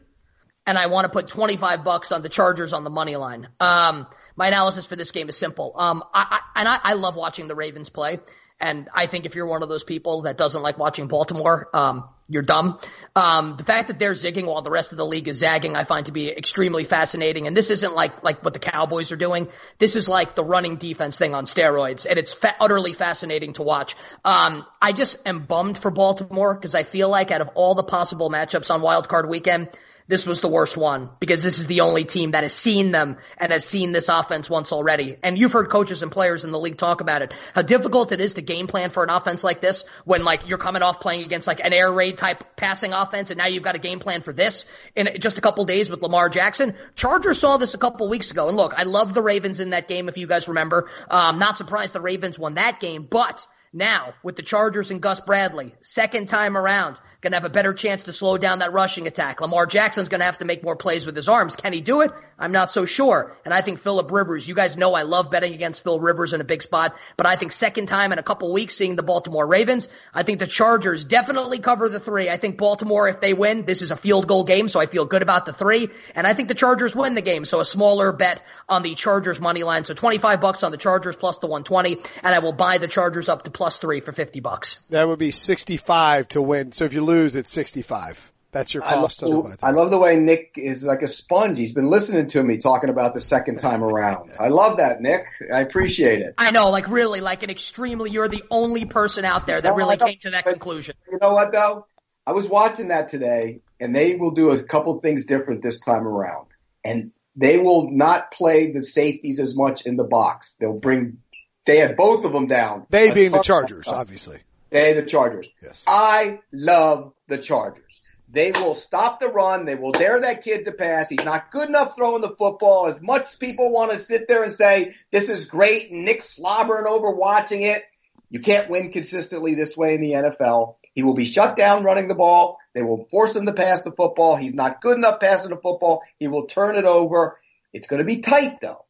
and 0.67 0.77
I 0.77 0.87
want 0.87 1.05
to 1.05 1.09
put 1.09 1.27
25 1.27 1.83
bucks 1.83 2.11
on 2.11 2.21
the 2.21 2.29
Chargers 2.29 2.73
on 2.73 2.83
the 2.83 2.89
money 2.89 3.15
line. 3.15 3.47
Um, 3.59 4.07
my 4.35 4.47
analysis 4.47 4.85
for 4.85 4.95
this 4.95 5.11
game 5.11 5.29
is 5.29 5.37
simple. 5.37 5.73
Um, 5.75 6.03
I, 6.13 6.39
I 6.55 6.59
and 6.59 6.67
I, 6.67 6.79
I 6.83 6.93
love 6.93 7.15
watching 7.15 7.47
the 7.47 7.55
Ravens 7.55 7.89
play. 7.89 8.19
And 8.59 8.87
I 8.93 9.05
think 9.07 9.25
if 9.25 9.35
you're 9.35 9.45
one 9.45 9.63
of 9.63 9.69
those 9.69 9.83
people 9.83 10.23
that 10.23 10.37
doesn't 10.37 10.61
like 10.61 10.77
watching 10.77 11.07
Baltimore, 11.07 11.69
um, 11.73 12.09
you're 12.27 12.41
dumb. 12.41 12.79
Um, 13.15 13.55
the 13.55 13.63
fact 13.63 13.89
that 13.89 13.99
they're 13.99 14.13
zigging 14.13 14.47
while 14.47 14.63
the 14.63 14.71
rest 14.71 14.91
of 14.91 14.97
the 14.97 15.05
league 15.05 15.27
is 15.27 15.37
zagging, 15.37 15.77
I 15.77 15.83
find 15.83 16.07
to 16.07 16.11
be 16.11 16.29
extremely 16.29 16.83
fascinating. 16.83 17.45
And 17.45 17.55
this 17.55 17.69
isn't 17.69 17.93
like 17.93 18.23
like 18.23 18.43
what 18.43 18.53
the 18.53 18.59
Cowboys 18.59 19.11
are 19.11 19.15
doing. 19.17 19.47
This 19.77 19.95
is 19.95 20.09
like 20.09 20.35
the 20.35 20.43
running 20.43 20.77
defense 20.77 21.17
thing 21.17 21.35
on 21.35 21.45
steroids, 21.45 22.07
and 22.09 22.17
it's 22.17 22.33
fa- 22.33 22.55
utterly 22.59 22.93
fascinating 22.93 23.53
to 23.53 23.63
watch. 23.63 23.95
Um, 24.23 24.65
I 24.81 24.91
just 24.91 25.17
am 25.27 25.45
bummed 25.45 25.77
for 25.77 25.91
Baltimore 25.91 26.55
because 26.55 26.73
I 26.73 26.83
feel 26.83 27.09
like 27.09 27.29
out 27.29 27.41
of 27.41 27.49
all 27.53 27.75
the 27.75 27.83
possible 27.83 28.29
matchups 28.31 28.73
on 28.73 28.81
Wild 28.81 29.07
Card 29.07 29.29
Weekend, 29.29 29.69
this 30.07 30.27
was 30.27 30.39
the 30.39 30.47
worst 30.47 30.77
one 30.77 31.09
because 31.19 31.41
this 31.41 31.57
is 31.57 31.65
the 31.65 31.81
only 31.81 32.03
team 32.03 32.31
that 32.31 32.43
has 32.43 32.53
seen 32.53 32.91
them 32.91 33.17
and 33.39 33.51
has 33.51 33.65
seen 33.65 33.91
this 33.91 34.07
offense 34.07 34.47
once 34.49 34.71
already. 34.71 35.17
And 35.23 35.37
you've 35.37 35.51
heard 35.51 35.69
coaches 35.69 36.03
and 36.03 36.11
players 36.11 36.43
in 36.43 36.51
the 36.51 36.59
league 36.59 36.77
talk 36.77 37.01
about 37.01 37.23
it, 37.23 37.33
how 37.55 37.63
difficult 37.63 38.11
it 38.11 38.19
is 38.19 38.35
to 38.35 38.43
game 38.43 38.67
plan 38.67 38.91
for 38.91 39.03
an 39.03 39.09
offense 39.09 39.43
like 39.43 39.61
this 39.61 39.83
when 40.03 40.23
like 40.23 40.47
you're 40.47 40.59
coming 40.59 40.83
off 40.83 40.99
playing 40.99 41.23
against 41.23 41.47
like 41.47 41.59
an 41.59 41.73
air 41.73 41.91
raid 41.91 42.19
type 42.19 42.55
passing 42.55 42.93
offense 42.93 43.31
and 43.31 43.39
now 43.39 43.47
you've 43.47 43.63
got 43.63 43.75
a 43.75 43.79
game 43.79 43.99
plan 43.99 44.21
for 44.21 44.31
this 44.31 44.65
in 44.95 45.09
just 45.19 45.39
a 45.39 45.41
couple 45.41 45.65
days 45.65 45.89
with 45.89 46.03
Lamar 46.03 46.29
Jackson. 46.29 46.75
Chargers 46.95 47.39
saw 47.39 47.57
this 47.57 47.73
a 47.73 47.79
couple 47.79 48.07
weeks 48.07 48.29
ago. 48.29 48.47
And 48.47 48.55
look, 48.55 48.73
I 48.77 48.83
love 48.83 49.15
the 49.15 49.23
Ravens 49.23 49.59
in 49.59 49.71
that 49.71 49.87
game 49.87 50.07
if 50.07 50.17
you 50.17 50.27
guys 50.27 50.47
remember. 50.47 50.87
Um, 51.09 51.39
not 51.39 51.57
surprised 51.57 51.93
the 51.93 52.01
Ravens 52.01 52.37
won 52.37 52.55
that 52.55 52.79
game, 52.79 53.07
but 53.09 53.47
now, 53.75 54.13
with 54.23 54.37
the 54.37 54.41
Chargers 54.41 54.89
and 54.89 55.01
Gus 55.01 55.19
Bradley, 55.19 55.75
second 55.81 56.29
time 56.29 56.55
around, 56.55 57.01
going 57.25 57.31
to 57.31 57.35
have 57.35 57.43
a 57.45 57.49
better 57.49 57.73
chance 57.73 58.03
to 58.03 58.13
slow 58.13 58.37
down 58.37 58.59
that 58.59 58.71
rushing 58.71 59.07
attack. 59.07 59.41
Lamar 59.41 59.65
Jackson's 59.65 60.09
going 60.09 60.19
to 60.19 60.25
have 60.25 60.37
to 60.37 60.45
make 60.45 60.63
more 60.63 60.75
plays 60.75 61.07
with 61.07 61.15
his 61.15 61.27
arms. 61.27 61.55
Can 61.55 61.73
he 61.73 61.81
do 61.81 62.01
it? 62.01 62.11
I'm 62.37 62.51
not 62.51 62.71
so 62.71 62.85
sure. 62.85 63.35
And 63.43 63.53
I 63.53 63.61
think 63.61 63.79
Philip 63.79 64.11
Rivers, 64.11 64.47
you 64.47 64.53
guys 64.53 64.77
know 64.77 64.93
I 64.93 65.01
love 65.03 65.31
betting 65.31 65.53
against 65.53 65.83
Phil 65.83 65.99
Rivers 65.99 66.33
in 66.33 66.41
a 66.41 66.43
big 66.43 66.61
spot, 66.61 66.95
but 67.17 67.25
I 67.25 67.35
think 67.35 67.51
second 67.51 67.87
time 67.87 68.11
in 68.11 68.19
a 68.19 68.23
couple 68.23 68.53
weeks 68.53 68.75
seeing 68.75 68.95
the 68.95 69.03
Baltimore 69.03 69.47
Ravens, 69.47 69.87
I 70.13 70.21
think 70.21 70.37
the 70.37 70.45
Chargers 70.45 71.03
definitely 71.03 71.57
cover 71.57 71.89
the 71.89 71.99
three. 71.99 72.29
I 72.29 72.37
think 72.37 72.57
Baltimore, 72.57 73.07
if 73.07 73.21
they 73.21 73.33
win, 73.33 73.65
this 73.65 73.81
is 73.81 73.89
a 73.89 73.95
field 73.95 74.27
goal 74.27 74.43
game, 74.43 74.69
so 74.69 74.79
I 74.79 74.85
feel 74.85 75.05
good 75.05 75.23
about 75.23 75.47
the 75.47 75.53
three. 75.53 75.89
And 76.13 76.27
I 76.27 76.33
think 76.33 76.47
the 76.47 76.55
Chargers 76.55 76.95
win 76.95 77.15
the 77.15 77.23
game, 77.23 77.43
so 77.43 77.59
a 77.59 77.65
smaller 77.65 78.11
bet 78.11 78.41
on 78.69 78.83
the 78.83 78.93
Chargers 78.93 79.39
money 79.39 79.63
line. 79.63 79.85
So 79.85 79.95
25 79.95 80.41
bucks 80.41 80.61
on 80.61 80.71
the 80.71 80.77
Chargers 80.77 81.15
plus 81.15 81.39
the 81.39 81.47
120, 81.47 81.97
and 82.21 82.35
I 82.35 82.39
will 82.39 82.53
buy 82.53 82.77
the 82.77 82.87
Chargers 82.87 83.29
up 83.29 83.43
to 83.43 83.49
plus 83.49 83.64
plus 83.65 83.79
three 83.79 83.99
for 83.99 84.11
50 84.11 84.41
bucks. 84.41 84.77
That 84.91 85.07
would 85.07 85.17
be 85.17 85.31
65 85.31 86.27
to 86.29 86.41
win. 86.41 86.71
So 86.71 86.85
if 86.85 86.93
you 86.93 87.03
lose, 87.03 87.35
it's 87.35 87.51
65. 87.51 88.31
That's 88.51 88.75
your 88.75 88.83
cost. 88.83 89.23
I 89.23 89.25
love, 89.25 89.57
I 89.63 89.71
love 89.71 89.89
the 89.89 89.97
way 89.97 90.17
Nick 90.17 90.53
is 90.55 90.85
like 90.85 91.01
a 91.01 91.07
sponge. 91.07 91.57
He's 91.57 91.73
been 91.73 91.89
listening 91.89 92.27
to 92.27 92.43
me 92.43 92.57
talking 92.57 92.91
about 92.91 93.15
the 93.15 93.19
second 93.19 93.59
time 93.59 93.83
around. 93.83 94.31
I 94.39 94.49
love 94.49 94.77
that, 94.77 95.01
Nick. 95.01 95.25
I 95.51 95.61
appreciate 95.61 96.19
it. 96.19 96.35
I 96.37 96.51
know, 96.51 96.69
like 96.69 96.87
really, 96.87 97.21
like 97.21 97.41
an 97.41 97.49
extremely, 97.49 98.11
you're 98.11 98.27
the 98.27 98.43
only 98.51 98.85
person 98.85 99.25
out 99.25 99.47
there 99.47 99.59
that 99.59 99.73
really 99.73 99.97
came 99.97 100.19
to 100.19 100.29
that 100.29 100.45
conclusion. 100.45 100.95
You 101.11 101.17
know 101.19 101.33
what 101.33 101.51
though? 101.51 101.87
I 102.27 102.33
was 102.33 102.47
watching 102.47 102.89
that 102.89 103.09
today 103.09 103.61
and 103.79 103.95
they 103.95 104.15
will 104.15 104.31
do 104.31 104.51
a 104.51 104.61
couple 104.61 104.99
things 105.01 105.25
different 105.25 105.63
this 105.63 105.79
time 105.79 106.07
around. 106.07 106.47
And 106.83 107.11
they 107.35 107.57
will 107.57 107.91
not 107.91 108.31
play 108.31 108.71
the 108.71 108.83
safeties 108.83 109.39
as 109.39 109.55
much 109.57 109.85
in 109.87 109.97
the 109.97 110.03
box. 110.03 110.55
They'll 110.59 110.79
bring 110.79 111.17
they 111.65 111.77
had 111.77 111.95
both 111.95 112.25
of 112.25 112.31
them 112.31 112.47
down. 112.47 112.85
They 112.89 113.11
being 113.11 113.31
the 113.31 113.41
Chargers, 113.41 113.87
obviously. 113.87 114.39
They, 114.69 114.93
the 114.93 115.03
Chargers. 115.03 115.47
Yes. 115.61 115.83
I 115.87 116.39
love 116.51 117.13
the 117.27 117.37
Chargers. 117.37 118.01
They 118.29 118.51
will 118.51 118.75
stop 118.75 119.19
the 119.19 119.29
run. 119.29 119.65
They 119.65 119.75
will 119.75 119.91
dare 119.91 120.19
that 120.21 120.43
kid 120.43 120.65
to 120.65 120.71
pass. 120.71 121.09
He's 121.09 121.23
not 121.23 121.51
good 121.51 121.69
enough 121.69 121.95
throwing 121.95 122.21
the 122.21 122.31
football. 122.31 122.87
As 122.87 123.01
much 123.01 123.39
people 123.39 123.71
want 123.71 123.91
to 123.91 123.99
sit 123.99 124.27
there 124.27 124.43
and 124.43 124.51
say, 124.51 124.95
this 125.11 125.29
is 125.29 125.45
great, 125.45 125.91
and 125.91 126.03
Nick 126.03 126.21
slobbering 126.21 126.87
over 126.87 127.11
watching 127.11 127.61
it. 127.61 127.83
You 128.29 128.39
can't 128.39 128.69
win 128.69 128.91
consistently 128.91 129.55
this 129.55 129.77
way 129.77 129.93
in 129.93 130.01
the 130.01 130.11
NFL. 130.11 130.75
He 130.93 131.03
will 131.03 131.13
be 131.13 131.25
shut 131.25 131.55
down 131.55 131.83
running 131.83 132.07
the 132.07 132.15
ball. 132.15 132.57
They 132.73 132.81
will 132.81 133.05
force 133.09 133.35
him 133.35 133.45
to 133.45 133.53
pass 133.53 133.81
the 133.81 133.91
football. 133.91 134.35
He's 134.35 134.53
not 134.53 134.81
good 134.81 134.97
enough 134.97 135.19
passing 135.19 135.51
the 135.51 135.57
football. 135.57 136.01
He 136.17 136.27
will 136.27 136.47
turn 136.47 136.75
it 136.75 136.85
over. 136.85 137.39
It's 137.71 137.87
going 137.87 137.99
to 137.99 138.05
be 138.05 138.19
tight 138.19 138.59
though. 138.61 138.85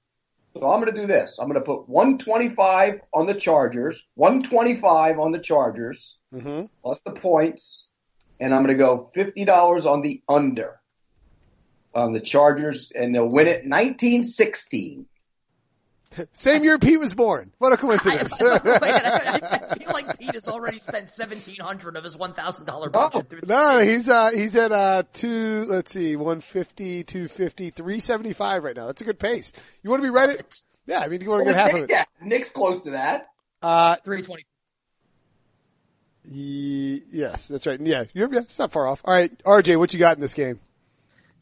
So 0.57 0.71
I'm 0.71 0.81
going 0.81 0.93
to 0.93 1.01
do 1.01 1.07
this. 1.07 1.37
I'm 1.37 1.49
going 1.49 1.59
to 1.59 1.65
put 1.65 1.89
125 1.89 3.01
on 3.13 3.27
the 3.27 3.33
Chargers, 3.33 4.05
125 4.15 5.19
on 5.19 5.31
the 5.33 5.39
Chargers, 5.39 6.15
mm-hmm. 6.33 6.67
plus 6.81 7.01
the 7.05 7.11
points, 7.11 7.87
and 8.39 8.53
I'm 8.53 8.63
going 8.63 8.77
to 8.77 8.81
go 8.81 9.11
$50 9.13 9.85
on 9.85 10.01
the 10.01 10.21
under 10.29 10.79
on 11.93 12.13
the 12.13 12.21
Chargers, 12.21 12.91
and 12.95 13.13
they'll 13.13 13.29
win 13.29 13.47
it 13.47 13.67
1916. 13.67 15.05
Same 16.31 16.63
year 16.63 16.77
Pete 16.77 16.99
was 16.99 17.13
born. 17.13 17.51
What 17.57 17.73
a 17.73 17.77
coincidence! 17.77 18.33
I, 18.41 18.45
I, 18.45 19.67
I, 19.71 19.75
feel 19.75 19.91
like 19.91 20.19
Pete 20.19 20.33
has 20.33 20.47
already 20.47 20.79
spent 20.79 21.09
seventeen 21.09 21.57
hundred 21.59 21.95
of 21.97 22.03
his 22.03 22.15
one 22.15 22.33
thousand 22.33 22.65
dollar 22.65 22.89
budget. 22.89 23.27
Oh, 23.31 23.39
no, 23.45 23.79
he's 23.79 24.07
uh 24.09 24.29
he's 24.31 24.55
at 24.55 24.71
uh 24.71 25.03
two. 25.13 25.65
Let's 25.67 25.91
see, 25.91 26.15
150, 26.15 27.03
250, 27.03 27.69
375 27.71 28.63
right 28.63 28.75
now. 28.75 28.87
That's 28.87 29.01
a 29.01 29.05
good 29.05 29.19
pace. 29.19 29.51
You 29.83 29.89
want 29.89 30.03
to 30.03 30.07
be 30.07 30.11
right 30.11 30.29
at? 30.29 30.61
Yeah, 30.85 30.99
I 30.99 31.07
mean 31.07 31.21
you 31.21 31.29
want 31.29 31.41
to 31.41 31.45
get 31.45 31.55
half 31.55 31.73
of 31.73 31.83
it. 31.83 31.89
Yeah, 31.89 32.05
Nick's 32.21 32.49
close 32.49 32.83
to 32.83 32.91
that. 32.91 33.27
Uh, 33.61 33.95
three 34.03 34.21
twenty. 34.21 34.45
Yes, 36.27 37.47
that's 37.47 37.67
right. 37.67 37.79
Yeah, 37.79 38.05
yeah, 38.13 38.27
it's 38.31 38.59
not 38.59 38.71
far 38.71 38.87
off. 38.87 39.01
All 39.05 39.13
right, 39.13 39.31
RJ, 39.43 39.77
what 39.77 39.93
you 39.93 39.99
got 39.99 40.17
in 40.17 40.21
this 40.21 40.33
game? 40.33 40.59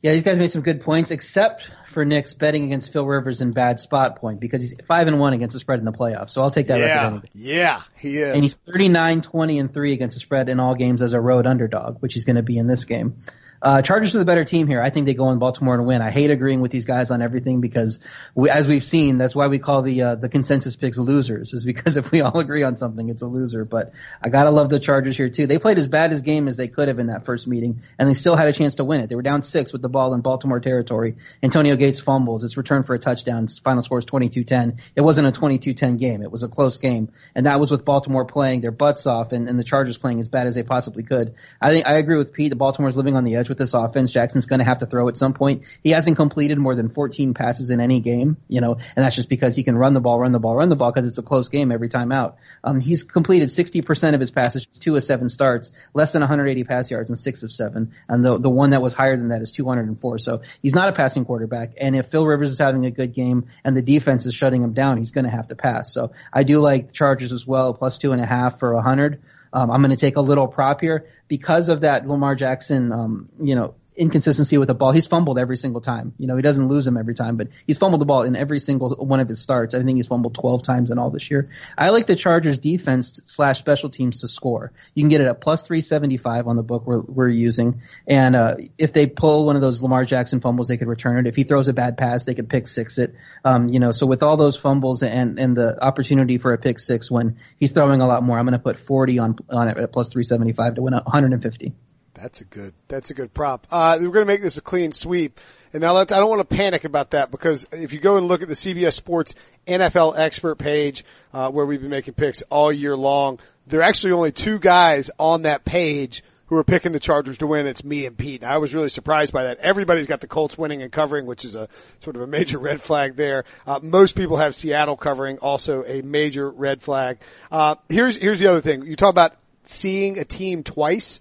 Yeah, 0.03 0.11
these 0.11 0.23
guys 0.23 0.37
made 0.37 0.51
some 0.51 0.63
good 0.63 0.81
points, 0.81 1.11
except 1.11 1.71
for 1.93 2.03
Nick's 2.03 2.33
betting 2.33 2.65
against 2.65 2.91
Phil 2.91 3.05
Rivers 3.05 3.39
in 3.39 3.53
bad 3.53 3.79
spot 3.79 4.17
point 4.17 4.41
because 4.41 4.61
he's 4.61 4.75
five 4.85 5.07
and 5.07 5.17
one 5.17 5.31
against 5.31 5.53
the 5.53 5.61
spread 5.61 5.79
in 5.79 5.85
the 5.85 5.93
playoffs. 5.93 6.31
So 6.31 6.41
I'll 6.41 6.51
take 6.51 6.67
that 6.67 6.77
Yeah, 6.77 7.21
yeah, 7.33 7.81
he 7.95 8.17
is. 8.17 8.33
And 8.33 8.43
he's 8.43 8.55
39, 8.73 9.21
20, 9.21 9.59
and 9.59 9.73
3 9.73 9.93
against 9.93 10.17
the 10.17 10.19
spread 10.19 10.49
in 10.49 10.59
all 10.59 10.75
games 10.75 11.01
as 11.01 11.13
a 11.13 11.21
road 11.21 11.47
underdog, 11.47 12.01
which 12.01 12.15
he's 12.15 12.25
going 12.25 12.35
to 12.35 12.43
be 12.43 12.57
in 12.57 12.67
this 12.67 12.83
game. 12.83 13.21
Uh, 13.63 13.81
Chargers 13.81 14.13
are 14.13 14.19
the 14.19 14.25
better 14.25 14.43
team 14.43 14.67
here. 14.67 14.81
I 14.81 14.89
think 14.89 15.05
they 15.05 15.13
go 15.13 15.31
in 15.31 15.39
Baltimore 15.39 15.77
to 15.77 15.83
win. 15.83 16.01
I 16.01 16.11
hate 16.11 16.29
agreeing 16.31 16.59
with 16.59 16.71
these 16.71 16.85
guys 16.85 17.11
on 17.11 17.21
everything 17.21 17.61
because, 17.61 17.99
we, 18.35 18.49
as 18.49 18.67
we've 18.67 18.83
seen, 18.83 19.17
that's 19.17 19.33
why 19.33 19.47
we 19.47 19.57
call 19.57 19.81
the 19.81 20.01
uh, 20.01 20.15
the 20.15 20.27
consensus 20.27 20.75
picks 20.75 20.97
losers. 20.97 21.53
Is 21.53 21.63
because 21.63 21.95
if 22.03 22.11
we 22.11 22.19
all 22.19 22.37
agree 22.39 22.63
on 22.63 22.75
something, 22.75 23.07
it's 23.07 23.21
a 23.21 23.27
loser. 23.27 23.63
But 23.63 23.93
I 24.21 24.27
gotta 24.27 24.51
love 24.51 24.67
the 24.67 24.81
Chargers 24.81 25.15
here 25.15 25.29
too. 25.29 25.47
They 25.47 25.59
played 25.59 25.79
as 25.79 25.87
bad 25.87 26.11
as 26.11 26.21
game 26.23 26.49
as 26.49 26.57
they 26.57 26.67
could 26.67 26.89
have 26.89 26.99
in 26.99 27.07
that 27.07 27.23
first 27.23 27.47
meeting, 27.47 27.83
and 27.97 28.09
they 28.09 28.15
still 28.15 28.35
had 28.35 28.49
a 28.49 28.53
chance 28.53 28.75
to 28.75 28.83
win 28.83 28.99
it. 28.99 29.07
They 29.07 29.15
were 29.15 29.21
down 29.21 29.43
six 29.43 29.71
with 29.71 29.81
the 29.81 29.89
ball 29.89 30.13
in 30.13 30.19
Baltimore 30.19 30.59
territory. 30.59 31.15
Antonio 31.41 31.77
Gates 31.77 32.01
fumbles. 32.01 32.43
It's 32.43 32.57
returned 32.57 32.85
for 32.85 32.95
a 32.95 32.99
touchdown. 32.99 33.47
Final 33.63 33.81
score 33.81 33.99
is 33.99 34.05
22-10. 34.05 34.81
It 34.95 35.01
wasn't 35.01 35.27
a 35.27 35.39
22-10 35.39 35.99
game. 35.99 36.21
It 36.21 36.31
was 36.31 36.43
a 36.43 36.49
close 36.49 36.79
game, 36.79 37.13
and 37.33 37.45
that 37.45 37.61
was 37.61 37.71
with 37.71 37.85
Baltimore 37.85 38.25
playing 38.25 38.59
their 38.59 38.71
butts 38.71 39.07
off 39.07 39.31
and, 39.31 39.47
and 39.47 39.57
the 39.57 39.63
Chargers 39.63 39.97
playing 39.97 40.19
as 40.19 40.27
bad 40.27 40.47
as 40.47 40.55
they 40.55 40.63
possibly 40.63 41.03
could. 41.03 41.35
I 41.61 41.69
think 41.69 41.87
I 41.87 41.93
agree 41.93 42.17
with 42.17 42.33
Pete. 42.33 42.49
The 42.49 42.57
Baltimore's 42.57 42.97
living 42.97 43.15
on 43.15 43.23
the 43.23 43.37
edge 43.37 43.52
with 43.53 43.59
this 43.59 43.75
offense. 43.75 44.11
Jackson's 44.11 44.47
going 44.47 44.59
to 44.59 44.65
have 44.65 44.79
to 44.79 44.87
throw 44.87 45.07
at 45.09 45.15
some 45.15 45.33
point. 45.33 45.63
He 45.83 45.91
hasn't 45.91 46.17
completed 46.17 46.57
more 46.57 46.73
than 46.73 46.89
14 46.89 47.35
passes 47.35 47.69
in 47.69 47.79
any 47.79 47.99
game, 47.99 48.37
you 48.47 48.61
know, 48.61 48.73
and 48.73 49.05
that's 49.05 49.15
just 49.15 49.29
because 49.29 49.55
he 49.55 49.61
can 49.61 49.77
run 49.77 49.93
the 49.93 50.01
ball, 50.01 50.19
run 50.19 50.31
the 50.31 50.39
ball, 50.39 50.55
run 50.55 50.69
the 50.69 50.75
ball 50.75 50.91
because 50.91 51.07
it's 51.07 51.19
a 51.19 51.21
close 51.23 51.49
game 51.49 51.71
every 51.71 51.87
time 51.87 52.11
out. 52.11 52.37
Um, 52.63 52.79
he's 52.79 53.03
completed 53.03 53.49
60% 53.49 54.15
of 54.15 54.19
his 54.19 54.31
passes, 54.31 54.65
two 54.65 54.95
of 54.95 55.03
seven 55.03 55.29
starts, 55.29 55.71
less 55.93 56.13
than 56.13 56.21
180 56.21 56.63
pass 56.63 56.89
yards 56.89 57.11
and 57.11 57.19
six 57.19 57.43
of 57.43 57.51
seven. 57.51 57.93
And 58.09 58.25
the, 58.25 58.39
the 58.39 58.49
one 58.49 58.71
that 58.71 58.81
was 58.81 58.93
higher 58.93 59.15
than 59.15 59.29
that 59.29 59.43
is 59.43 59.51
204. 59.51 60.17
So 60.17 60.41
he's 60.61 60.73
not 60.73 60.89
a 60.89 60.93
passing 60.93 61.25
quarterback. 61.25 61.73
And 61.77 61.95
if 61.95 62.07
Phil 62.07 62.25
Rivers 62.25 62.49
is 62.49 62.57
having 62.57 62.85
a 62.87 62.91
good 62.91 63.13
game 63.13 63.47
and 63.63 63.77
the 63.77 63.83
defense 63.83 64.25
is 64.25 64.33
shutting 64.33 64.63
him 64.63 64.73
down, 64.73 64.97
he's 64.97 65.11
going 65.11 65.25
to 65.25 65.31
have 65.31 65.47
to 65.49 65.55
pass. 65.55 65.93
So 65.93 66.11
I 66.31 66.41
do 66.41 66.59
like 66.59 66.87
the 66.87 66.93
Chargers 66.93 67.31
as 67.31 67.45
well, 67.45 67.75
plus 67.75 67.99
two 67.99 68.13
and 68.13 68.21
a 68.21 68.25
half 68.25 68.59
for 68.59 68.73
a 68.73 68.81
hundred. 68.81 69.21
Um, 69.53 69.71
I'm 69.71 69.81
going 69.81 69.91
to 69.91 69.97
take 69.97 70.17
a 70.17 70.21
little 70.21 70.47
prop 70.47 70.81
here. 70.81 71.07
Because 71.27 71.69
of 71.69 71.81
that 71.81 72.07
Lamar 72.07 72.35
Jackson, 72.35 72.91
um, 72.91 73.29
you 73.39 73.55
know, 73.55 73.75
inconsistency 73.95 74.57
with 74.57 74.67
the 74.67 74.73
ball. 74.73 74.91
He's 74.91 75.07
fumbled 75.07 75.37
every 75.37 75.57
single 75.57 75.81
time. 75.81 76.13
You 76.17 76.27
know, 76.27 76.35
he 76.35 76.41
doesn't 76.41 76.67
lose 76.67 76.85
them 76.85 76.97
every 76.97 77.13
time, 77.13 77.37
but 77.37 77.49
he's 77.67 77.77
fumbled 77.77 78.01
the 78.01 78.05
ball 78.05 78.23
in 78.23 78.35
every 78.35 78.59
single 78.59 78.89
one 78.89 79.19
of 79.19 79.27
his 79.27 79.39
starts. 79.39 79.73
I 79.73 79.83
think 79.83 79.97
he's 79.97 80.07
fumbled 80.07 80.35
12 80.35 80.63
times 80.63 80.91
in 80.91 80.97
all 80.97 81.09
this 81.09 81.29
year. 81.29 81.49
I 81.77 81.89
like 81.89 82.07
the 82.07 82.15
Chargers 82.15 82.57
defense 82.57 83.21
slash 83.25 83.59
special 83.59 83.89
teams 83.89 84.21
to 84.21 84.27
score. 84.27 84.71
You 84.93 85.03
can 85.03 85.09
get 85.09 85.21
it 85.21 85.27
at 85.27 85.41
plus 85.41 85.63
375 85.63 86.47
on 86.47 86.55
the 86.55 86.63
book 86.63 86.85
we're, 86.85 87.01
we're 87.01 87.29
using. 87.29 87.81
And, 88.07 88.35
uh, 88.35 88.55
if 88.77 88.93
they 88.93 89.07
pull 89.07 89.45
one 89.45 89.55
of 89.55 89.61
those 89.61 89.81
Lamar 89.81 90.05
Jackson 90.05 90.41
fumbles, 90.41 90.67
they 90.67 90.77
could 90.77 90.87
return 90.87 91.17
it. 91.17 91.27
If 91.27 91.35
he 91.35 91.43
throws 91.43 91.67
a 91.67 91.73
bad 91.73 91.97
pass, 91.97 92.23
they 92.23 92.33
could 92.33 92.49
pick 92.49 92.67
six 92.67 92.97
it. 92.97 93.15
Um, 93.45 93.69
you 93.69 93.79
know, 93.79 93.91
so 93.91 94.05
with 94.05 94.23
all 94.23 94.37
those 94.37 94.55
fumbles 94.55 95.03
and, 95.03 95.39
and 95.39 95.55
the 95.55 95.83
opportunity 95.83 96.37
for 96.37 96.53
a 96.53 96.57
pick 96.57 96.79
six 96.79 97.09
when 97.09 97.37
he's 97.59 97.71
throwing 97.71 98.01
a 98.01 98.07
lot 98.07 98.23
more, 98.23 98.37
I'm 98.37 98.45
going 98.45 98.53
to 98.53 98.59
put 98.59 98.79
40 98.79 99.19
on, 99.19 99.37
on 99.49 99.67
it 99.67 99.77
at 99.77 99.91
plus 99.91 100.09
375 100.09 100.75
to 100.75 100.81
win 100.81 100.93
150. 100.93 101.73
That's 102.13 102.41
a 102.41 102.45
good. 102.45 102.73
That's 102.87 103.09
a 103.09 103.13
good 103.13 103.33
prop. 103.33 103.65
Uh, 103.71 103.97
we're 103.99 104.09
going 104.09 104.25
to 104.25 104.31
make 104.31 104.41
this 104.41 104.57
a 104.57 104.61
clean 104.61 104.91
sweep, 104.91 105.39
and 105.73 105.81
now 105.81 105.93
let's. 105.93 106.11
I 106.11 106.17
don't 106.19 106.29
want 106.29 106.47
to 106.47 106.55
panic 106.55 106.83
about 106.83 107.11
that 107.11 107.31
because 107.31 107.65
if 107.71 107.91
you 107.91 107.99
go 107.99 108.17
and 108.17 108.27
look 108.27 108.41
at 108.41 108.47
the 108.47 108.53
CBS 108.53 108.93
Sports 108.93 109.33
NFL 109.67 110.17
expert 110.17 110.55
page, 110.57 111.03
uh, 111.33 111.49
where 111.49 111.65
we've 111.65 111.81
been 111.81 111.89
making 111.89 112.13
picks 112.13 112.41
all 112.43 112.71
year 112.71 112.95
long, 112.95 113.39
there 113.65 113.79
are 113.79 113.83
actually 113.83 114.11
only 114.11 114.31
two 114.31 114.59
guys 114.59 115.09
on 115.17 115.43
that 115.43 115.65
page 115.65 116.23
who 116.47 116.57
are 116.59 116.63
picking 116.63 116.91
the 116.91 116.99
Chargers 116.99 117.39
to 117.39 117.47
win. 117.47 117.65
It's 117.65 117.83
me 117.83 118.05
and 118.05 118.15
Pete. 118.15 118.43
I 118.43 118.59
was 118.59 118.75
really 118.75 118.89
surprised 118.89 119.33
by 119.33 119.45
that. 119.45 119.57
Everybody's 119.57 120.05
got 120.05 120.21
the 120.21 120.27
Colts 120.27 120.55
winning 120.55 120.83
and 120.83 120.91
covering, 120.91 121.25
which 121.25 121.43
is 121.43 121.55
a 121.55 121.67
sort 121.99 122.15
of 122.15 122.21
a 122.21 122.27
major 122.27 122.59
red 122.59 122.79
flag 122.79 123.15
there. 123.15 123.43
Uh, 123.65 123.79
most 123.81 124.15
people 124.15 124.37
have 124.37 124.53
Seattle 124.53 124.95
covering, 124.95 125.39
also 125.39 125.83
a 125.85 126.03
major 126.03 126.51
red 126.51 126.83
flag. 126.83 127.17
Uh, 127.51 127.75
here's 127.89 128.17
here's 128.17 128.39
the 128.39 128.47
other 128.47 128.61
thing. 128.61 128.85
You 128.85 128.95
talk 128.95 129.09
about 129.09 129.35
seeing 129.63 130.19
a 130.19 130.25
team 130.25 130.61
twice. 130.61 131.19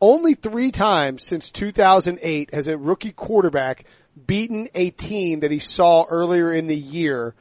Only 0.00 0.34
three 0.34 0.70
times 0.70 1.22
since 1.22 1.50
2008 1.50 2.52
has 2.52 2.68
a 2.68 2.76
rookie 2.76 3.12
quarterback 3.12 3.84
beaten 4.26 4.68
a 4.74 4.90
team 4.90 5.40
that 5.40 5.50
he 5.50 5.58
saw 5.58 6.04
earlier 6.08 6.52
in 6.52 6.66
the 6.66 6.76
year 6.76 7.34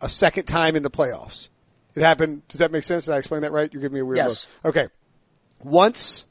a 0.00 0.08
second 0.08 0.44
time 0.46 0.74
in 0.76 0.82
the 0.82 0.90
playoffs. 0.90 1.48
It 1.94 2.02
happened. 2.02 2.46
Does 2.48 2.58
that 2.60 2.72
make 2.72 2.84
sense? 2.84 3.04
Did 3.06 3.12
I 3.12 3.18
explain 3.18 3.42
that 3.42 3.52
right? 3.52 3.72
You're 3.72 3.82
giving 3.82 3.94
me 3.94 4.00
a 4.00 4.04
weird 4.04 4.16
Yes. 4.16 4.46
look. 4.64 4.76
Okay. 4.76 4.88
Once 5.62 6.24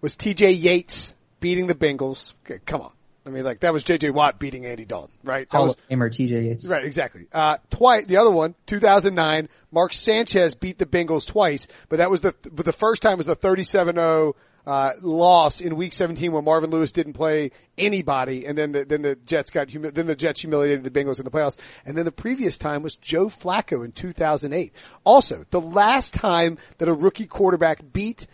was 0.00 0.16
TJ 0.16 0.60
Yates 0.60 1.14
beating 1.40 1.68
the 1.68 1.74
Bengals. 1.74 2.34
Okay, 2.44 2.58
come 2.66 2.80
on. 2.82 2.92
I 3.26 3.30
mean, 3.30 3.44
like 3.44 3.60
that 3.60 3.72
was 3.72 3.82
JJ 3.82 4.12
Watt 4.12 4.38
beating 4.38 4.64
Andy 4.64 4.84
Dalton, 4.84 5.16
right? 5.24 5.50
That 5.50 5.56
Hall 5.56 5.66
was 5.66 5.74
of 5.74 5.88
Famer 5.88 6.08
TJ 6.08 6.44
Yates. 6.44 6.66
Right, 6.66 6.84
exactly. 6.84 7.26
Uh, 7.32 7.58
twice, 7.70 8.06
the 8.06 8.18
other 8.18 8.30
one, 8.30 8.54
2009, 8.66 9.48
Mark 9.72 9.92
Sanchez 9.92 10.54
beat 10.54 10.78
the 10.78 10.86
Bengals 10.86 11.26
twice, 11.26 11.66
but 11.88 11.96
that 11.96 12.08
was 12.08 12.20
the, 12.20 12.34
but 12.52 12.64
the 12.64 12.72
first 12.72 13.02
time 13.02 13.18
was 13.18 13.26
the 13.26 13.34
37-0, 13.34 14.34
uh, 14.66 14.92
loss 15.00 15.60
in 15.60 15.76
week 15.76 15.92
17 15.92 16.32
when 16.32 16.44
Marvin 16.44 16.70
Lewis 16.70 16.92
didn't 16.92 17.12
play 17.14 17.50
anybody, 17.78 18.46
and 18.46 18.56
then 18.56 18.72
the, 18.72 18.84
then 18.84 19.02
the 19.02 19.14
Jets 19.14 19.50
got, 19.50 19.70
humi- 19.70 19.90
then 19.90 20.06
the 20.06 20.16
Jets 20.16 20.40
humiliated 20.40 20.84
the 20.84 20.90
Bengals 20.90 21.18
in 21.18 21.24
the 21.24 21.30
playoffs, 21.30 21.58
and 21.84 21.96
then 21.96 22.04
the 22.04 22.12
previous 22.12 22.58
time 22.58 22.82
was 22.82 22.96
Joe 22.96 23.26
Flacco 23.26 23.84
in 23.84 23.92
2008. 23.92 24.72
Also, 25.04 25.42
the 25.50 25.60
last 25.60 26.14
time 26.14 26.58
that 26.78 26.88
a 26.88 26.92
rookie 26.92 27.26
quarterback 27.26 27.80
beat 27.92 28.26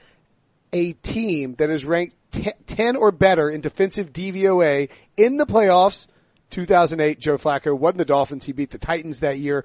a 0.72 0.92
team 0.94 1.54
that 1.56 1.68
is 1.68 1.84
ranked 1.84 2.16
te- 2.32 2.52
10 2.66 2.96
or 2.96 3.12
better 3.12 3.48
in 3.48 3.60
defensive 3.60 4.12
DVOA 4.12 4.90
in 5.16 5.36
the 5.36 5.46
playoffs. 5.46 6.06
2008, 6.50 7.18
Joe 7.18 7.38
Flacco 7.38 7.78
won 7.78 7.96
the 7.96 8.04
Dolphins. 8.04 8.44
He 8.44 8.52
beat 8.52 8.70
the 8.70 8.78
Titans 8.78 9.20
that 9.20 9.38
year. 9.38 9.64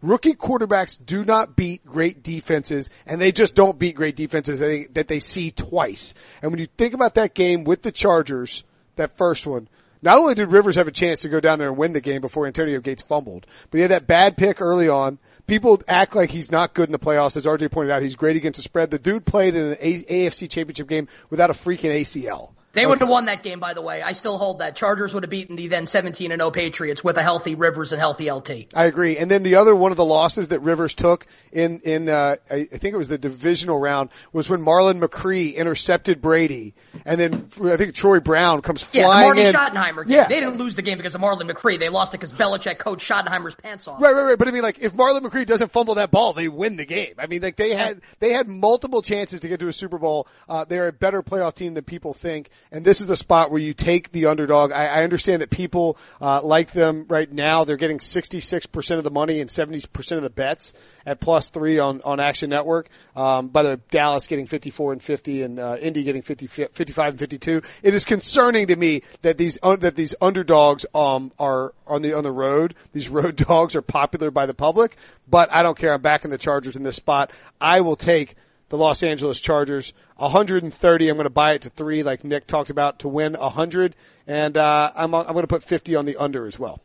Rookie 0.00 0.34
quarterbacks 0.34 0.98
do 1.04 1.24
not 1.24 1.54
beat 1.54 1.86
great 1.86 2.22
defenses, 2.22 2.90
and 3.06 3.20
they 3.20 3.30
just 3.30 3.54
don't 3.54 3.78
beat 3.78 3.94
great 3.94 4.16
defenses 4.16 4.58
that 4.58 4.66
they, 4.66 4.84
that 4.94 5.08
they 5.08 5.20
see 5.20 5.50
twice. 5.50 6.14
And 6.42 6.50
when 6.50 6.58
you 6.58 6.66
think 6.66 6.94
about 6.94 7.14
that 7.14 7.34
game 7.34 7.64
with 7.64 7.82
the 7.82 7.92
Chargers, 7.92 8.64
that 8.96 9.16
first 9.16 9.46
one, 9.46 9.68
not 10.02 10.18
only 10.18 10.34
did 10.34 10.50
Rivers 10.50 10.74
have 10.74 10.88
a 10.88 10.92
chance 10.92 11.20
to 11.20 11.28
go 11.28 11.38
down 11.38 11.60
there 11.60 11.68
and 11.68 11.76
win 11.76 11.92
the 11.92 12.00
game 12.00 12.20
before 12.20 12.48
Antonio 12.48 12.80
Gates 12.80 13.04
fumbled, 13.04 13.46
but 13.70 13.78
he 13.78 13.82
had 13.82 13.92
that 13.92 14.08
bad 14.08 14.36
pick 14.36 14.60
early 14.60 14.88
on. 14.88 15.18
People 15.46 15.82
act 15.88 16.14
like 16.14 16.30
he's 16.30 16.50
not 16.50 16.72
good 16.72 16.88
in 16.88 16.92
the 16.92 16.98
playoffs. 16.98 17.36
As 17.36 17.46
RJ 17.46 17.70
pointed 17.70 17.92
out, 17.92 18.02
he's 18.02 18.16
great 18.16 18.36
against 18.36 18.58
the 18.58 18.62
spread. 18.62 18.90
The 18.90 18.98
dude 18.98 19.26
played 19.26 19.54
in 19.54 19.72
an 19.72 19.76
AFC 19.76 20.48
championship 20.48 20.88
game 20.88 21.08
without 21.30 21.50
a 21.50 21.54
freaking 21.54 21.90
ACL. 21.90 22.52
They 22.72 22.86
would 22.86 23.00
have 23.00 23.08
won 23.08 23.26
that 23.26 23.42
game, 23.42 23.60
by 23.60 23.74
the 23.74 23.82
way. 23.82 24.02
I 24.02 24.12
still 24.12 24.38
hold 24.38 24.60
that. 24.60 24.76
Chargers 24.76 25.12
would 25.12 25.22
have 25.24 25.30
beaten 25.30 25.56
the 25.56 25.68
then 25.68 25.86
17 25.86 26.32
and 26.32 26.40
0 26.40 26.50
Patriots 26.50 27.04
with 27.04 27.18
a 27.18 27.22
healthy 27.22 27.54
Rivers 27.54 27.92
and 27.92 28.00
healthy 28.00 28.30
LT. 28.30 28.74
I 28.74 28.84
agree. 28.84 29.18
And 29.18 29.30
then 29.30 29.42
the 29.42 29.56
other 29.56 29.74
one 29.74 29.90
of 29.90 29.96
the 29.96 30.04
losses 30.04 30.48
that 30.48 30.60
Rivers 30.60 30.94
took 30.94 31.26
in 31.52 31.80
in 31.80 32.08
uh, 32.08 32.36
I, 32.50 32.64
think 32.64 32.94
it 32.94 32.96
was 32.96 33.08
the 33.08 33.18
divisional 33.18 33.78
round 33.78 34.10
was 34.32 34.48
when 34.48 34.60
Marlon 34.60 35.02
McCree 35.02 35.54
intercepted 35.54 36.22
Brady, 36.22 36.74
and 37.04 37.20
then 37.20 37.46
I 37.62 37.76
think 37.76 37.94
Troy 37.94 38.20
Brown 38.20 38.62
comes 38.62 38.88
Yeah, 38.92 39.02
the 39.02 39.08
Marty 39.08 39.42
in. 39.42 39.54
Schottenheimer 39.54 40.06
game. 40.06 40.16
Yeah. 40.16 40.28
They 40.28 40.40
didn't 40.40 40.56
lose 40.56 40.74
the 40.74 40.82
game 40.82 40.96
because 40.96 41.14
of 41.14 41.20
Marlon 41.20 41.50
McCree. 41.50 41.78
They 41.78 41.90
lost 41.90 42.14
it 42.14 42.20
because 42.20 42.32
Belichick 42.32 42.78
coached 42.78 43.08
Schottenheimer's 43.08 43.54
pants 43.54 43.86
off. 43.86 44.00
Right, 44.00 44.12
right, 44.12 44.24
right. 44.24 44.38
But 44.38 44.48
I 44.48 44.50
mean, 44.50 44.62
like, 44.62 44.80
if 44.80 44.94
Marlon 44.94 45.20
McCree 45.20 45.44
doesn't 45.44 45.72
fumble 45.72 45.96
that 45.96 46.10
ball, 46.10 46.32
they 46.32 46.48
win 46.48 46.76
the 46.76 46.86
game. 46.86 47.14
I 47.18 47.26
mean, 47.26 47.42
like, 47.42 47.56
they 47.56 47.74
had, 47.74 48.00
they 48.20 48.32
had 48.32 48.48
multiple 48.48 49.02
chances 49.02 49.40
to 49.40 49.48
get 49.48 49.60
to 49.60 49.68
a 49.68 49.72
Super 49.72 49.98
Bowl. 49.98 50.26
Uh, 50.48 50.64
they're 50.64 50.88
a 50.88 50.92
better 50.92 51.22
playoff 51.22 51.54
team 51.54 51.74
than 51.74 51.84
people 51.84 52.14
think. 52.14 52.48
And 52.72 52.86
this 52.86 53.02
is 53.02 53.06
the 53.06 53.18
spot 53.18 53.50
where 53.50 53.60
you 53.60 53.74
take 53.74 54.12
the 54.12 54.26
underdog. 54.26 54.72
I, 54.72 54.86
I 54.86 55.04
understand 55.04 55.42
that 55.42 55.50
people, 55.50 55.98
uh, 56.22 56.40
like 56.42 56.72
them 56.72 57.04
right 57.06 57.30
now. 57.30 57.64
They're 57.64 57.76
getting 57.76 57.98
66% 57.98 58.96
of 58.96 59.04
the 59.04 59.10
money 59.10 59.40
and 59.40 59.50
70% 59.50 60.16
of 60.16 60.22
the 60.22 60.30
bets 60.30 60.72
at 61.04 61.20
plus 61.20 61.50
three 61.50 61.78
on, 61.78 62.00
on 62.02 62.18
Action 62.18 62.48
Network. 62.48 62.88
Um, 63.14 63.48
by 63.48 63.62
the 63.62 63.68
way, 63.70 63.76
Dallas 63.90 64.26
getting 64.26 64.46
54 64.46 64.94
and 64.94 65.02
50 65.02 65.42
and, 65.42 65.60
uh, 65.60 65.76
Indy 65.82 66.02
getting 66.02 66.22
50, 66.22 66.46
55 66.46 67.12
and 67.12 67.18
52. 67.20 67.62
It 67.82 67.92
is 67.92 68.06
concerning 68.06 68.68
to 68.68 68.76
me 68.76 69.02
that 69.20 69.36
these, 69.36 69.58
that 69.62 69.94
these 69.94 70.14
underdogs, 70.22 70.86
um, 70.94 71.30
are 71.38 71.74
on 71.86 72.00
the, 72.00 72.14
on 72.14 72.22
the 72.22 72.32
road. 72.32 72.74
These 72.92 73.08
road 73.10 73.36
dogs 73.36 73.76
are 73.76 73.82
popular 73.82 74.30
by 74.30 74.46
the 74.46 74.54
public, 74.54 74.96
but 75.28 75.52
I 75.52 75.62
don't 75.62 75.76
care. 75.76 75.92
I'm 75.92 76.00
backing 76.00 76.30
the 76.30 76.38
Chargers 76.38 76.76
in 76.76 76.84
this 76.84 76.96
spot. 76.96 77.32
I 77.60 77.82
will 77.82 77.96
take 77.96 78.34
the 78.72 78.78
Los 78.78 79.02
Angeles 79.02 79.38
Chargers 79.38 79.92
130. 80.16 81.08
I'm 81.08 81.16
going 81.16 81.24
to 81.24 81.30
buy 81.30 81.52
it 81.52 81.62
to 81.62 81.68
three, 81.68 82.02
like 82.02 82.24
Nick 82.24 82.46
talked 82.46 82.70
about, 82.70 83.00
to 83.00 83.08
win 83.08 83.34
100, 83.34 83.94
and 84.26 84.56
uh, 84.56 84.90
I'm 84.96 85.14
I'm 85.14 85.26
going 85.26 85.42
to 85.42 85.46
put 85.46 85.62
50 85.62 85.94
on 85.94 86.06
the 86.06 86.16
under 86.16 86.46
as 86.46 86.58
well. 86.58 86.80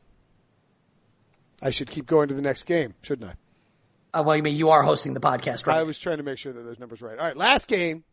I 1.62 1.70
should 1.70 1.90
keep 1.90 2.06
going 2.06 2.28
to 2.28 2.34
the 2.34 2.42
next 2.42 2.64
game, 2.66 2.94
shouldn't 3.02 3.32
I? 3.32 4.20
Uh, 4.20 4.24
well, 4.24 4.36
you 4.36 4.44
mean 4.44 4.58
you 4.58 4.70
are 4.72 4.84
hosting 4.84 5.14
the 5.14 5.22
podcast, 5.22 5.66
I 5.66 5.84
was 5.84 5.98
trying 5.98 6.18
to 6.18 6.24
make 6.24 6.38
sure 6.38 6.52
that 6.52 6.62
those 6.62 6.78
numbers 6.78 7.02
are 7.02 7.08
right. 7.08 7.18
All 7.18 7.26
right, 7.26 7.38
last 7.38 7.70
game. 7.70 8.04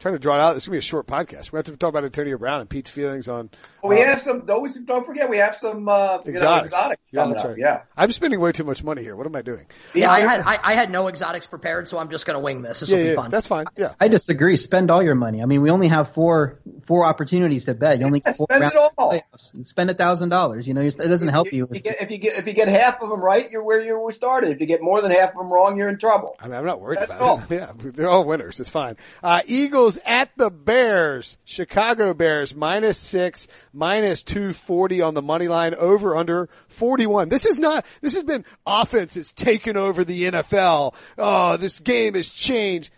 Trying 0.00 0.14
to 0.14 0.18
draw 0.18 0.34
it 0.36 0.40
out. 0.40 0.54
This 0.54 0.64
is 0.64 0.68
going 0.68 0.72
to 0.80 0.84
be 0.84 0.86
a 0.86 0.88
short 0.88 1.06
podcast. 1.06 1.52
We 1.52 1.58
have 1.58 1.66
to 1.66 1.76
talk 1.76 1.90
about 1.90 2.04
Antonio 2.04 2.36
Brown 2.38 2.60
and 2.60 2.68
Pete's 2.68 2.90
feelings 2.90 3.28
on. 3.28 3.50
Well, 3.82 3.96
we 3.96 4.02
uh, 4.02 4.06
have 4.06 4.20
some. 4.20 4.44
Always 4.48 4.74
don't 4.76 5.06
forget 5.06 5.30
we 5.30 5.38
have 5.38 5.54
some 5.56 5.88
uh, 5.88 6.18
you 6.24 6.32
know, 6.32 6.38
Exotics. 6.38 6.66
exotics 6.72 7.02
Yeah, 7.12 7.20
coming 7.20 7.32
that's 7.34 7.44
up. 7.44 7.56
Yeah. 7.58 7.82
I'm 7.96 8.10
spending 8.12 8.40
way 8.40 8.52
too 8.52 8.64
much 8.64 8.82
money 8.82 9.02
here. 9.02 9.14
What 9.16 9.26
am 9.26 9.36
I 9.36 9.42
doing? 9.42 9.66
yeah, 9.94 10.10
I 10.10 10.20
had 10.20 10.40
I, 10.40 10.58
I 10.62 10.74
had 10.74 10.90
no 10.90 11.08
exotics 11.08 11.46
prepared, 11.46 11.88
so 11.88 11.98
I'm 11.98 12.10
just 12.10 12.26
going 12.26 12.34
to 12.38 12.40
wing 12.40 12.62
this. 12.62 12.80
This 12.80 12.90
will 12.90 12.98
Yeah, 12.98 13.04
be 13.04 13.08
yeah, 13.10 13.14
fun. 13.16 13.30
that's 13.30 13.46
fine. 13.46 13.66
Yeah. 13.76 13.94
I 14.00 14.08
disagree. 14.08 14.56
Spend 14.56 14.90
all 14.90 15.02
your 15.02 15.14
money. 15.14 15.42
I 15.42 15.46
mean, 15.46 15.62
we 15.62 15.70
only 15.70 15.88
have 15.88 16.12
four 16.14 16.60
four 16.86 17.04
opportunities 17.04 17.66
to 17.66 17.74
bet. 17.74 18.00
You 18.00 18.06
only 18.06 18.20
get 18.20 18.36
four 18.36 18.46
Spend 18.50 18.64
it 18.64 18.76
all. 18.98 19.20
Spend 19.36 19.90
a 19.90 19.94
thousand 19.94 20.30
dollars. 20.30 20.66
You 20.66 20.74
know, 20.74 20.80
it 20.82 20.96
doesn't 20.96 21.28
help 21.28 21.52
you. 21.52 21.64
If 21.70 21.74
you, 21.76 21.80
get, 21.80 22.02
if 22.02 22.10
you 22.10 22.18
get 22.18 22.38
if 22.38 22.46
you 22.46 22.52
get 22.54 22.68
half 22.68 23.00
of 23.02 23.10
them 23.10 23.20
right, 23.20 23.50
you're 23.50 23.62
where 23.62 23.80
you 23.80 24.08
started. 24.12 24.50
If 24.50 24.60
you 24.60 24.66
get 24.66 24.82
more 24.82 25.00
than 25.00 25.10
half 25.10 25.30
of 25.30 25.36
them 25.36 25.52
wrong, 25.52 25.76
you're 25.76 25.88
in 25.88 25.98
trouble. 25.98 26.36
I 26.40 26.46
mean, 26.48 26.56
I'm 26.56 26.64
not 26.66 26.80
worried 26.80 27.00
That's 27.00 27.12
about 27.12 27.20
all. 27.22 27.38
it. 27.38 27.50
Yeah, 27.50 27.72
they're 27.76 28.08
all 28.08 28.24
winners. 28.24 28.60
It's 28.60 28.70
fine. 28.70 28.96
Uh, 29.22 29.42
Eagles 29.46 29.89
at 29.98 30.30
the 30.36 30.50
Bears. 30.50 31.38
Chicago 31.44 32.14
Bears 32.14 32.54
minus 32.54 32.98
six, 32.98 33.48
minus 33.72 34.22
240 34.22 35.02
on 35.02 35.14
the 35.14 35.22
money 35.22 35.48
line, 35.48 35.74
over 35.74 36.16
under 36.16 36.48
41. 36.68 37.28
This 37.28 37.46
is 37.46 37.58
not, 37.58 37.86
this 38.00 38.14
has 38.14 38.24
been 38.24 38.44
offense 38.66 39.14
has 39.14 39.32
taken 39.32 39.76
over 39.76 40.04
the 40.04 40.24
NFL. 40.24 40.94
Oh, 41.18 41.56
this 41.56 41.80
game 41.80 42.14
has 42.14 42.28
changed. 42.28 42.90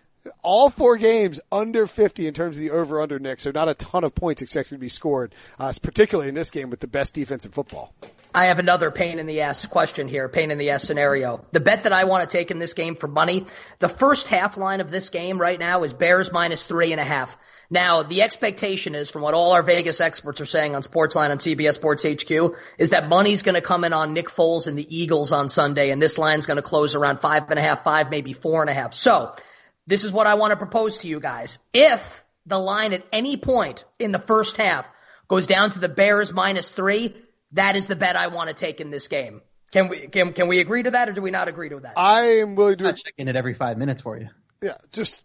All 0.43 0.70
four 0.70 0.97
games 0.99 1.40
under 1.51 1.86
50 1.86 2.28
in 2.28 2.34
terms 2.34 2.57
of 2.57 2.61
the 2.61 2.70
over 2.70 3.01
under 3.01 3.18
Nick. 3.18 3.40
So 3.40 3.51
not 3.51 3.68
a 3.68 3.74
ton 3.74 4.05
of 4.05 4.14
points 4.14 4.40
expected 4.40 4.76
to 4.76 4.78
be 4.78 4.88
scored, 4.88 5.34
uh, 5.59 5.72
particularly 5.82 6.28
in 6.28 6.36
this 6.36 6.51
game 6.51 6.70
with 6.70 6.78
the 6.78 6.86
best 6.86 7.12
defense 7.12 7.45
in 7.45 7.51
football. 7.51 7.93
I 8.35 8.47
have 8.47 8.59
another 8.59 8.91
pain 8.91 9.18
in 9.18 9.26
the 9.26 9.43
ass 9.43 9.66
question 9.66 10.09
here, 10.09 10.28
pain 10.28 10.51
in 10.51 10.59
the 10.59 10.70
ass 10.70 10.85
scenario. 10.85 11.45
The 11.53 11.61
bet 11.61 11.83
that 11.83 11.93
I 11.93 12.05
want 12.05 12.28
to 12.28 12.37
take 12.37 12.51
in 12.51 12.59
this 12.59 12.72
game 12.72 12.97
for 12.97 13.07
money, 13.07 13.47
the 13.78 13.89
first 13.89 14.26
half 14.26 14.57
line 14.57 14.80
of 14.80 14.91
this 14.91 15.11
game 15.11 15.39
right 15.39 15.59
now 15.59 15.83
is 15.83 15.93
Bears 15.93 16.33
minus 16.33 16.66
three 16.66 16.93
and 16.93 17.01
a 17.01 17.05
half. 17.05 17.37
Now, 17.68 18.03
the 18.03 18.22
expectation 18.22 18.95
is, 18.95 19.11
from 19.11 19.22
what 19.22 19.35
all 19.35 19.53
our 19.53 19.62
Vegas 19.62 20.01
experts 20.01 20.41
are 20.41 20.47
saying 20.47 20.74
on 20.74 20.83
Sportsline 20.83 21.30
on 21.30 21.39
CBS 21.39 21.74
Sports 21.74 22.05
HQ, 22.05 22.55
is 22.78 22.91
that 22.91 23.09
money's 23.09 23.43
going 23.43 23.55
to 23.55 23.62
come 23.62 23.85
in 23.85 23.93
on 23.93 24.12
Nick 24.12 24.28
Foles 24.28 24.66
and 24.66 24.76
the 24.76 24.97
Eagles 24.97 25.33
on 25.33 25.49
Sunday, 25.49 25.91
and 25.91 26.01
this 26.01 26.18
line's 26.18 26.47
going 26.47 26.59
to 26.59 26.62
close 26.62 26.95
around 26.95 27.20
five 27.20 27.51
and 27.51 27.59
a 27.59 27.62
half, 27.62 27.85
five, 27.85 28.11
maybe 28.11 28.35
four 28.35 28.61
and 28.61 28.70
a 28.70 28.74
half. 28.74 28.95
So, 28.95 29.35
this 29.87 30.05
is 30.05 30.12
what 30.12 30.26
I 30.26 30.35
want 30.35 30.53
to 30.53 30.57
propose 30.57 30.99
to 30.99 31.09
you 31.09 31.18
guys. 31.20 31.59
If 31.72 32.22
the 32.47 32.59
line 32.59 32.93
at 32.93 33.07
any 33.12 33.37
point 33.37 33.85
in 33.99 34.12
the 34.12 34.18
first 34.18 34.57
half 34.57 34.87
goes 35.28 35.47
down 35.47 35.70
to 35.70 35.78
the 35.78 35.89
Bears 35.89 36.33
minus 36.33 36.72
three, 36.72 37.14
that 37.53 37.76
is 37.76 37.86
the 37.86 37.96
bet 37.96 38.16
I 38.16 38.28
want 38.28 38.48
to 38.48 38.55
take 38.55 38.80
in 38.80 38.90
this 38.90 39.09
game. 39.09 39.40
Can 39.70 39.88
we 39.88 40.07
can 40.09 40.32
can 40.32 40.48
we 40.48 40.61
agree 40.61 40.82
to 40.82 40.90
that, 40.90 41.09
or 41.09 41.12
do 41.12 41.22
we 41.22 41.30
not 41.30 41.48
agree 41.48 41.70
to 41.70 41.80
that? 41.80 41.94
I 41.96 42.22
am 42.40 42.55
willing 42.57 42.76
to, 42.78 42.88
I'm 42.88 42.94
checking 42.96 43.28
it 43.28 43.36
every 43.36 43.55
five 43.55 43.78
minutes 43.78 44.03
for 44.03 44.18
you. 44.18 44.28
yeah, 44.62 44.76
just 44.92 45.22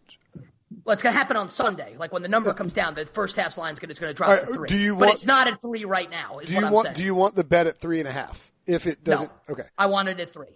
well, 0.86 0.94
it's 0.94 1.04
going 1.04 1.14
to 1.14 1.18
happen 1.18 1.36
on 1.38 1.50
Sunday. 1.50 1.96
Like 1.98 2.12
when 2.14 2.22
the 2.22 2.28
number 2.30 2.54
comes 2.54 2.74
down, 2.74 2.96
the 2.96 3.06
first 3.06 3.36
half's 3.36 3.58
line's 3.58 3.80
going 3.80 3.88
to, 3.88 3.92
it's 3.92 4.00
going 4.00 4.10
to 4.12 4.16
drop 4.16 4.30
All 4.30 4.36
right, 4.36 4.46
to 4.48 4.54
three. 4.54 4.68
do 4.70 4.78
you 4.78 4.94
but 4.96 5.00
want- 5.00 5.14
it's 5.16 5.26
not 5.26 5.48
at 5.48 5.62
three 5.62 5.84
right 5.86 6.10
now. 6.10 6.40
Is 6.40 6.50
do 6.50 6.56
what 6.56 6.62
you 6.62 6.68
I'm 6.68 6.74
want, 6.74 6.86
saying. 6.86 6.96
do 6.96 7.04
you 7.04 7.16
want 7.16 7.36
the 7.36 7.44
bet 7.44 7.68
at 7.68 7.80
three 7.80 8.00
and 8.00 8.08
a 8.08 8.12
half? 8.12 8.52
If 8.66 8.86
it 8.86 9.04
doesn't, 9.04 9.32
No. 9.48 9.54
okay. 9.54 9.64
I 9.78 9.86
want 9.88 10.10
it 10.10 10.20
at 10.20 10.34
three. 10.34 10.48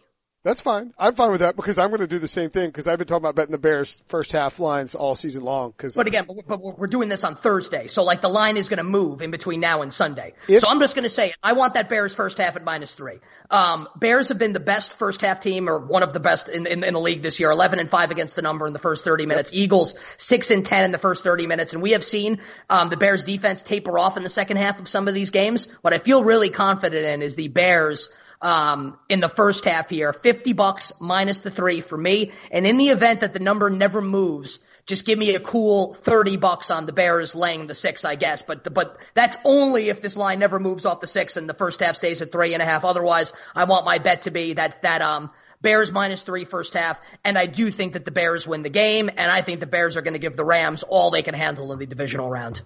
That's 0.44 0.60
fine. 0.60 0.92
I'm 0.98 1.14
fine 1.14 1.30
with 1.30 1.42
that 1.42 1.56
because 1.56 1.78
I'm 1.78 1.90
going 1.90 2.02
to 2.02 2.08
do 2.08 2.18
the 2.18 2.28
same 2.28 2.50
thing 2.50 2.70
because 2.70 2.88
I've 2.88 2.98
been 2.98 3.08
talking 3.08 3.24
about 3.24 3.36
betting 3.36 3.52
the 3.52 3.60
Bears 3.60 4.02
first 4.08 4.32
half 4.32 4.60
lines 4.60 4.96
all 4.96 5.16
season 5.16 5.44
long 5.44 5.70
because 5.70 5.96
But 5.96 6.08
again, 6.08 6.26
but 6.26 6.36
we're, 6.36 6.44
but 6.44 6.62
we're 6.62 6.74
we're 6.74 6.88
doing 6.88 7.10
this 7.10 7.24
on 7.24 7.36
Thursday, 7.36 7.88
so 7.88 8.04
like 8.04 8.24
the 8.24 8.30
line 8.30 8.58
is 8.58 8.68
going 8.68 8.80
to 8.80 8.84
move 8.84 9.22
in 9.22 9.30
between 9.30 9.60
now 9.60 9.84
and 9.84 9.94
Sunday. 9.94 10.34
If- 10.48 10.62
so 10.62 10.68
I'm 10.68 10.80
just 10.80 10.96
going 10.96 11.04
to 11.04 11.10
say 11.10 11.34
I 11.44 11.54
want 11.54 11.76
that 11.76 11.90
Bears 11.90 12.16
first 12.16 12.40
half 12.40 12.56
at 12.56 12.64
minus 12.64 12.96
three. 12.96 13.20
Um, 13.52 13.88
Bears 13.96 14.30
have 14.30 14.40
been 14.40 14.54
the 14.54 14.60
best 14.60 14.94
first 14.94 15.22
half 15.22 15.42
team, 15.42 15.70
or 15.70 15.78
one 15.78 16.02
of 16.02 16.12
the 16.12 16.20
best 16.20 16.50
in, 16.50 16.66
in, 16.66 16.84
in 16.84 16.96
the 16.96 17.00
league 17.00 17.22
this 17.22 17.40
year. 17.40 17.52
11 17.52 17.78
and 17.78 17.92
five 17.92 18.10
against 18.10 18.36
the 18.36 18.42
number 18.42 18.66
in 18.66 18.74
the 18.74 18.80
first 18.80 19.06
30 19.06 19.28
minutes. 19.28 19.52
Eagles 19.54 19.94
six 20.18 20.50
and 20.50 20.66
10 20.66 20.86
in 20.86 20.92
the 20.92 20.98
first 20.98 21.24
30 21.24 21.46
minutes, 21.46 21.74
and 21.74 21.84
we 21.84 21.92
have 21.92 22.04
seen 22.04 22.40
um, 22.68 22.90
the 22.90 22.98
Bears 22.98 23.24
defense 23.24 23.62
taper 23.62 24.00
off 24.00 24.18
in 24.18 24.24
the 24.24 24.30
second 24.30 24.58
half 24.58 24.80
of 24.80 24.88
some 24.88 25.08
of 25.08 25.14
these 25.14 25.30
games. 25.30 25.68
What 25.82 25.94
I 25.94 26.00
feel 26.00 26.24
really 26.24 26.50
confident 26.50 27.06
in 27.06 27.22
is 27.22 27.36
the 27.36 27.48
Bears 27.50 28.10
um, 28.42 28.98
in 29.10 29.20
the 29.20 29.30
first 29.30 29.66
half 29.66 29.90
here. 29.90 30.14
50 30.14 30.54
bucks 30.54 30.94
minus 31.00 31.42
the 31.42 31.52
three 31.52 31.82
for 31.82 31.98
me. 31.98 32.32
And 32.52 32.66
in 32.66 32.78
the 32.78 32.90
event 32.90 33.22
that 33.22 33.34
the 33.34 33.40
number 33.40 33.70
never 33.70 34.02
moves, 34.02 34.60
just 34.86 35.06
give 35.06 35.18
me 35.18 35.36
a 35.36 35.40
cool 35.40 35.94
30 35.94 36.38
bucks 36.38 36.72
on 36.72 36.86
the 36.86 36.94
Bears 36.94 37.36
laying 37.36 37.68
the 37.68 37.76
six, 37.76 38.04
I 38.04 38.16
guess. 38.16 38.42
But, 38.42 38.74
but 38.74 38.98
that's 39.14 39.38
only 39.46 39.90
if 39.90 40.02
this 40.02 40.18
line 40.18 40.40
never 40.40 40.60
moves 40.60 40.86
off 40.86 41.02
the 41.02 41.08
six 41.08 41.38
and 41.38 41.48
the 41.48 41.54
first 41.54 41.80
half 41.80 41.96
stays 41.96 42.22
at 42.22 42.32
three 42.32 42.54
and 42.54 42.62
a 42.62 42.66
half. 42.66 42.84
Otherwise, 42.84 43.34
I 43.56 43.66
want 43.66 43.86
my 43.86 44.00
bet 44.00 44.24
to 44.24 44.32
be 44.32 44.54
that, 44.54 44.82
that, 44.82 45.02
um, 45.02 45.32
Bears 45.62 45.92
minus 45.92 46.24
three 46.24 46.46
first 46.46 46.74
half, 46.74 46.98
and 47.24 47.38
I 47.38 47.46
do 47.46 47.70
think 47.70 47.94
that 47.94 48.04
the 48.04 48.10
Bears 48.10 48.48
win 48.48 48.64
the 48.64 48.70
game, 48.70 49.10
and 49.10 49.32
I 49.32 49.44
think 49.44 49.60
the 49.60 49.68
Bears 49.68 49.96
are 49.96 50.02
going 50.02 50.14
to 50.14 50.20
give 50.20 50.36
the 50.36 50.44
Rams 50.44 50.82
all 50.82 51.12
they 51.12 51.22
can 51.22 51.36
handle 51.36 51.72
in 51.72 51.78
the 51.78 51.86
divisional 51.86 52.32
round. 52.32 52.62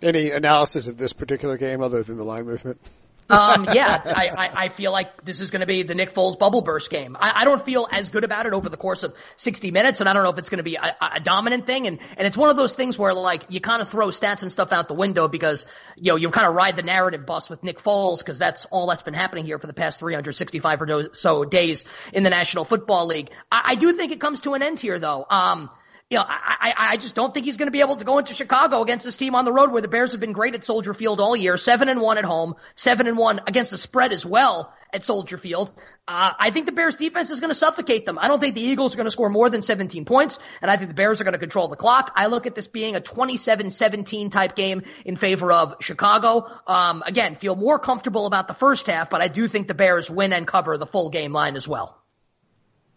any 0.00 0.30
analysis 0.30 0.86
of 0.86 0.96
this 0.96 1.12
particular 1.12 1.56
game 1.56 1.82
other 1.82 2.04
than 2.04 2.16
the 2.16 2.24
line 2.24 2.46
movement. 2.46 2.80
Um, 3.28 3.66
yeah, 3.72 4.00
I, 4.04 4.28
I, 4.28 4.50
I 4.64 4.68
feel 4.68 4.92
like 4.92 5.24
this 5.24 5.40
is 5.40 5.50
going 5.50 5.60
to 5.60 5.66
be 5.66 5.82
the 5.82 5.94
Nick 5.94 6.14
Foles 6.14 6.38
bubble 6.38 6.62
burst 6.62 6.90
game. 6.90 7.16
I, 7.18 7.42
I 7.42 7.44
don't 7.44 7.64
feel 7.64 7.88
as 7.90 8.10
good 8.10 8.24
about 8.24 8.46
it 8.46 8.52
over 8.52 8.68
the 8.68 8.76
course 8.76 9.02
of 9.02 9.14
60 9.36 9.70
minutes, 9.72 10.00
and 10.00 10.08
I 10.08 10.12
don't 10.12 10.22
know 10.22 10.30
if 10.30 10.38
it's 10.38 10.48
going 10.48 10.58
to 10.58 10.64
be 10.64 10.76
a, 10.76 10.96
a 11.00 11.20
dominant 11.20 11.66
thing. 11.66 11.86
And, 11.86 11.98
and 12.16 12.26
it's 12.26 12.36
one 12.36 12.50
of 12.50 12.56
those 12.56 12.74
things 12.74 12.98
where 12.98 13.12
like 13.12 13.44
you 13.48 13.60
kind 13.60 13.82
of 13.82 13.88
throw 13.88 14.08
stats 14.08 14.42
and 14.42 14.52
stuff 14.52 14.72
out 14.72 14.88
the 14.88 14.94
window 14.94 15.26
because, 15.26 15.66
you 15.96 16.12
know, 16.12 16.16
you 16.16 16.30
kind 16.30 16.46
of 16.46 16.54
ride 16.54 16.76
the 16.76 16.82
narrative 16.82 17.26
bus 17.26 17.50
with 17.50 17.64
Nick 17.64 17.82
Foles 17.82 18.18
because 18.18 18.38
that's 18.38 18.64
all 18.66 18.86
that's 18.86 19.02
been 19.02 19.14
happening 19.14 19.44
here 19.44 19.58
for 19.58 19.66
the 19.66 19.74
past 19.74 19.98
365 19.98 20.82
or 20.82 21.14
so 21.14 21.44
days 21.44 21.84
in 22.12 22.22
the 22.22 22.30
National 22.30 22.64
Football 22.64 23.06
League. 23.06 23.30
I, 23.50 23.62
I 23.64 23.74
do 23.74 23.92
think 23.92 24.12
it 24.12 24.20
comes 24.20 24.42
to 24.42 24.54
an 24.54 24.62
end 24.62 24.78
here 24.78 24.98
though. 24.98 25.26
Um, 25.28 25.70
you 26.08 26.18
know, 26.18 26.24
I, 26.26 26.72
I, 26.92 26.96
just 26.98 27.16
don't 27.16 27.34
think 27.34 27.46
he's 27.46 27.56
going 27.56 27.66
to 27.66 27.72
be 27.72 27.80
able 27.80 27.96
to 27.96 28.04
go 28.04 28.18
into 28.18 28.32
Chicago 28.32 28.80
against 28.80 29.04
this 29.04 29.16
team 29.16 29.34
on 29.34 29.44
the 29.44 29.52
road 29.52 29.72
where 29.72 29.82
the 29.82 29.88
Bears 29.88 30.12
have 30.12 30.20
been 30.20 30.30
great 30.30 30.54
at 30.54 30.64
Soldier 30.64 30.94
Field 30.94 31.18
all 31.20 31.34
year. 31.34 31.56
Seven 31.56 31.88
and 31.88 32.00
one 32.00 32.16
at 32.16 32.24
home, 32.24 32.54
seven 32.76 33.08
and 33.08 33.18
one 33.18 33.40
against 33.48 33.72
the 33.72 33.78
spread 33.78 34.12
as 34.12 34.24
well 34.24 34.72
at 34.92 35.02
Soldier 35.02 35.36
Field. 35.36 35.72
Uh, 36.06 36.32
I 36.38 36.50
think 36.50 36.66
the 36.66 36.72
Bears 36.72 36.94
defense 36.94 37.30
is 37.30 37.40
going 37.40 37.50
to 37.50 37.56
suffocate 37.56 38.06
them. 38.06 38.20
I 38.20 38.28
don't 38.28 38.38
think 38.38 38.54
the 38.54 38.60
Eagles 38.60 38.94
are 38.94 38.98
going 38.98 39.06
to 39.06 39.10
score 39.10 39.28
more 39.28 39.50
than 39.50 39.62
17 39.62 40.04
points, 40.04 40.38
and 40.62 40.70
I 40.70 40.76
think 40.76 40.90
the 40.90 40.94
Bears 40.94 41.20
are 41.20 41.24
going 41.24 41.32
to 41.32 41.40
control 41.40 41.66
the 41.66 41.74
clock. 41.74 42.12
I 42.14 42.26
look 42.26 42.46
at 42.46 42.54
this 42.54 42.68
being 42.68 42.94
a 42.94 43.00
27-17 43.00 44.30
type 44.30 44.54
game 44.54 44.82
in 45.04 45.16
favor 45.16 45.50
of 45.50 45.74
Chicago. 45.80 46.48
Um, 46.68 47.02
again, 47.04 47.34
feel 47.34 47.56
more 47.56 47.80
comfortable 47.80 48.26
about 48.26 48.46
the 48.46 48.54
first 48.54 48.86
half, 48.86 49.10
but 49.10 49.22
I 49.22 49.26
do 49.26 49.48
think 49.48 49.66
the 49.66 49.74
Bears 49.74 50.08
win 50.08 50.32
and 50.32 50.46
cover 50.46 50.78
the 50.78 50.86
full 50.86 51.10
game 51.10 51.32
line 51.32 51.56
as 51.56 51.66
well. 51.66 52.00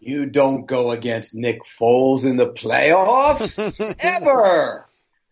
You 0.00 0.24
don't 0.26 0.66
go 0.66 0.92
against 0.92 1.34
Nick 1.34 1.58
Foles 1.78 2.24
in 2.24 2.36
the 2.36 2.48
playoffs 2.48 3.94
ever. 3.98 4.86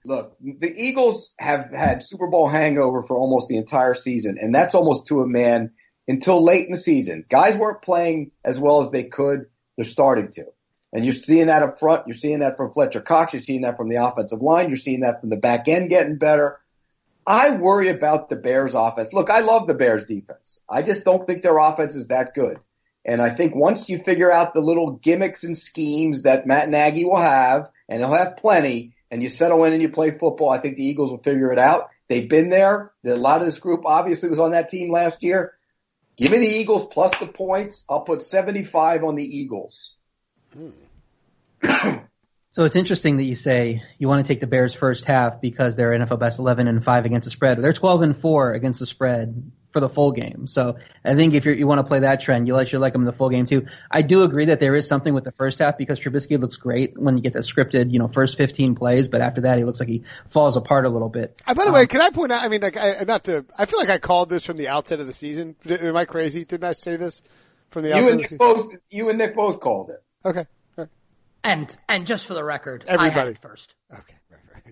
Look, 0.04 0.36
the 0.40 0.72
Eagles 0.74 1.32
have 1.38 1.70
had 1.72 2.02
Super 2.02 2.26
Bowl 2.26 2.48
hangover 2.48 3.02
for 3.02 3.16
almost 3.16 3.48
the 3.48 3.56
entire 3.56 3.94
season, 3.94 4.36
and 4.38 4.54
that's 4.54 4.74
almost 4.74 5.06
to 5.06 5.22
a 5.22 5.26
man 5.26 5.72
until 6.06 6.44
late 6.44 6.66
in 6.66 6.72
the 6.72 6.76
season. 6.78 7.24
Guys 7.28 7.56
weren't 7.56 7.80
playing 7.80 8.30
as 8.44 8.60
well 8.60 8.80
as 8.82 8.90
they 8.90 9.04
could. 9.04 9.46
They're 9.76 9.86
starting 9.86 10.32
to. 10.32 10.44
And 10.92 11.04
you're 11.04 11.14
seeing 11.14 11.46
that 11.46 11.62
up 11.62 11.78
front. 11.78 12.06
You're 12.06 12.14
seeing 12.14 12.40
that 12.40 12.56
from 12.56 12.72
Fletcher 12.72 13.00
Cox. 13.00 13.32
You're 13.32 13.42
seeing 13.42 13.62
that 13.62 13.76
from 13.76 13.88
the 13.88 14.04
offensive 14.04 14.42
line. 14.42 14.68
You're 14.68 14.76
seeing 14.76 15.00
that 15.00 15.20
from 15.20 15.30
the 15.30 15.36
back 15.36 15.68
end 15.68 15.90
getting 15.90 16.16
better. 16.16 16.60
I 17.26 17.50
worry 17.50 17.88
about 17.88 18.28
the 18.28 18.36
Bears 18.36 18.74
offense. 18.74 19.12
Look, 19.12 19.28
I 19.28 19.40
love 19.40 19.66
the 19.66 19.74
Bears 19.74 20.06
defense. 20.06 20.60
I 20.68 20.82
just 20.82 21.04
don't 21.04 21.26
think 21.26 21.42
their 21.42 21.58
offense 21.58 21.94
is 21.94 22.06
that 22.06 22.34
good. 22.34 22.58
And 23.08 23.22
I 23.22 23.30
think 23.30 23.54
once 23.54 23.88
you 23.88 23.98
figure 23.98 24.30
out 24.30 24.52
the 24.52 24.60
little 24.60 24.92
gimmicks 24.92 25.42
and 25.42 25.56
schemes 25.56 26.22
that 26.22 26.46
Matt 26.46 26.68
Nagy 26.68 27.06
will 27.06 27.16
have, 27.16 27.70
and 27.88 28.00
he'll 28.00 28.14
have 28.14 28.36
plenty, 28.36 28.92
and 29.10 29.22
you 29.22 29.30
settle 29.30 29.64
in 29.64 29.72
and 29.72 29.80
you 29.80 29.88
play 29.88 30.10
football, 30.10 30.50
I 30.50 30.58
think 30.58 30.76
the 30.76 30.84
Eagles 30.84 31.10
will 31.10 31.22
figure 31.22 31.50
it 31.50 31.58
out. 31.58 31.88
They've 32.08 32.28
been 32.28 32.50
there. 32.50 32.92
A 33.06 33.14
lot 33.14 33.40
of 33.40 33.46
this 33.46 33.60
group 33.60 33.86
obviously 33.86 34.28
was 34.28 34.38
on 34.38 34.50
that 34.50 34.68
team 34.68 34.90
last 34.90 35.22
year. 35.22 35.54
Give 36.18 36.30
me 36.30 36.36
the 36.36 36.48
Eagles 36.48 36.84
plus 36.90 37.18
the 37.18 37.26
points. 37.26 37.82
I'll 37.88 38.02
put 38.02 38.22
75 38.22 39.02
on 39.02 39.14
the 39.14 39.24
Eagles. 39.24 39.94
Hmm. 40.52 40.70
So 42.50 42.64
it's 42.64 42.76
interesting 42.76 43.18
that 43.18 43.24
you 43.24 43.36
say 43.36 43.84
you 43.98 44.08
want 44.08 44.24
to 44.24 44.32
take 44.32 44.40
the 44.40 44.46
Bears 44.48 44.74
first 44.74 45.04
half 45.04 45.40
because 45.40 45.76
they're 45.76 45.90
NFL 45.90 46.18
best 46.18 46.40
11 46.40 46.66
and 46.66 46.82
5 46.82 47.04
against 47.04 47.26
the 47.26 47.30
spread. 47.30 47.62
They're 47.62 47.72
12 47.72 48.02
and 48.02 48.20
4 48.20 48.52
against 48.54 48.80
the 48.80 48.86
spread 48.86 49.52
for 49.72 49.80
the 49.80 49.88
full 49.88 50.12
game. 50.12 50.46
So 50.46 50.78
I 51.04 51.14
think 51.14 51.34
if 51.34 51.44
you're, 51.44 51.54
you 51.54 51.66
want 51.66 51.78
to 51.78 51.84
play 51.84 51.98
that 52.00 52.20
trend, 52.22 52.46
you 52.46 52.54
let 52.54 52.72
you 52.72 52.78
like 52.78 52.94
them 52.94 53.02
in 53.02 53.06
the 53.06 53.12
full 53.12 53.28
game 53.28 53.44
too. 53.46 53.66
I 53.90 54.02
do 54.02 54.22
agree 54.22 54.46
that 54.46 54.60
there 54.60 54.74
is 54.74 54.88
something 54.88 55.12
with 55.12 55.24
the 55.24 55.32
first 55.32 55.58
half 55.58 55.76
because 55.76 56.00
Trubisky 56.00 56.40
looks 56.40 56.56
great 56.56 56.98
when 56.98 57.16
you 57.16 57.22
get 57.22 57.34
the 57.34 57.40
scripted, 57.40 57.92
you 57.92 57.98
know, 57.98 58.08
first 58.08 58.38
15 58.38 58.74
plays, 58.74 59.08
but 59.08 59.20
after 59.20 59.42
that 59.42 59.58
he 59.58 59.64
looks 59.64 59.80
like 59.80 59.88
he 59.88 60.04
falls 60.30 60.56
apart 60.56 60.86
a 60.86 60.88
little 60.88 61.10
bit. 61.10 61.40
Uh, 61.46 61.54
by 61.54 61.64
the 61.64 61.72
way, 61.72 61.86
can 61.86 62.00
I 62.00 62.10
point 62.10 62.32
out? 62.32 62.42
I 62.42 62.48
mean, 62.48 62.62
like, 62.62 62.76
I, 62.76 63.04
not 63.06 63.24
to. 63.24 63.44
I 63.58 63.66
feel 63.66 63.78
like 63.78 63.90
I 63.90 63.98
called 63.98 64.30
this 64.30 64.44
from 64.44 64.56
the 64.56 64.68
outset 64.68 65.00
of 65.00 65.06
the 65.06 65.12
season. 65.12 65.56
Am 65.68 65.96
I 65.96 66.06
crazy? 66.06 66.44
Didn't 66.44 66.64
I 66.64 66.72
say 66.72 66.96
this 66.96 67.22
from 67.70 67.82
the 67.82 67.90
You 67.90 67.94
outset 67.94 68.12
and, 68.12 68.14
of 68.14 68.16
the 68.16 68.22
Nick 68.22 68.26
season? 68.28 68.38
both, 68.38 68.72
you 68.90 69.08
and 69.10 69.18
Nick 69.18 69.34
both 69.34 69.60
called 69.60 69.90
it. 69.90 70.02
Okay. 70.24 70.40
All 70.78 70.84
right. 70.84 70.88
And 71.44 71.76
and 71.88 72.06
just 72.06 72.26
for 72.26 72.34
the 72.34 72.42
record, 72.44 72.84
I 72.88 72.92
had 72.92 73.00
Everybody. 73.00 73.30
it 73.32 73.38
first. 73.38 73.74
Okay. 73.92 74.14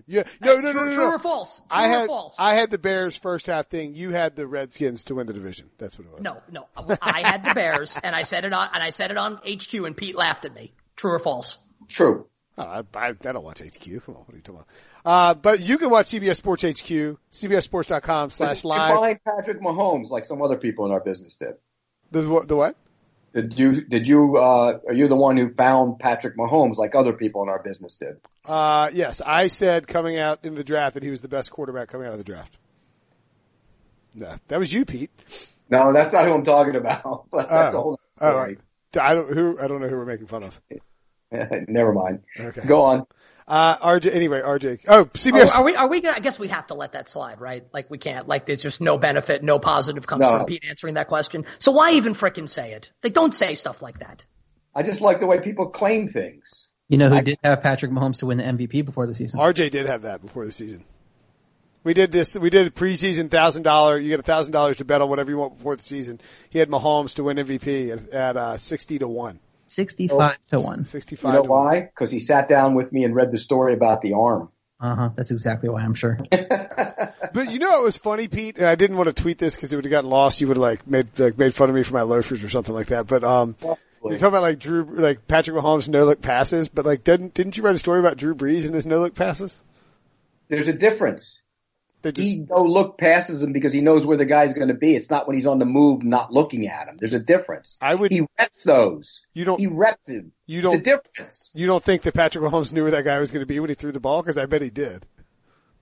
Right. 0.07 0.15
Right. 0.17 0.27
Yeah. 0.41 0.45
No. 0.45 0.59
No. 0.59 0.71
No. 0.71 0.71
True, 0.73 0.85
No. 0.89 0.93
true 0.95 1.05
or 1.15 1.19
false? 1.19 1.57
True 1.59 1.65
I 1.71 2.03
or 2.03 2.07
false? 2.07 2.35
I 2.39 2.53
had 2.53 2.69
the 2.71 2.77
Bears 2.77 3.15
first 3.15 3.47
half 3.47 3.67
thing. 3.67 3.95
You 3.95 4.11
had 4.11 4.35
the 4.35 4.47
Redskins 4.47 5.03
to 5.05 5.15
win 5.15 5.27
the 5.27 5.33
division. 5.33 5.69
That's 5.77 5.97
what 5.97 6.07
it 6.07 6.13
was. 6.13 6.21
No, 6.21 6.41
no. 6.51 6.67
I 7.01 7.21
had 7.21 7.43
the 7.43 7.53
Bears, 7.53 7.97
and 8.03 8.15
I 8.15 8.23
said 8.23 8.45
it 8.45 8.53
on, 8.53 8.69
and 8.73 8.83
I 8.83 8.89
said 8.91 9.11
it 9.11 9.17
on 9.17 9.35
HQ, 9.47 9.73
and 9.73 9.95
Pete 9.95 10.15
laughed 10.15 10.45
at 10.45 10.53
me. 10.53 10.73
True 10.95 11.11
or 11.11 11.19
false? 11.19 11.57
True. 11.87 12.27
Oh, 12.59 12.63
I, 12.63 12.81
I, 12.97 13.07
I 13.09 13.11
don't 13.13 13.43
watch 13.43 13.61
HQ. 13.61 14.03
Come 14.05 14.15
on, 14.15 14.21
what 14.23 14.33
are 14.33 14.35
you 14.37 14.41
talking 14.41 14.55
about? 14.61 14.67
Uh, 15.05 15.33
but 15.35 15.59
you 15.59 15.77
can 15.77 15.89
watch 15.91 16.07
CBS 16.07 16.37
Sports 16.37 16.63
HQ, 16.63 17.17
CBSSports.com/slash/live. 17.31 18.95
find 18.95 19.19
Patrick 19.23 19.61
Mahomes 19.61 20.09
like 20.09 20.25
some 20.25 20.41
other 20.41 20.57
people 20.57 20.85
in 20.85 20.91
our 20.91 20.99
business 20.99 21.35
did. 21.35 21.53
The, 22.11 22.27
what- 22.27 22.47
the 22.47 22.55
what? 22.55 22.75
Did 23.41 23.59
you, 23.59 23.81
did 23.81 24.07
you, 24.07 24.35
uh, 24.37 24.79
are 24.87 24.93
you 24.93 25.07
the 25.07 25.15
one 25.15 25.37
who 25.37 25.53
found 25.53 25.99
Patrick 25.99 26.35
Mahomes 26.35 26.77
like 26.77 26.95
other 26.95 27.13
people 27.13 27.43
in 27.43 27.49
our 27.49 27.61
business 27.61 27.93
did? 27.93 28.17
Uh, 28.43 28.89
yes, 28.91 29.21
I 29.23 29.45
said 29.45 29.87
coming 29.87 30.17
out 30.17 30.43
in 30.43 30.55
the 30.55 30.63
draft 30.63 30.95
that 30.95 31.03
he 31.03 31.11
was 31.11 31.21
the 31.21 31.27
best 31.27 31.51
quarterback 31.51 31.87
coming 31.87 32.07
out 32.07 32.13
of 32.13 32.17
the 32.17 32.23
draft. 32.23 32.57
No, 34.15 34.33
that 34.47 34.57
was 34.57 34.73
you, 34.73 34.85
Pete. 34.85 35.11
No, 35.69 35.93
that's 35.93 36.13
not 36.13 36.25
who 36.25 36.33
I'm 36.33 36.43
talking 36.43 36.75
about. 36.75 37.27
That's 37.31 37.51
a 37.51 37.77
Oh. 37.77 37.97
Oh. 38.19 38.55
I 38.99 39.13
don't 39.13 39.31
who 39.31 39.59
I 39.59 39.67
don't 39.67 39.81
know 39.81 39.87
who 39.87 39.97
we're 39.97 40.05
making 40.05 40.25
fun 40.25 40.43
of. 40.43 40.59
Never 41.67 41.93
mind. 41.93 42.23
Okay. 42.39 42.61
Go 42.65 42.81
on. 42.83 43.05
Uh, 43.47 43.77
RJ. 43.77 44.13
Anyway, 44.13 44.41
RJ. 44.41 44.81
Oh, 44.89 45.05
CBS. 45.05 45.53
Are, 45.53 45.59
are 45.59 45.63
we? 45.63 45.75
Are 45.75 45.87
we? 45.87 46.01
Gonna, 46.01 46.17
I 46.17 46.19
guess 46.19 46.37
we 46.37 46.49
have 46.49 46.67
to 46.67 46.73
let 46.73 46.91
that 46.93 47.07
slide, 47.07 47.39
right? 47.39 47.65
Like 47.71 47.89
we 47.89 47.97
can't. 47.97 48.27
Like 48.27 48.45
there's 48.45 48.61
just 48.61 48.81
no 48.81 48.97
benefit, 48.97 49.41
no 49.43 49.57
positive 49.57 50.05
comes 50.05 50.19
No. 50.21 50.37
from 50.37 50.45
Pete 50.47 50.63
answering 50.67 50.95
that 50.95 51.07
question. 51.07 51.45
So 51.59 51.71
why 51.71 51.91
even 51.91 52.13
frickin' 52.13 52.49
say 52.49 52.73
it? 52.73 52.91
They 53.01 53.09
don't 53.09 53.33
say 53.33 53.55
stuff 53.55 53.81
like 53.81 53.99
that. 53.99 54.25
I 54.75 54.83
just 54.83 54.99
like 54.99 55.19
the 55.19 55.27
way 55.27 55.39
people 55.39 55.67
claim 55.67 56.07
things. 56.07 56.67
You 56.89 56.97
know 56.97 57.07
who 57.09 57.15
I- 57.15 57.21
did 57.21 57.37
have 57.43 57.61
Patrick 57.63 57.91
Mahomes 57.91 58.17
to 58.19 58.25
win 58.25 58.37
the 58.37 58.43
MVP 58.43 58.83
before 58.85 59.07
the 59.07 59.15
season? 59.15 59.39
RJ 59.39 59.71
did 59.71 59.85
have 59.85 60.01
that 60.01 60.21
before 60.21 60.45
the 60.45 60.51
season. 60.51 60.83
We 61.83 61.93
did 61.93 62.11
this. 62.11 62.35
We 62.35 62.49
did 62.49 62.67
a 62.67 62.69
preseason 62.69 63.31
thousand 63.31 63.63
dollar. 63.63 63.97
You 63.97 64.09
get 64.09 64.19
a 64.19 64.23
thousand 64.23 64.51
dollars 64.51 64.75
to 64.77 64.85
bet 64.85 65.01
on 65.01 65.07
whatever 65.09 65.31
you 65.31 65.37
want 65.37 65.55
before 65.55 65.77
the 65.77 65.83
season. 65.83 66.19
He 66.49 66.59
had 66.59 66.69
Mahomes 66.69 67.15
to 67.15 67.23
win 67.23 67.37
MVP 67.37 67.91
at, 67.91 68.09
at 68.09 68.35
uh, 68.35 68.57
sixty 68.57 68.99
to 68.99 69.07
one. 69.07 69.39
Sixty-five 69.67 70.37
to 70.51 70.59
one. 70.59 70.83
65 70.85 71.29
You 71.29 71.37
know 71.37 71.43
to 71.43 71.49
why? 71.49 71.81
Because 71.81 72.11
he 72.11 72.19
sat 72.19 72.47
down 72.47 72.75
with 72.75 72.91
me 72.91 73.03
and 73.03 73.15
read 73.15 73.31
the 73.31 73.37
story 73.37 73.73
about 73.73 74.01
the 74.01 74.13
arm. 74.13 74.49
Uh 74.79 74.95
huh. 74.95 75.09
That's 75.15 75.31
exactly 75.31 75.69
why 75.69 75.81
I'm 75.81 75.95
sure. 75.95 76.19
But 77.33 77.51
you 77.51 77.59
know 77.59 77.81
it 77.81 77.83
was 77.83 77.97
funny, 77.97 78.27
Pete? 78.27 78.57
And 78.57 78.67
I 78.67 78.75
didn't 78.75 78.97
want 78.97 79.07
to 79.07 79.21
tweet 79.21 79.37
this 79.37 79.55
because 79.55 79.73
it 79.73 79.75
would 79.75 79.85
have 79.85 79.91
gotten 79.91 80.09
lost. 80.09 80.39
You 80.39 80.47
would 80.47 80.57
have 80.57 80.61
like 80.61 80.87
made 80.87 81.07
like 81.17 81.37
made 81.37 81.53
fun 81.53 81.69
of 81.69 81.75
me 81.75 81.83
for 81.83 81.93
my 81.93 82.03
loafers 82.03 82.43
or 82.43 82.49
something 82.49 82.73
like 82.75 82.87
that. 82.87 83.07
But 83.07 83.23
um, 83.23 83.55
you're 83.61 84.13
talking 84.13 84.27
about 84.27 84.41
like 84.43 84.59
Drew, 84.59 84.83
like 84.83 85.27
Patrick 85.27 85.55
Mahomes 85.57 85.89
no 85.89 86.05
look 86.05 86.21
passes. 86.21 86.67
But 86.67 86.85
like, 86.85 87.03
didn't 87.03 87.33
didn't 87.33 87.57
you 87.57 87.63
write 87.63 87.75
a 87.75 87.79
story 87.79 87.99
about 87.99 88.17
Drew 88.17 88.35
Brees 88.35 88.65
and 88.65 88.75
his 88.75 88.85
no 88.85 88.99
look 88.99 89.15
passes? 89.15 89.63
There's 90.47 90.67
a 90.67 90.73
difference. 90.73 91.41
Just 92.03 92.17
He 92.19 92.45
no 92.49 92.61
look 92.63 92.97
passes 92.97 93.43
him 93.43 93.51
because 93.53 93.73
he 93.73 93.81
knows 93.81 94.05
where 94.05 94.17
the 94.17 94.25
guy's 94.25 94.53
going 94.53 94.67
to 94.69 94.73
be. 94.73 94.95
It's 94.95 95.09
not 95.09 95.27
when 95.27 95.35
he's 95.35 95.45
on 95.47 95.59
the 95.59 95.65
move, 95.65 96.03
not 96.03 96.31
looking 96.31 96.67
at 96.67 96.87
him. 96.87 96.95
There's 96.97 97.13
a 97.13 97.19
difference. 97.19 97.77
I 97.81 97.95
would- 97.95 98.11
He 98.11 98.25
reps 98.39 98.63
those. 98.63 99.23
You 99.33 99.45
don't- 99.45 99.59
He 99.59 99.67
reps 99.67 100.07
him. 100.07 100.31
You 100.45 100.59
It's 100.59 100.67
a 100.67 100.69
don't- 100.77 100.83
difference. 100.83 101.51
you 101.53 101.67
don't 101.67 101.83
think 101.83 102.03
that 102.03 102.13
Patrick 102.13 102.43
Mahomes 102.43 102.71
knew 102.71 102.83
where 102.83 102.91
that 102.91 103.03
guy 103.03 103.19
was 103.19 103.31
going 103.31 103.41
to 103.41 103.45
be 103.47 103.59
when 103.59 103.69
he 103.69 103.73
threw 103.75 103.91
the 103.91 103.99
ball? 103.99 104.21
Because 104.21 104.37
I 104.37 104.45
bet 104.45 104.61
he 104.61 104.69
did. 104.69 105.05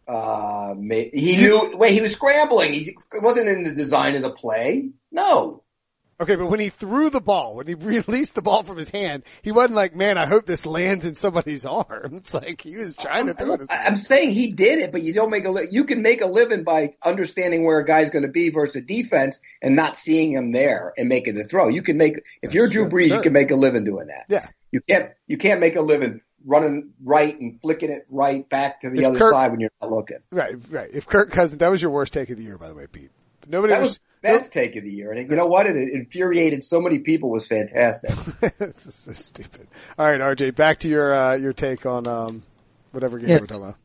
Uh, 0.08 0.76
he 0.76 1.38
knew. 1.38 1.76
Wait, 1.76 1.94
he 1.94 2.02
was 2.02 2.14
scrambling. 2.14 2.74
He 2.74 2.96
wasn't 3.22 3.50
in 3.50 3.64
the 3.64 3.72
design 3.72 4.16
of 4.16 4.24
the 4.24 4.30
play. 4.32 4.90
No. 5.12 5.64
Okay, 6.18 6.38
but 6.38 6.46
when 6.46 6.62
he 6.62 6.70
threw 6.70 7.10
the 7.10 7.20
ball, 7.20 7.56
when 7.58 7.68
he 7.68 7.74
released 7.76 8.36
the 8.36 8.42
ball 8.42 8.64
from 8.64 8.78
his 8.78 8.90
hand, 8.90 9.24
he 9.42 9.52
wasn't 9.52 9.76
like, 9.76 9.96
"Man, 9.96 10.18
I 10.18 10.26
hope 10.26 10.46
this 10.46 10.66
lands 10.66 11.06
in 11.06 11.14
somebody's 11.16 11.66
arm." 11.66 12.14
It's 12.14 12.34
like 12.34 12.62
he 12.62 12.78
was 12.78 12.96
trying 12.96 13.28
to 13.28 13.34
throw 13.34 13.54
it. 13.54 13.62
I'm 13.70 13.98
saying 13.98 14.32
he 14.32 14.52
did 14.52 14.80
it, 14.80 14.92
but 14.94 15.02
you 15.02 15.14
don't 15.14 15.30
make 15.30 15.44
a 15.46 15.50
li- 15.50 15.68
you 15.72 15.84
can 15.84 16.02
make 16.02 16.22
a 16.22 16.26
living 16.28 16.64
by 16.64 16.94
understanding 17.04 17.66
where 17.66 17.80
a 17.80 17.86
guy's 17.86 18.10
going 18.10 18.24
to 18.24 18.32
be 18.32 18.50
versus 18.50 18.84
defense 18.86 19.40
and 19.62 19.76
not 19.76 19.98
seeing 19.98 20.32
him 20.32 20.54
there 20.54 20.94
and 20.98 21.10
making 21.10 21.36
the 21.36 21.44
throw. 21.44 21.68
You 21.68 21.82
can 21.82 21.98
make 21.98 22.24
if 22.42 22.54
you're 22.54 22.70
Drew 22.70 22.90
true, 22.90 23.00
Brees, 23.00 23.08
sure. 23.10 23.18
you 23.18 23.22
can 23.24 23.34
make 23.34 23.52
a 23.52 23.56
living 23.56 23.84
doing 23.84 24.08
that. 24.08 24.26
Yeah. 24.30 24.48
You 24.72 24.80
can't 24.82 25.12
you 25.28 25.38
can't 25.38 25.60
make 25.60 25.76
a 25.76 25.82
living 25.82 26.22
running 26.46 26.92
right 27.04 27.38
and 27.38 27.60
flicking 27.62 27.90
it 27.92 28.06
right 28.10 28.48
back 28.48 28.80
to 28.82 28.90
the 28.90 29.00
If 29.02 29.06
other 29.08 29.18
Kirk- 29.18 29.34
side 29.34 29.52
when 29.52 29.60
you're 29.60 29.72
not 29.82 29.92
looking. 29.92 30.20
Right, 30.32 30.56
right. 30.70 30.90
If 30.94 31.08
Kirk 31.08 31.32
Cousins, 31.32 31.58
that 31.60 31.70
was 31.70 31.82
your 31.82 31.92
worst 31.92 32.14
take 32.14 32.30
of 32.30 32.38
the 32.38 32.44
year, 32.44 32.58
by 32.58 32.70
the 32.70 32.76
way, 32.76 32.86
Pete. 32.90 33.10
Nobody 33.48 33.74
That 33.74 33.82
was. 33.82 34.00
Was 34.34 34.42
the 34.42 34.44
best 34.46 34.54
take 34.54 34.76
of 34.76 34.84
the 34.84 34.92
year, 34.92 35.12
and 35.12 35.30
you 35.30 35.36
know 35.36 35.46
what? 35.46 35.66
It 35.66 35.76
infuriated 35.76 36.64
so 36.64 36.80
many 36.82 37.00
people. 37.00 37.30
Was 37.30 37.48
fantastic. 37.48 38.10
this 38.58 38.86
is 38.88 38.96
so 38.96 39.14
stupid. 39.14 39.68
All 39.98 40.06
right, 40.06 40.20
RJ, 40.22 40.56
back 40.56 40.80
to 40.80 40.88
your 40.90 41.14
uh, 41.14 41.36
your 41.36 41.54
take 41.54 41.86
on 41.86 42.08
um, 42.08 42.44
whatever 42.92 43.20
game 43.20 43.30
Yes. 43.30 43.42
we're 43.42 43.48
talking 43.48 43.64
about. 43.64 43.76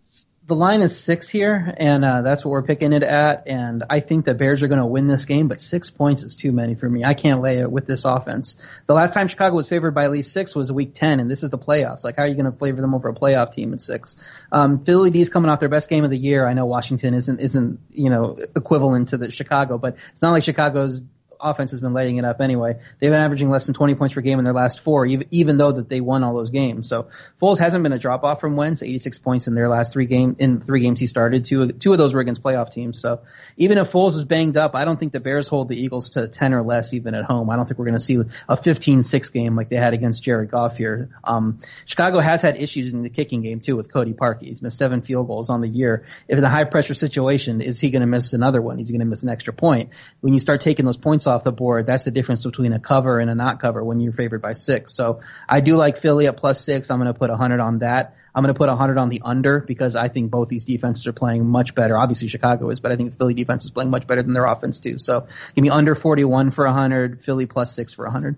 The 0.51 0.57
line 0.57 0.83
is 0.83 0.99
six 0.99 1.29
here, 1.29 1.73
and 1.77 2.05
uh, 2.05 2.23
that's 2.23 2.45
what 2.45 2.51
we're 2.51 2.65
picking 2.65 2.93
it 2.93 3.05
at. 3.05 3.47
And 3.47 3.85
I 3.89 4.01
think 4.01 4.25
the 4.25 4.35
Bears 4.35 4.65
are 4.65 4.69
going 4.69 4.81
to 4.81 4.87
win 4.87 5.07
this 5.07 5.25
game, 5.25 5.47
but 5.47 5.61
six 5.61 5.91
points 5.91 6.25
is 6.25 6.35
too 6.35 6.51
many 6.51 6.75
for 6.75 6.91
me. 6.91 7.05
I 7.05 7.15
can't 7.15 7.41
lay 7.41 7.59
it 7.59 7.71
with 7.71 7.87
this 7.87 8.05
offense. 8.05 8.57
The 8.89 8.95
last 8.95 9.15
time 9.15 9.29
Chicago 9.29 9.55
was 9.55 9.69
favored 9.69 9.93
by 9.93 10.05
at 10.05 10.11
least 10.11 10.33
six 10.33 10.53
was 10.53 10.73
week 10.73 10.95
ten, 10.97 11.21
and 11.21 11.31
this 11.31 11.45
is 11.45 11.51
the 11.51 11.59
playoffs. 11.59 12.03
Like, 12.03 12.17
how 12.17 12.25
are 12.25 12.27
you 12.27 12.35
going 12.35 12.51
to 12.51 12.59
favor 12.59 12.81
them 12.81 12.97
over 12.97 13.09
a 13.09 13.15
playoff 13.15 13.53
team 13.53 13.73
at 13.73 13.81
six? 13.81 14.17
Um, 14.51 14.85
Philly 14.85 15.11
D's 15.11 15.31
coming 15.31 15.53
off 15.53 15.61
their 15.61 15.69
best 15.69 15.89
game 15.89 16.03
of 16.03 16.11
the 16.11 16.19
year. 16.19 16.49
I 16.49 16.53
know 16.53 16.67
Washington 16.67 17.15
isn't 17.15 17.39
isn't 17.39 17.79
you 17.93 18.11
know 18.11 18.37
equivalent 18.57 19.09
to 19.11 19.19
the 19.19 19.31
Chicago, 19.31 19.79
but 19.79 19.99
it's 20.11 20.21
not 20.21 20.33
like 20.33 20.43
Chicago's 20.43 21.01
offense 21.43 21.71
has 21.73 21.81
been 21.81 21.93
lighting 21.93 22.19
it 22.19 22.25
up 22.25 22.41
anyway. 22.41 22.79
They've 22.99 23.11
been 23.11 23.21
averaging 23.21 23.51
less 23.51 23.67
than 23.67 23.75
20 23.75 23.95
points 23.95 24.15
per 24.15 24.21
game 24.21 24.39
in 24.39 24.45
their 24.45 24.55
last 24.55 24.81
four, 24.81 25.07
even, 25.07 25.57
though 25.59 25.73
that 25.73 25.89
they 25.89 26.01
won 26.01 26.23
all 26.23 26.35
those 26.35 26.51
games. 26.51 26.89
So 26.89 27.09
Foles 27.41 27.59
hasn't 27.59 27.83
been 27.83 27.93
a 27.93 27.99
drop 27.99 28.25
off 28.25 28.41
from 28.41 28.57
Wentz, 28.57 28.83
86 28.83 29.19
points 29.19 29.47
in 29.47 29.55
their 29.55 29.69
last 29.69 29.93
three 29.93 30.07
game, 30.07 30.37
in 30.39 30.61
three 30.61 30.81
games 30.81 31.01
he 31.01 31.07
started. 31.07 31.45
Two, 31.45 31.73
two 31.73 31.93
of 31.93 31.99
those 31.99 32.15
were 32.15 32.21
against 32.21 32.43
playoff 32.43 32.71
teams. 32.73 33.01
So 33.01 33.21
even 33.57 33.79
if 33.79 33.91
Foles 33.93 34.17
is 34.17 34.25
banged 34.25 34.57
up, 34.57 34.75
I 34.75 34.85
don't 34.85 34.99
think 34.99 35.13
the 35.13 35.21
Bears 35.21 35.49
hold 35.49 35.69
the 35.69 35.81
Eagles 35.81 36.11
to 36.11 36.29
10 36.29 36.55
or 36.55 36.63
less 36.63 36.95
even 36.95 37.15
at 37.15 37.25
home. 37.25 37.51
I 37.51 37.57
don't 37.57 37.67
think 37.67 37.79
we're 37.79 37.87
going 37.87 37.99
to 37.99 38.05
see 38.05 38.17
a 38.49 38.57
15-6 38.57 39.33
game 39.33 39.57
like 39.57 39.69
they 39.69 39.77
had 39.77 39.95
against 39.95 40.23
Jared 40.23 40.51
Goff 40.51 40.77
here. 40.77 41.11
Um, 41.25 41.61
Chicago 41.87 42.21
has 42.21 42.43
had 42.43 42.61
issues 42.61 42.93
in 42.93 43.03
the 43.03 43.11
kicking 43.11 43.43
game 43.43 43.61
too 43.61 43.77
with 43.77 43.93
Cody 43.93 44.13
Parkey. 44.13 44.45
He's 44.45 44.63
missed 44.63 44.79
seven 44.79 45.03
field 45.03 45.27
goals 45.27 45.51
on 45.51 45.61
the 45.61 45.69
year. 45.69 46.05
If 46.29 46.39
in 46.39 46.45
a 46.45 46.49
high 46.49 46.65
pressure 46.65 46.95
situation, 46.95 47.61
is 47.61 47.81
he 47.81 47.91
going 47.91 48.01
to 48.01 48.07
miss 48.07 48.33
another 48.33 48.63
one? 48.63 48.79
He's 48.79 48.91
going 48.91 49.01
to 49.01 49.07
miss 49.07 49.23
an 49.23 49.29
extra 49.29 49.53
point. 49.53 49.91
When 50.21 50.33
you 50.33 50.39
start 50.39 50.61
taking 50.61 50.87
those 50.87 50.97
points 50.97 51.27
off 51.31 51.45
the 51.45 51.53
board, 51.53 51.87
that's 51.87 52.05
the 52.05 52.11
difference 52.11 52.45
between 52.45 52.73
a 52.75 52.79
cover 52.81 53.19
and 53.19 53.31
a 53.31 53.35
not 53.35 53.61
cover 53.61 53.83
when 53.83 54.01
you're 54.01 54.13
favored 54.13 54.43
by 54.43 54.53
six. 54.53 54.95
So 54.95 55.21
I 55.49 55.61
do 55.61 55.77
like 55.77 55.99
Philly 55.99 56.27
at 56.27 56.37
plus 56.37 56.63
six. 56.63 56.91
I'm 56.91 56.99
going 56.99 57.13
to 57.13 57.19
put 57.19 57.31
a 57.31 57.35
100 57.35 57.61
on 57.61 57.79
that. 57.79 58.17
I'm 58.35 58.43
going 58.45 58.55
to 58.55 58.59
put 58.59 58.69
a 58.69 58.73
100 58.73 58.99
on 58.99 59.09
the 59.09 59.23
under 59.25 59.61
because 59.61 59.97
I 59.97 60.09
think 60.09 60.31
both 60.31 60.49
these 60.49 60.65
defenses 60.65 61.07
are 61.07 61.13
playing 61.13 61.47
much 61.49 61.75
better. 61.75 61.97
Obviously 61.97 62.29
Chicago 62.29 62.71
is, 62.71 62.79
but 62.81 62.93
I 62.93 62.97
think 62.97 63.13
the 63.13 63.17
Philly 63.17 63.35
defense 63.35 63.65
is 63.65 63.71
playing 63.71 63.91
much 63.91 64.07
better 64.07 64.23
than 64.23 64.35
their 64.35 64.45
offense 64.45 64.79
too. 64.79 64.99
So 64.99 65.27
give 65.55 65.63
me 65.63 65.71
under 65.71 65.95
41 65.95 66.51
for 66.51 66.67
a 66.67 66.71
100, 66.71 67.23
Philly 67.25 67.47
plus 67.47 67.75
six 67.75 67.95
for 67.95 68.05
a 68.05 68.09
100. 68.09 68.37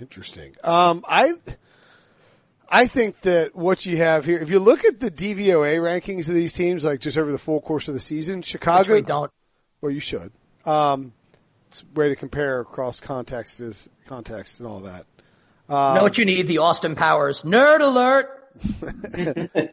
Interesting. 0.00 0.54
Um, 0.62 1.04
I, 1.08 1.32
I 2.68 2.86
think 2.86 3.20
that 3.22 3.54
what 3.54 3.86
you 3.86 3.96
have 3.98 4.24
here, 4.26 4.38
if 4.38 4.50
you 4.50 4.58
look 4.58 4.84
at 4.84 5.00
the 5.00 5.10
DVOA 5.10 5.78
rankings 5.78 6.28
of 6.28 6.34
these 6.34 6.52
teams, 6.52 6.84
like 6.84 7.00
just 7.00 7.16
over 7.16 7.32
the 7.32 7.38
full 7.38 7.60
course 7.62 7.88
of 7.88 7.94
the 7.94 8.00
season, 8.00 8.38
Which 8.38 8.46
Chicago, 8.46 8.94
we 8.94 9.02
don't. 9.02 9.30
well, 9.80 9.92
you 9.92 10.00
should. 10.00 10.32
Um, 10.66 11.12
it's 11.80 11.94
way 11.94 12.08
to 12.08 12.16
compare 12.16 12.60
across 12.60 13.00
context 13.00 13.60
is 13.60 13.88
context 14.06 14.60
and 14.60 14.68
all 14.68 14.80
that. 14.80 15.06
know 15.68 16.02
what 16.02 16.18
you 16.18 16.24
need? 16.24 16.46
The 16.46 16.58
Austin 16.58 16.94
Powers 16.94 17.42
nerd 17.42 17.80
alert. 17.80 18.32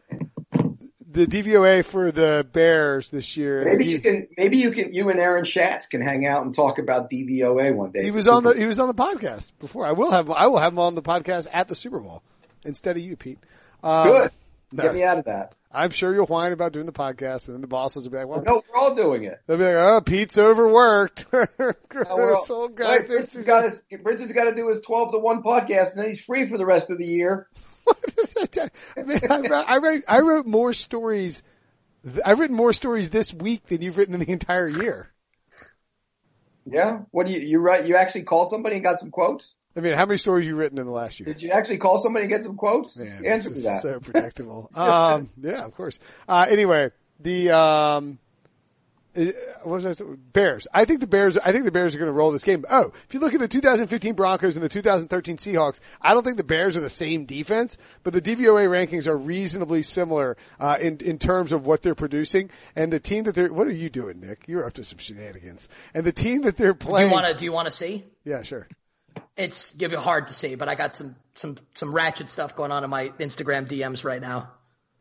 The 1.14 1.28
DVOA 1.28 1.84
for 1.84 2.10
the 2.10 2.44
Bears 2.52 3.08
this 3.08 3.36
year. 3.36 3.64
Maybe 3.64 3.84
the 3.84 3.90
you 3.92 4.00
can, 4.00 4.26
maybe 4.36 4.56
you 4.56 4.72
can, 4.72 4.92
you 4.92 5.10
and 5.10 5.20
Aaron 5.20 5.44
Schatz 5.44 5.86
can 5.86 6.00
hang 6.00 6.26
out 6.26 6.44
and 6.44 6.52
talk 6.52 6.80
about 6.80 7.08
DVOA 7.08 7.72
one 7.72 7.92
day. 7.92 8.02
He 8.02 8.10
was 8.10 8.26
on 8.26 8.42
the 8.42 8.50
he 8.50 8.66
was 8.66 8.80
on 8.80 8.88
the 8.88 8.94
podcast 8.94 9.52
before. 9.60 9.86
I 9.86 9.92
will 9.92 10.10
have 10.10 10.28
I 10.28 10.48
will 10.48 10.58
have 10.58 10.72
him 10.72 10.80
on 10.80 10.96
the 10.96 11.02
podcast 11.02 11.46
at 11.52 11.68
the 11.68 11.76
Super 11.76 12.00
Bowl 12.00 12.24
instead 12.64 12.96
of 12.96 13.04
you, 13.04 13.16
Pete. 13.16 13.38
Um, 13.84 14.08
Good. 14.08 14.30
no. 14.72 14.82
Get 14.82 14.94
me 14.94 15.04
out 15.04 15.18
of 15.18 15.26
that. 15.26 15.54
I'm 15.74 15.90
sure 15.90 16.14
you'll 16.14 16.26
whine 16.26 16.52
about 16.52 16.72
doing 16.72 16.86
the 16.86 16.92
podcast, 16.92 17.46
and 17.48 17.54
then 17.56 17.60
the 17.60 17.66
bosses 17.66 18.04
will 18.04 18.12
be 18.12 18.18
like, 18.18 18.28
"Well, 18.28 18.42
No, 18.46 18.62
we're 18.72 18.78
all 18.78 18.94
doing 18.94 19.24
it. 19.24 19.40
they'll 19.46 19.58
be 19.58 19.64
like, 19.64 19.74
oh, 19.74 20.00
Pete's 20.00 20.38
overworked." 20.38 21.26
No, 21.32 21.46
we're 21.90 22.06
all- 22.10 22.40
this 22.40 22.50
old 22.50 22.74
guy 22.74 22.98
Wait, 22.98 23.08
he's 23.08 23.44
got 23.44 23.64
his, 23.64 23.80
Bridges 24.02 24.32
got 24.32 24.44
to 24.44 24.54
do 24.54 24.68
his 24.68 24.80
twelve 24.80 25.12
to 25.12 25.18
one 25.18 25.42
podcast, 25.42 25.92
and 25.92 25.98
then 25.98 26.06
he's 26.06 26.20
free 26.24 26.46
for 26.46 26.58
the 26.58 26.66
rest 26.66 26.90
of 26.90 26.98
the 26.98 27.06
year. 27.06 27.48
I, 28.96 29.02
mean, 29.02 29.20
I, 29.28 29.38
wrote, 29.40 29.52
I 29.68 29.76
wrote 29.78 30.02
I 30.08 30.20
wrote 30.20 30.46
more 30.46 30.72
stories. 30.72 31.42
I've 32.24 32.38
written 32.38 32.56
more 32.56 32.72
stories 32.72 33.10
this 33.10 33.32
week 33.32 33.66
than 33.66 33.82
you've 33.82 33.96
written 33.98 34.14
in 34.14 34.20
the 34.20 34.30
entire 34.30 34.68
year. 34.68 35.10
Yeah. 36.66 37.00
What 37.10 37.26
do 37.26 37.32
you 37.32 37.40
you 37.40 37.58
write? 37.58 37.86
You 37.86 37.96
actually 37.96 38.22
called 38.22 38.50
somebody 38.50 38.76
and 38.76 38.84
got 38.84 38.98
some 38.98 39.10
quotes? 39.10 39.54
I 39.76 39.80
mean, 39.80 39.94
how 39.94 40.06
many 40.06 40.18
stories 40.18 40.46
you 40.46 40.54
written 40.56 40.78
in 40.78 40.86
the 40.86 40.92
last 40.92 41.18
year? 41.20 41.26
Did 41.26 41.42
you 41.42 41.50
actually 41.50 41.78
call 41.78 42.00
somebody 42.00 42.24
and 42.24 42.30
get 42.32 42.44
some 42.44 42.56
quotes? 42.56 42.96
Man, 42.96 43.24
Answer 43.26 43.50
this 43.50 43.52
me 43.52 43.58
is 43.58 43.64
that. 43.64 43.82
so 43.82 44.00
predictable. 44.00 44.70
um, 44.74 45.30
yeah, 45.40 45.64
of 45.64 45.74
course. 45.74 45.98
Uh, 46.28 46.46
anyway, 46.48 46.90
the 47.20 47.50
um, 47.50 48.18
uh, 49.16 49.24
what 49.64 49.82
was 49.82 49.86
I? 49.86 49.94
Bears. 50.32 50.66
I 50.74 50.84
think 50.84 51.00
the 51.00 51.06
Bears. 51.06 51.36
I 51.38 51.50
think 51.52 51.64
the 51.64 51.72
Bears 51.72 51.94
are 51.94 51.98
going 51.98 52.08
to 52.08 52.12
roll 52.12 52.30
this 52.32 52.44
game. 52.44 52.64
Oh, 52.70 52.92
if 53.08 53.14
you 53.14 53.20
look 53.20 53.32
at 53.34 53.40
the 53.40 53.48
2015 53.48 54.14
Broncos 54.14 54.56
and 54.56 54.64
the 54.64 54.68
2013 54.68 55.36
Seahawks, 55.36 55.78
I 56.00 56.14
don't 56.14 56.22
think 56.24 56.36
the 56.36 56.44
Bears 56.44 56.76
are 56.76 56.80
the 56.80 56.90
same 56.90 57.24
defense, 57.24 57.76
but 58.02 58.12
the 58.12 58.20
DVOA 58.22 58.68
rankings 58.68 59.06
are 59.06 59.16
reasonably 59.16 59.82
similar 59.82 60.36
uh, 60.60 60.78
in 60.80 60.98
in 60.98 61.18
terms 61.18 61.50
of 61.52 61.64
what 61.66 61.82
they're 61.82 61.94
producing 61.94 62.50
and 62.76 62.92
the 62.92 63.00
team 63.00 63.24
that 63.24 63.34
they're. 63.34 63.52
What 63.52 63.66
are 63.66 63.72
you 63.72 63.88
doing, 63.90 64.20
Nick? 64.20 64.44
You're 64.48 64.64
up 64.66 64.72
to 64.74 64.84
some 64.84 64.98
shenanigans. 64.98 65.68
And 65.94 66.04
the 66.04 66.12
team 66.12 66.42
that 66.42 66.56
they're 66.56 66.74
Do 66.74 66.86
playing. 66.86 67.08
you 67.08 67.12
want 67.12 67.26
to? 67.26 67.34
Do 67.34 67.44
you 67.44 67.52
want 67.52 67.66
to 67.66 67.72
see? 67.72 68.04
yeah, 68.24 68.42
sure. 68.42 68.68
It's 69.36 69.72
give 69.72 69.92
you 69.92 69.98
hard 69.98 70.28
to 70.28 70.32
see, 70.32 70.54
but 70.54 70.68
I 70.68 70.74
got 70.74 70.96
some 70.96 71.16
some 71.34 71.56
some 71.74 71.92
ratchet 71.92 72.28
stuff 72.30 72.54
going 72.54 72.70
on 72.70 72.84
in 72.84 72.90
my 72.90 73.08
Instagram 73.20 73.66
DMs 73.66 74.04
right 74.04 74.20
now. 74.20 74.50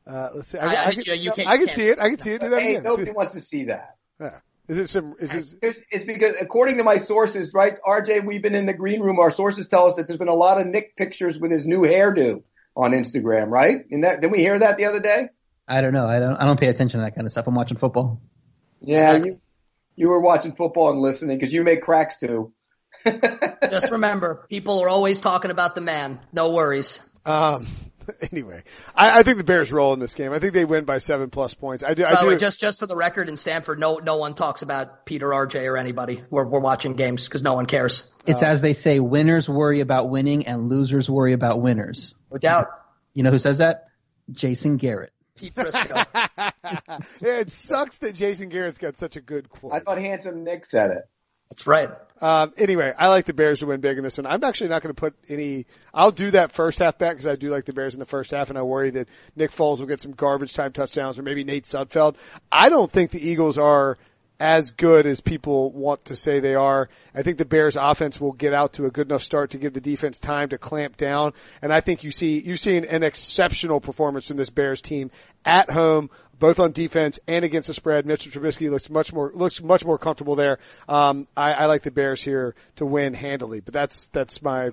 Uh, 0.07 0.29
let's 0.35 0.49
see. 0.49 0.57
I- 0.57 0.65
I, 0.65 0.73
I, 0.73 0.85
I- 0.87 0.91
can, 0.93 0.99
you 1.01 1.07
know, 1.07 1.13
you 1.13 1.31
can't- 1.31 1.47
I 1.47 1.57
can 1.57 1.65
can't 1.67 1.75
see 1.75 1.87
it. 1.87 1.99
I 1.99 2.09
can 2.09 2.19
see 2.19 2.31
it. 2.33 2.41
Do 2.41 2.49
that 2.49 2.61
Hey, 2.61 2.71
again. 2.71 2.83
nobody 2.83 3.05
Do- 3.05 3.13
wants 3.13 3.33
to 3.33 3.39
see 3.39 3.65
that. 3.65 3.95
yeah. 4.19 4.39
Is 4.67 4.77
it 4.77 4.87
some? 4.87 5.15
Is 5.19 5.31
this? 5.31 5.55
It's, 5.61 5.79
it's 5.91 6.05
because 6.05 6.37
according 6.41 6.77
to 6.77 6.83
my 6.85 6.95
sources, 6.97 7.53
right, 7.53 7.75
RJ, 7.85 8.25
we've 8.25 8.41
been 8.41 8.55
in 8.55 8.65
the 8.65 8.73
green 8.73 9.01
room. 9.01 9.19
Our 9.19 9.29
sources 9.29 9.67
tell 9.67 9.85
us 9.87 9.95
that 9.95 10.07
there's 10.07 10.17
been 10.17 10.29
a 10.29 10.33
lot 10.33 10.59
of 10.59 10.65
Nick 10.67 10.95
pictures 10.95 11.37
with 11.37 11.51
his 11.51 11.65
new 11.67 11.81
hairdo 11.81 12.43
on 12.75 12.91
Instagram, 12.91 13.49
right? 13.49 13.79
And 13.91 14.03
that, 14.05 14.21
didn't 14.21 14.31
we 14.31 14.39
hear 14.39 14.57
that 14.57 14.77
the 14.77 14.85
other 14.85 15.01
day? 15.01 15.27
I 15.67 15.81
don't 15.81 15.91
know. 15.93 16.07
I 16.07 16.19
don't. 16.19 16.35
I 16.37 16.45
don't 16.45 16.59
pay 16.59 16.67
attention 16.67 17.01
to 17.01 17.05
that 17.05 17.13
kind 17.13 17.25
of 17.27 17.31
stuff. 17.31 17.45
I'm 17.45 17.55
watching 17.55 17.75
football. 17.77 18.21
Yeah, 18.79 18.95
Exactly. 19.17 19.31
you, 19.31 19.37
you 19.95 20.07
were 20.09 20.21
watching 20.21 20.53
football 20.53 20.89
and 20.91 20.99
listening 21.01 21.37
because 21.37 21.53
you 21.53 21.63
make 21.63 21.81
cracks 21.81 22.17
too. 22.17 22.53
Just 23.69 23.91
remember, 23.91 24.45
people 24.49 24.81
are 24.81 24.89
always 24.89 25.21
talking 25.21 25.51
about 25.51 25.75
the 25.75 25.81
man. 25.81 26.19
No 26.31 26.51
worries. 26.51 27.01
Um, 27.25 27.67
anyway, 28.31 28.63
I, 28.95 29.19
I 29.19 29.23
think 29.23 29.37
the 29.37 29.43
Bears 29.43 29.71
roll 29.71 29.93
in 29.93 29.99
this 29.99 30.15
game. 30.15 30.31
I 30.31 30.39
think 30.39 30.53
they 30.53 30.65
win 30.65 30.85
by 30.85 30.97
seven 30.97 31.29
plus 31.29 31.53
points. 31.53 31.83
I 31.83 31.93
do. 31.93 32.03
I 32.03 32.13
By 32.13 32.15
the 32.15 32.21
do. 32.21 32.27
way, 32.29 32.37
just 32.37 32.59
just 32.59 32.79
for 32.79 32.87
the 32.87 32.95
record, 32.95 33.29
in 33.29 33.37
Stanford, 33.37 33.79
no 33.79 33.97
no 33.97 34.17
one 34.17 34.33
talks 34.33 34.61
about 34.61 35.05
Peter 35.05 35.29
RJ 35.29 35.69
or 35.69 35.77
anybody. 35.77 36.23
We're 36.29 36.45
we're 36.45 36.59
watching 36.59 36.93
games 36.93 37.25
because 37.25 37.41
no 37.41 37.53
one 37.53 37.65
cares. 37.65 38.03
It's 38.25 38.43
as 38.43 38.61
they 38.61 38.73
say: 38.73 38.99
winners 38.99 39.49
worry 39.49 39.79
about 39.79 40.09
winning, 40.09 40.47
and 40.47 40.69
losers 40.69 41.09
worry 41.09 41.33
about 41.33 41.61
winners. 41.61 42.15
No 42.31 42.37
doubt. 42.37 42.67
You 43.13 43.23
know 43.23 43.31
who 43.31 43.39
says 43.39 43.59
that? 43.59 43.85
Jason 44.31 44.77
Garrett. 44.77 45.11
Pete 45.35 45.55
Prisco. 45.55 46.05
yeah, 46.13 46.99
it 47.21 47.51
sucks 47.51 47.97
that 47.99 48.13
Jason 48.15 48.49
Garrett's 48.49 48.77
got 48.77 48.97
such 48.97 49.15
a 49.15 49.21
good 49.21 49.49
quote. 49.49 49.73
I 49.73 49.79
thought 49.79 49.97
handsome 49.97 50.43
Nick 50.43 50.65
said 50.65 50.91
it. 50.91 51.03
That's 51.53 51.67
right. 51.67 51.91
Um, 52.19 52.51
anyway, 52.57 52.93
I 52.97 53.09
like 53.09 53.25
the 53.25 53.33
Bears 53.33 53.59
to 53.59 53.67
win 53.67 53.79
big 53.79 53.97
in 53.97 54.03
this 54.03 54.17
one. 54.17 54.25
I'm 54.25 54.43
actually 54.43 54.69
not 54.69 54.81
going 54.81 54.95
to 54.95 54.99
put 54.99 55.13
any. 55.29 55.67
I'll 55.93 56.09
do 56.09 56.31
that 56.31 56.51
first 56.51 56.79
half 56.79 56.97
bet 56.97 57.11
because 57.11 57.27
I 57.27 57.35
do 57.35 57.49
like 57.49 57.65
the 57.65 57.73
Bears 57.73 57.93
in 57.93 57.99
the 57.99 58.07
first 58.07 58.31
half, 58.31 58.49
and 58.49 58.57
I 58.57 58.63
worry 58.63 58.89
that 58.89 59.07
Nick 59.35 59.51
Foles 59.51 59.79
will 59.79 59.85
get 59.85 60.01
some 60.01 60.13
garbage 60.13 60.53
time 60.55 60.71
touchdowns, 60.71 61.19
or 61.19 61.23
maybe 61.23 61.43
Nate 61.43 61.65
Sudfeld. 61.65 62.15
I 62.51 62.69
don't 62.69 62.91
think 62.91 63.11
the 63.11 63.23
Eagles 63.23 63.59
are 63.59 63.99
as 64.39 64.71
good 64.71 65.05
as 65.05 65.21
people 65.21 65.71
want 65.73 66.05
to 66.05 66.15
say 66.15 66.39
they 66.39 66.55
are. 66.55 66.89
I 67.13 67.21
think 67.21 67.37
the 67.37 67.45
Bears 67.45 67.75
offense 67.75 68.19
will 68.19 68.31
get 68.31 68.53
out 68.53 68.73
to 68.73 68.85
a 68.85 68.91
good 68.91 69.07
enough 69.07 69.23
start 69.23 69.51
to 69.51 69.57
give 69.57 69.73
the 69.73 69.81
defense 69.81 70.17
time 70.17 70.49
to 70.49 70.57
clamp 70.57 70.97
down. 70.97 71.33
And 71.61 71.71
I 71.71 71.81
think 71.81 72.03
you 72.03 72.11
see, 72.11 72.39
you've 72.39 72.59
seen 72.59 72.83
an 72.85 73.03
exceptional 73.03 73.79
performance 73.79 74.27
from 74.27 74.37
this 74.37 74.49
Bears 74.49 74.81
team 74.81 75.11
at 75.45 75.69
home, 75.69 76.09
both 76.43 76.59
on 76.59 76.73
defense 76.73 77.21
and 77.25 77.45
against 77.45 77.67
the 77.69 77.73
spread. 77.73 78.05
Mitchell 78.05 78.29
Trubisky 78.29 78.69
looks 78.69 78.89
much 78.89 79.13
more, 79.13 79.31
looks 79.33 79.61
much 79.61 79.85
more 79.85 79.97
comfortable 79.97 80.35
there. 80.35 80.59
Um, 80.89 81.25
I, 81.37 81.53
I 81.53 81.65
like 81.67 81.83
the 81.83 81.91
Bears 81.91 82.21
here 82.21 82.53
to 82.75 82.85
win 82.85 83.13
handily, 83.13 83.61
but 83.61 83.73
that's, 83.73 84.07
that's 84.07 84.41
my 84.41 84.71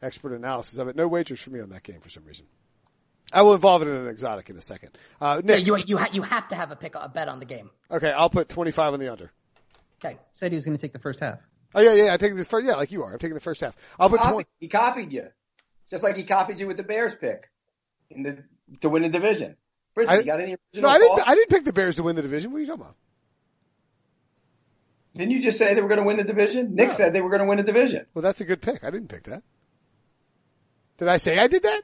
expert 0.00 0.32
analysis 0.32 0.78
of 0.78 0.88
it. 0.88 0.96
No 0.96 1.06
wagers 1.06 1.42
for 1.42 1.50
me 1.50 1.60
on 1.60 1.68
that 1.68 1.82
game 1.82 2.00
for 2.00 2.08
some 2.08 2.24
reason. 2.24 2.46
I 3.34 3.42
will 3.42 3.52
involve 3.52 3.82
it 3.82 3.88
in 3.88 3.96
an 3.96 4.06
exotic 4.08 4.48
in 4.48 4.56
a 4.56 4.62
second. 4.62 4.96
Uh, 5.20 5.42
Yeah, 5.44 5.56
Nick, 5.56 5.66
you 5.66 5.76
you 5.76 5.98
ha- 5.98 6.08
you 6.10 6.22
have 6.22 6.48
to 6.48 6.54
have 6.54 6.70
a 6.70 6.76
pick 6.76 6.94
a 6.94 7.06
bet 7.06 7.28
on 7.28 7.38
the 7.38 7.44
game. 7.44 7.68
okay, 7.90 8.10
I'll 8.10 8.30
put 8.30 8.48
25 8.48 8.94
on 8.94 8.98
the 8.98 9.12
under. 9.12 9.30
Okay. 10.02 10.16
Said 10.32 10.52
he 10.52 10.56
was 10.56 10.64
going 10.64 10.74
to 10.78 10.80
take 10.80 10.94
the 10.94 10.98
first 10.98 11.20
half. 11.20 11.38
Oh 11.74 11.82
yeah, 11.82 11.92
yeah. 11.92 12.14
I 12.14 12.16
take 12.16 12.34
the 12.34 12.44
first. 12.46 12.64
Yeah, 12.66 12.76
like 12.76 12.92
you 12.92 13.02
are. 13.04 13.12
I'm 13.12 13.18
taking 13.18 13.34
the 13.34 13.40
first 13.42 13.60
half. 13.60 13.76
I'll 14.00 14.08
put 14.08 14.20
Copy- 14.20 14.32
twenty. 14.32 14.48
he 14.58 14.68
copied 14.68 15.12
you, 15.12 15.26
just 15.90 16.02
like 16.02 16.16
he 16.16 16.22
copied 16.24 16.58
you 16.58 16.66
with 16.66 16.78
the 16.78 16.82
Bears 16.82 17.14
pick 17.14 17.50
in 18.08 18.22
the 18.22 18.38
to 18.80 18.88
win 18.88 19.02
the 19.02 19.10
division. 19.10 19.54
Bridget, 20.06 20.12
I- 20.12 20.18
you 20.18 20.24
got 20.24 20.40
any 20.40 20.52
No, 20.52 20.56
original 20.74 20.90
I 20.90 20.98
didn't. 20.98 21.28
I 21.28 21.34
didn't 21.34 21.50
pick 21.50 21.64
the 21.64 21.72
Bears 21.72 21.94
to 21.96 22.02
win 22.02 22.16
the 22.16 22.22
division. 22.22 22.50
What 22.52 22.58
are 22.58 22.60
you 22.60 22.66
talking 22.66 22.82
about? 22.82 22.96
Didn't 25.16 25.32
you 25.32 25.42
just 25.42 25.58
say 25.58 25.74
they 25.74 25.80
were 25.82 25.88
going 25.88 25.98
to 26.00 26.06
win 26.06 26.16
the 26.16 26.24
division? 26.24 26.74
Nick 26.74 26.88
No. 26.88 26.94
said 26.94 27.12
they 27.12 27.20
were 27.20 27.30
going 27.30 27.40
to 27.42 27.46
win 27.48 27.56
the 27.58 27.64
division. 27.64 28.06
Well, 28.14 28.22
that's 28.22 28.40
a 28.40 28.44
good 28.44 28.60
pick. 28.62 28.84
I 28.84 28.90
didn't 28.90 29.08
pick 29.08 29.24
that. 29.24 29.42
Did 30.98 31.08
I 31.08 31.16
say 31.16 31.38
I 31.38 31.46
did 31.48 31.62
that? 31.64 31.82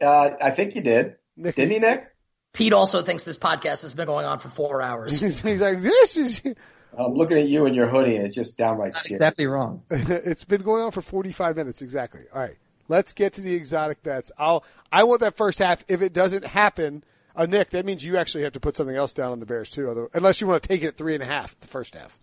Uh, 0.00 0.30
I 0.40 0.50
think 0.52 0.74
you 0.76 0.82
did. 0.82 1.16
Nick, 1.36 1.56
Didn't 1.56 1.72
he, 1.72 1.78
Nick? 1.80 2.04
Pete 2.52 2.72
also 2.72 3.02
thinks 3.02 3.24
this 3.24 3.38
podcast 3.38 3.82
has 3.82 3.94
been 3.94 4.06
going 4.06 4.26
on 4.26 4.38
for 4.38 4.48
four 4.48 4.80
hours. 4.82 5.18
He's, 5.18 5.40
he's 5.42 5.60
like, 5.60 5.80
this 5.80 6.16
is. 6.16 6.42
I'm 6.98 7.14
looking 7.14 7.38
at 7.38 7.48
you 7.48 7.66
and 7.66 7.74
your 7.76 7.86
hoodie, 7.88 8.16
and 8.16 8.24
it's 8.24 8.34
just 8.34 8.56
downright 8.56 8.94
Not 8.94 9.04
scary. 9.04 9.16
exactly 9.16 9.46
wrong. 9.46 9.82
it's 9.90 10.44
been 10.44 10.62
going 10.62 10.82
on 10.82 10.90
for 10.90 11.02
45 11.02 11.56
minutes 11.56 11.82
exactly. 11.82 12.22
All 12.32 12.40
right, 12.40 12.56
let's 12.88 13.12
get 13.12 13.34
to 13.34 13.40
the 13.40 13.54
exotic 13.54 14.02
bets. 14.02 14.32
I'll. 14.38 14.64
I 14.90 15.04
want 15.04 15.20
that 15.20 15.36
first 15.36 15.58
half. 15.58 15.84
If 15.88 16.02
it 16.02 16.12
doesn't 16.12 16.46
happen, 16.46 17.04
uh, 17.36 17.46
Nick, 17.46 17.70
that 17.70 17.86
means 17.86 18.04
you 18.04 18.16
actually 18.16 18.44
have 18.44 18.54
to 18.54 18.60
put 18.60 18.76
something 18.76 18.96
else 18.96 19.12
down 19.12 19.32
on 19.32 19.40
the 19.40 19.46
Bears 19.46 19.70
too. 19.70 19.88
Although, 19.88 20.08
unless 20.14 20.40
you 20.40 20.46
want 20.46 20.62
to 20.62 20.68
take 20.68 20.82
it 20.82 20.88
at 20.88 20.96
three 20.96 21.14
and 21.14 21.22
a 21.22 21.26
half 21.26 21.58
the 21.60 21.68
first 21.68 21.94
half. 21.94 22.18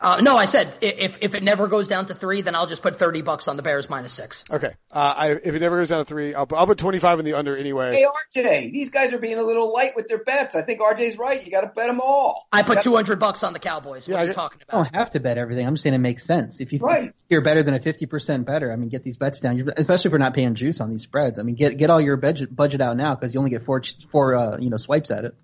Uh, 0.00 0.18
no, 0.22 0.36
I 0.38 0.46
said 0.46 0.72
if 0.80 1.18
if 1.20 1.34
it 1.34 1.42
never 1.42 1.68
goes 1.68 1.86
down 1.86 2.06
to 2.06 2.14
three, 2.14 2.40
then 2.40 2.54
I'll 2.54 2.66
just 2.66 2.80
put 2.82 2.96
thirty 2.96 3.20
bucks 3.20 3.48
on 3.48 3.56
the 3.58 3.62
Bears 3.62 3.90
minus 3.90 4.14
six. 4.14 4.44
Okay. 4.50 4.72
Uh, 4.90 5.14
I, 5.16 5.28
if 5.32 5.46
it 5.54 5.60
never 5.60 5.76
goes 5.78 5.90
down 5.90 5.98
to 5.98 6.04
three, 6.06 6.34
I'll, 6.34 6.46
put- 6.46 6.56
I'll 6.58 6.66
put 6.66 6.78
25 6.78 7.18
in 7.18 7.24
the 7.26 7.34
under 7.34 7.54
anyway. 7.56 7.92
Hey, 7.92 8.06
RJ, 8.34 8.72
these 8.72 8.88
guys 8.88 9.12
are 9.12 9.18
being 9.18 9.36
a 9.38 9.42
little 9.42 9.72
light 9.72 9.92
with 9.94 10.08
their 10.08 10.24
bets. 10.24 10.54
I 10.54 10.62
think 10.62 10.80
RJ's 10.80 11.18
right. 11.18 11.44
You 11.44 11.50
got 11.52 11.60
to 11.60 11.66
bet 11.66 11.86
them 11.88 12.00
all. 12.00 12.46
I 12.50 12.62
put 12.62 12.68
That's- 12.68 12.84
two 12.84 12.94
hundred 12.94 13.18
bucks 13.20 13.42
on 13.42 13.52
the 13.52 13.58
Cowboys. 13.58 14.08
What 14.08 14.14
Yeah, 14.14 14.22
are 14.22 14.24
you 14.24 14.30
I- 14.30 14.34
talking 14.34 14.60
about? 14.66 14.74
I 14.80 14.82
don't 14.84 14.94
have 14.94 15.10
to 15.10 15.20
bet 15.20 15.36
everything. 15.36 15.66
I'm 15.66 15.74
just 15.74 15.82
saying 15.82 15.94
it 15.94 15.98
makes 15.98 16.24
sense. 16.24 16.60
If 16.60 16.72
you 16.72 16.78
right. 16.78 17.12
you're 17.28 17.42
better 17.42 17.62
than 17.62 17.74
a 17.74 17.78
50% 17.78 18.46
better, 18.46 18.72
I 18.72 18.76
mean, 18.76 18.88
get 18.88 19.04
these 19.04 19.18
bets 19.18 19.40
down. 19.40 19.58
You're, 19.58 19.72
especially 19.76 20.08
if 20.08 20.12
we're 20.12 20.18
not 20.18 20.32
paying 20.32 20.54
juice 20.54 20.80
on 20.80 20.90
these 20.90 21.02
spreads. 21.02 21.38
I 21.38 21.42
mean, 21.42 21.56
get 21.56 21.76
get 21.76 21.90
all 21.90 22.00
your 22.00 22.16
budget 22.16 22.56
budget 22.56 22.80
out 22.80 22.96
now 22.96 23.14
because 23.14 23.34
you 23.34 23.38
only 23.40 23.50
get 23.50 23.64
four 23.64 23.82
four 24.10 24.34
uh, 24.34 24.56
you 24.58 24.70
know 24.70 24.78
swipes 24.78 25.10
at 25.10 25.26
it. 25.26 25.34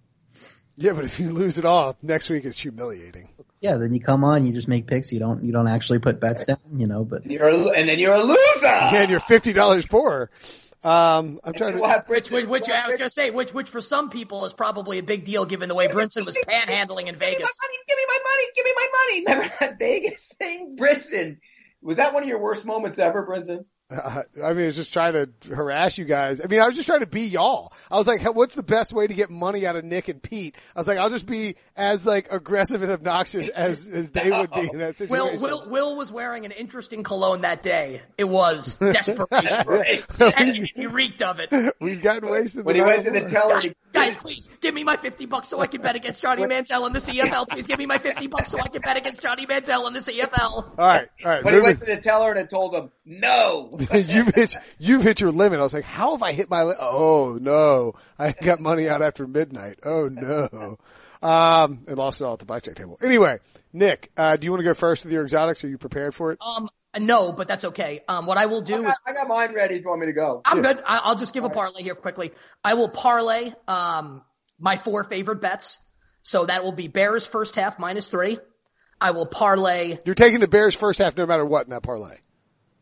Yeah, 0.79 0.93
but 0.93 1.05
if 1.05 1.21
you 1.21 1.31
lose 1.33 1.57
it 1.59 1.65
all 1.65 1.97
next 2.03 2.29
week, 2.31 2.45
it's 2.45 2.59
humiliating. 2.59 3.29
Yeah, 3.61 3.77
then 3.79 3.95
you 3.95 4.01
come 4.01 4.23
on, 4.25 4.47
you 4.47 4.53
just 4.53 4.69
make 4.69 4.87
picks. 4.87 5.11
You 5.13 5.19
don't 5.19 5.45
you 5.45 5.53
don't 5.53 5.69
actually 5.69 5.99
put 5.99 6.21
bets 6.21 6.45
down. 6.45 6.59
You 6.77 6.87
know, 6.87 7.05
but 7.05 7.25
You're 7.27 7.49
a, 7.49 7.69
and 7.71 7.89
then 7.89 7.99
you're 7.99 8.15
a 8.15 8.23
loser. 8.23 8.67
And 8.67 9.11
you're 9.11 9.21
fifty 9.21 9.53
dollars 9.53 9.87
poorer. 9.87 10.31
Um, 10.85 11.41
I'm 11.43 11.53
trying 11.55 11.75
We'll 11.75 11.83
to. 11.85 11.89
have 11.89 12.09
Which, 12.09 12.31
which, 12.31 12.47
which 12.47 12.69
we'll 12.69 12.77
I 12.77 12.87
was 12.87 12.97
gonna 12.97 13.11
say, 13.11 13.31
which, 13.31 13.53
which 13.53 13.69
for 13.71 13.81
some 13.81 14.09
people 14.09 14.45
is 14.45 14.53
probably 14.53 14.99
a 14.99 15.03
big 15.03 15.25
deal 15.25 15.45
given 15.45 15.69
the 15.69 15.75
way 15.75 15.89
Brinson 15.89 16.25
was 16.25 16.37
panhandling 16.37 17.07
in 17.09 17.17
Vegas. 17.17 17.39
Give 17.39 17.39
me 17.39 17.45
Vegas. 17.45 17.49
my 17.49 17.59
money. 17.65 17.79
Give 17.89 17.97
me 17.97 18.05
my 18.07 18.19
money. 18.25 18.45
Give 18.55 18.65
me 18.65 18.73
my 18.77 18.89
money. 18.93 19.25
Remember 19.27 19.55
that 19.61 19.79
Vegas 19.81 20.33
thing, 20.39 20.77
Brinson? 20.79 21.39
Was 21.83 21.97
that 21.97 22.15
one 22.15 22.23
of 22.23 22.29
your 22.29 22.39
worst 22.39 22.65
moments 22.65 22.99
ever, 23.01 23.27
Brinson? 23.27 23.65
Uh, 23.91 24.23
I 24.45 24.53
mean, 24.53 24.65
I 24.65 24.67
was 24.67 24.77
just 24.77 24.93
trying 24.93 25.13
to 25.13 25.55
harass 25.55 25.99
you 25.99 26.05
guys. 26.05 26.45
I 26.45 26.49
mean, 26.49 26.61
I 26.61 26.67
was 26.67 26.75
just 26.75 26.87
trying 26.87 27.01
to 27.01 27.07
be 27.07 27.23
y'all. 27.23 27.73
I 27.91 27.97
was 27.97 28.07
like, 28.07 28.21
"Hey, 28.21 28.31
what's 28.31 28.55
the 28.55 28.63
best 28.63 28.93
way 28.93 29.07
to 29.07 29.15
get 29.15 29.31
money 29.31 29.67
out 29.67 29.77
of 29.77 29.85
Nick 29.85 30.09
and 30.09 30.23
Pete? 30.23 30.57
I 30.75 30.81
was 30.81 30.89
like, 30.89 30.99
I'll 30.99 31.11
just 31.11 31.27
be 31.27 31.57
as 31.77 32.07
like 32.07 32.33
aggressive 32.33 32.83
and 32.83 32.91
obnoxious 32.91 33.49
as 33.49 33.89
as 33.89 34.11
they 34.11 34.31
would 34.31 34.51
be 34.51 34.69
in 34.73 34.79
that 34.79 34.99
situation. 34.99 35.41
Will, 35.41 35.69
Will 35.69 35.97
was 35.97 36.11
wearing 36.11 36.45
an 36.45 36.53
interesting 36.53 37.03
cologne 37.03 37.43
that 37.43 37.63
day. 37.63 38.03
It 38.19 38.29
was 38.29 38.75
desperation. 38.77 39.23
and 40.21 40.57
he, 40.57 40.73
he 40.75 40.87
reeked 40.87 41.23
of 41.23 41.39
it. 41.41 41.75
We've 41.81 42.03
gotten 42.03 42.29
wasted. 42.29 42.65
When 42.65 42.75
he 42.75 42.83
went 42.83 43.05
to 43.05 43.11
the 43.11 43.29
teller, 43.29 43.61
Guys, 43.61 43.75
guys, 43.93 44.17
please 44.17 44.49
give 44.61 44.75
me 44.75 44.85
my 44.85 44.97
fifty 44.97 45.27
bucks 45.27 45.49
so 45.49 45.61
I 45.61 45.67
can 45.67 45.81
bet 45.81 45.97
against 45.97 46.21
Johnny 46.21 46.43
Manziel 46.43 46.87
in 46.87 46.93
the 46.93 46.99
CFL. 46.99 47.49
Please 47.49 47.67
give 47.67 47.79
me 47.79 47.87
my 47.87 47.99
fifty 47.99 48.27
bucks 48.27 48.51
so 48.51 48.59
I 48.61 48.69
can 48.69 48.83
bet 48.83 48.97
against 48.97 49.23
Johnny 49.23 49.47
Manziel 49.47 49.87
in 49.87 49.95
the 49.95 50.01
CFL. 50.01 50.53
All 50.57 50.73
right, 50.77 51.09
all 51.25 51.31
right. 51.31 51.45
when 51.45 51.55
he 51.55 51.61
went 51.61 51.81
to 51.81 51.87
the 51.87 51.97
teller 51.99 52.33
and 52.33 52.51
told 52.51 52.75
him 52.75 52.91
no. 53.05 53.71
you've 53.93 54.35
hit 54.35 54.57
you've 54.79 55.03
hit 55.03 55.21
your 55.21 55.31
limit. 55.31 55.61
I 55.61 55.63
was 55.63 55.75
like, 55.75 55.85
how 55.85 56.13
have 56.13 56.23
I 56.23 56.33
hit 56.33 56.51
my? 56.51 56.63
Li- 56.65 56.75
oh 56.81 57.39
no, 57.41 57.95
I 58.19 58.33
got 58.33 58.61
money 58.61 58.89
out 58.89 59.03
after 59.03 59.27
midnight. 59.27 59.81
Oh 59.85 60.09
no, 60.09 60.79
um, 61.23 61.85
and 61.87 61.99
lost 61.99 62.21
it 62.21 62.25
all 62.25 62.35
at 62.35 62.39
the 62.39 62.47
blackjack 62.47 62.77
table. 62.77 62.99
Anyway, 63.03 63.39
Nick, 63.73 64.11
uh, 64.17 64.37
do 64.37 64.45
you 64.45 64.51
want 64.51 64.61
to 64.61 64.65
go 64.65 64.75
first 64.75 65.05
with 65.05 65.13
your 65.13 65.23
exotics? 65.23 65.65
Are 65.65 65.69
you 65.69 65.79
prepared 65.79 66.15
for 66.15 66.33
it? 66.33 66.39
Um, 66.41 66.69
no, 66.99 67.33
but 67.33 67.49
that's 67.49 67.65
okay. 67.65 68.01
Um, 68.09 68.27
what 68.27 68.39
I 68.39 68.47
will 68.47 68.63
I 68.63 68.65
do 68.65 68.83
got, 68.83 68.91
is 68.91 68.99
I 69.07 69.13
got 69.13 69.29
mine 69.29 69.55
ready 69.55 69.77
if 69.77 69.83
you 69.83 69.89
want 69.89 70.01
me 70.01 70.07
to 70.07 70.13
go. 70.13 70.43
I'm 70.45 70.63
good. 70.63 70.83
I, 70.87 71.01
I'll 71.05 71.17
just 71.17 71.35
give 71.35 71.45
a 71.45 71.51
parlay 71.51 71.83
here 71.83 71.95
quickly. 71.95 72.33
I 72.65 72.75
will 72.75 72.89
parlay 72.89 73.53
um 73.69 74.23
my 74.59 74.77
four 74.77 75.05
favorite 75.05 75.41
bets. 75.41 75.79
So 76.23 76.47
that 76.47 76.65
will 76.65 76.73
be 76.73 76.89
Bears 76.89 77.25
first 77.25 77.55
half 77.55 77.79
minus 77.79 78.11
three. 78.11 78.39
I 79.01 79.11
will 79.11 79.27
parlay 79.27 79.99
You're 80.05 80.15
taking 80.15 80.41
the 80.41 80.49
Bears 80.49 80.75
first 80.75 80.99
half 80.99 81.17
no 81.17 81.27
matter 81.27 81.45
what 81.45 81.65
in 81.65 81.71
that 81.71 81.83
parlay. 81.83 82.17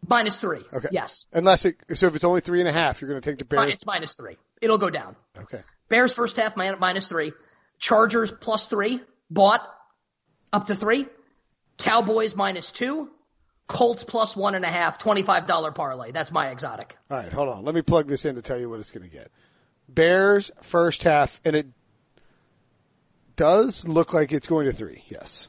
Minus 0.08 0.40
three. 0.40 0.62
Okay. 0.72 0.88
Yes. 0.90 1.26
Unless 1.32 1.64
it, 1.66 1.76
so 1.94 2.06
if 2.06 2.14
it's 2.14 2.24
only 2.24 2.40
three 2.40 2.60
and 2.60 2.68
a 2.68 2.72
half, 2.72 3.00
you're 3.00 3.10
going 3.10 3.20
to 3.20 3.30
take 3.30 3.38
the 3.38 3.44
Bears. 3.44 3.72
It's 3.72 3.86
minus 3.86 4.14
three. 4.14 4.36
It'll 4.60 4.78
go 4.78 4.90
down. 4.90 5.16
Okay. 5.38 5.60
Bears 5.88 6.12
first 6.12 6.36
half 6.36 6.56
minus 6.56 7.08
three. 7.08 7.32
Chargers 7.78 8.32
plus 8.32 8.66
three. 8.66 9.00
Bought 9.30 9.62
up 10.52 10.66
to 10.66 10.74
three. 10.74 11.06
Cowboys 11.78 12.34
minus 12.34 12.72
two. 12.72 13.10
Colts 13.66 14.04
plus 14.04 14.36
one 14.36 14.54
and 14.54 14.64
a 14.64 14.68
half. 14.68 14.98
$25 14.98 15.74
parlay. 15.74 16.12
That's 16.12 16.32
my 16.32 16.48
exotic. 16.48 16.96
All 17.10 17.18
right, 17.18 17.32
hold 17.32 17.48
on. 17.48 17.64
Let 17.64 17.74
me 17.74 17.82
plug 17.82 18.08
this 18.08 18.24
in 18.24 18.36
to 18.36 18.42
tell 18.42 18.58
you 18.58 18.68
what 18.68 18.80
it's 18.80 18.92
going 18.92 19.08
to 19.08 19.14
get. 19.14 19.30
Bears 19.88 20.50
first 20.62 21.02
half, 21.02 21.40
and 21.44 21.54
it 21.54 21.66
does 23.36 23.86
look 23.86 24.12
like 24.14 24.32
it's 24.32 24.46
going 24.46 24.66
to 24.66 24.72
three. 24.72 25.04
Yes. 25.08 25.48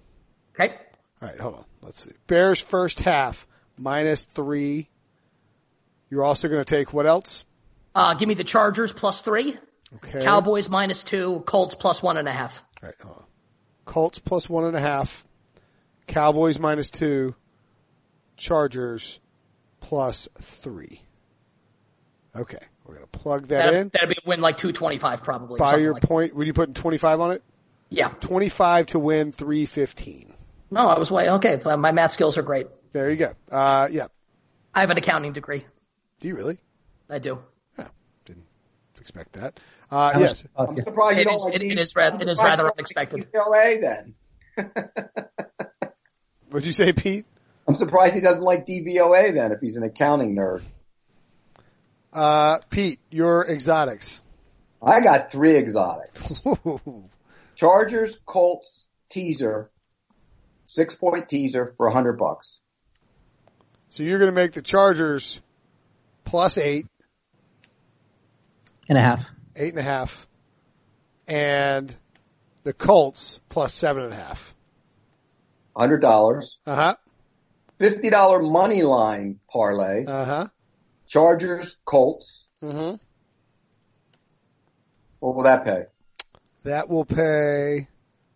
Okay. 0.59 0.75
All 1.21 1.29
right, 1.29 1.39
hold 1.39 1.55
on. 1.55 1.65
Let's 1.81 2.03
see. 2.03 2.11
Bears 2.27 2.59
first 2.59 2.99
half 3.01 3.47
minus 3.77 4.23
three. 4.23 4.89
You're 6.09 6.23
also 6.23 6.47
going 6.47 6.63
to 6.63 6.65
take 6.69 6.93
what 6.93 7.05
else? 7.05 7.45
Uh, 7.93 8.13
give 8.13 8.27
me 8.27 8.35
the 8.35 8.43
Chargers 8.43 8.91
plus 8.93 9.21
three. 9.21 9.57
Okay. 9.95 10.21
Cowboys 10.23 10.69
minus 10.69 11.03
two. 11.03 11.41
Colts 11.41 11.75
plus 11.75 12.03
one 12.03 12.17
and 12.17 12.27
a 12.27 12.31
half. 12.31 12.63
All 12.83 12.89
right. 12.89 13.17
Colts 13.85 14.19
plus 14.19 14.49
one 14.49 14.65
and 14.65 14.75
a 14.75 14.79
half. 14.79 15.25
Cowboys 16.07 16.59
minus 16.59 16.89
two. 16.89 17.35
Chargers 18.37 19.19
plus 19.79 20.27
three. 20.41 21.01
Okay, 22.35 22.57
we're 22.83 22.95
going 22.95 23.05
to 23.09 23.17
plug 23.19 23.43
that 23.47 23.65
That'd, 23.65 23.75
in. 23.79 23.89
that'd 23.93 24.09
be 24.09 24.15
a 24.15 24.27
win 24.27 24.41
like 24.41 24.57
225 24.57 25.23
probably. 25.23 25.57
By 25.57 25.77
your 25.77 25.93
like 25.93 26.01
that. 26.01 26.07
point. 26.07 26.35
Were 26.35 26.43
you 26.43 26.51
putting 26.53 26.73
25 26.73 27.21
on 27.21 27.31
it? 27.31 27.43
Yeah. 27.89 28.09
25 28.09 28.87
to 28.87 28.99
win 28.99 29.31
315. 29.31 30.33
No, 30.71 30.87
I 30.89 30.99
was 30.99 31.09
way 31.09 31.29
okay. 31.29 31.61
My 31.63 31.91
math 31.93 32.11
skills 32.11 32.37
are 32.37 32.41
great. 32.41 32.67
There 32.95 33.09
you 33.09 33.17
go. 33.17 33.33
Uh, 33.51 33.89
yeah. 33.91 34.07
I 34.73 34.79
have 34.79 34.89
an 34.89 34.97
accounting 34.97 35.33
degree. 35.33 35.65
Do 36.21 36.29
you 36.29 36.35
really? 36.37 36.59
I 37.09 37.19
do. 37.19 37.39
Oh, 37.77 37.87
didn't 38.23 38.45
expect 39.01 39.33
that. 39.33 39.59
Uh, 39.91 40.13
yes. 40.17 40.45
I'm 40.55 40.77
surprised 40.81 41.19
you 41.19 41.25
don't 41.25 41.33
is, 41.33 41.43
like 41.43 41.55
it, 41.55 41.61
it 41.63 41.77
is, 41.77 41.93
ra- 41.93 42.15
it 42.17 42.25
is 42.25 42.39
rather 42.41 42.71
unexpected. 42.71 43.27
like 43.33 43.33
DVOA 43.33 43.81
then. 43.81 44.15
What'd 46.49 46.65
you 46.65 46.71
say, 46.71 46.93
Pete? 46.93 47.25
I'm 47.67 47.75
surprised 47.75 48.15
he 48.15 48.21
doesn't 48.21 48.45
like 48.45 48.65
DVOA 48.65 49.33
then 49.33 49.51
if 49.51 49.59
he's 49.59 49.75
an 49.75 49.83
accounting 49.83 50.33
nerd. 50.33 50.61
Uh, 52.13 52.59
Pete, 52.69 53.01
your 53.11 53.45
exotics. 53.45 54.21
I 54.81 55.01
got 55.01 55.33
three 55.33 55.57
exotics. 55.57 56.31
Chargers, 57.57 58.17
Colts, 58.25 58.87
teaser, 59.09 59.69
six 60.65 60.95
point 60.95 61.27
teaser 61.27 61.73
for 61.75 61.87
a 61.87 61.91
hundred 61.91 62.13
bucks. 62.13 62.59
So 63.89 64.03
you're 64.03 64.19
going 64.19 64.31
to 64.31 64.35
make 64.35 64.53
the 64.53 64.61
Chargers 64.61 65.41
plus 66.23 66.57
eight, 66.57 66.87
and 68.89 68.97
a 68.97 69.01
half. 69.01 69.25
eight 69.55 69.69
and 69.69 69.79
a 69.79 69.83
half, 69.83 70.27
and 71.27 71.95
the 72.63 72.73
Colts 72.73 73.39
plus 73.49 73.73
seven 73.73 74.03
and 74.03 74.13
a 74.13 74.17
half. 74.17 74.53
Hundred 75.75 75.99
dollars. 76.01 76.57
Uh 76.65 76.75
huh. 76.75 76.95
Fifty 77.77 78.09
dollar 78.09 78.41
money 78.41 78.81
line 78.83 79.39
parlay. 79.49 80.05
Uh 80.05 80.25
huh. 80.25 80.47
Chargers, 81.07 81.77
Colts. 81.85 82.45
Mm-hmm. 82.63 82.95
What 85.19 85.35
will 85.35 85.43
that 85.43 85.63
pay? 85.63 85.83
That 86.63 86.89
will 86.89 87.05
pay. 87.05 87.87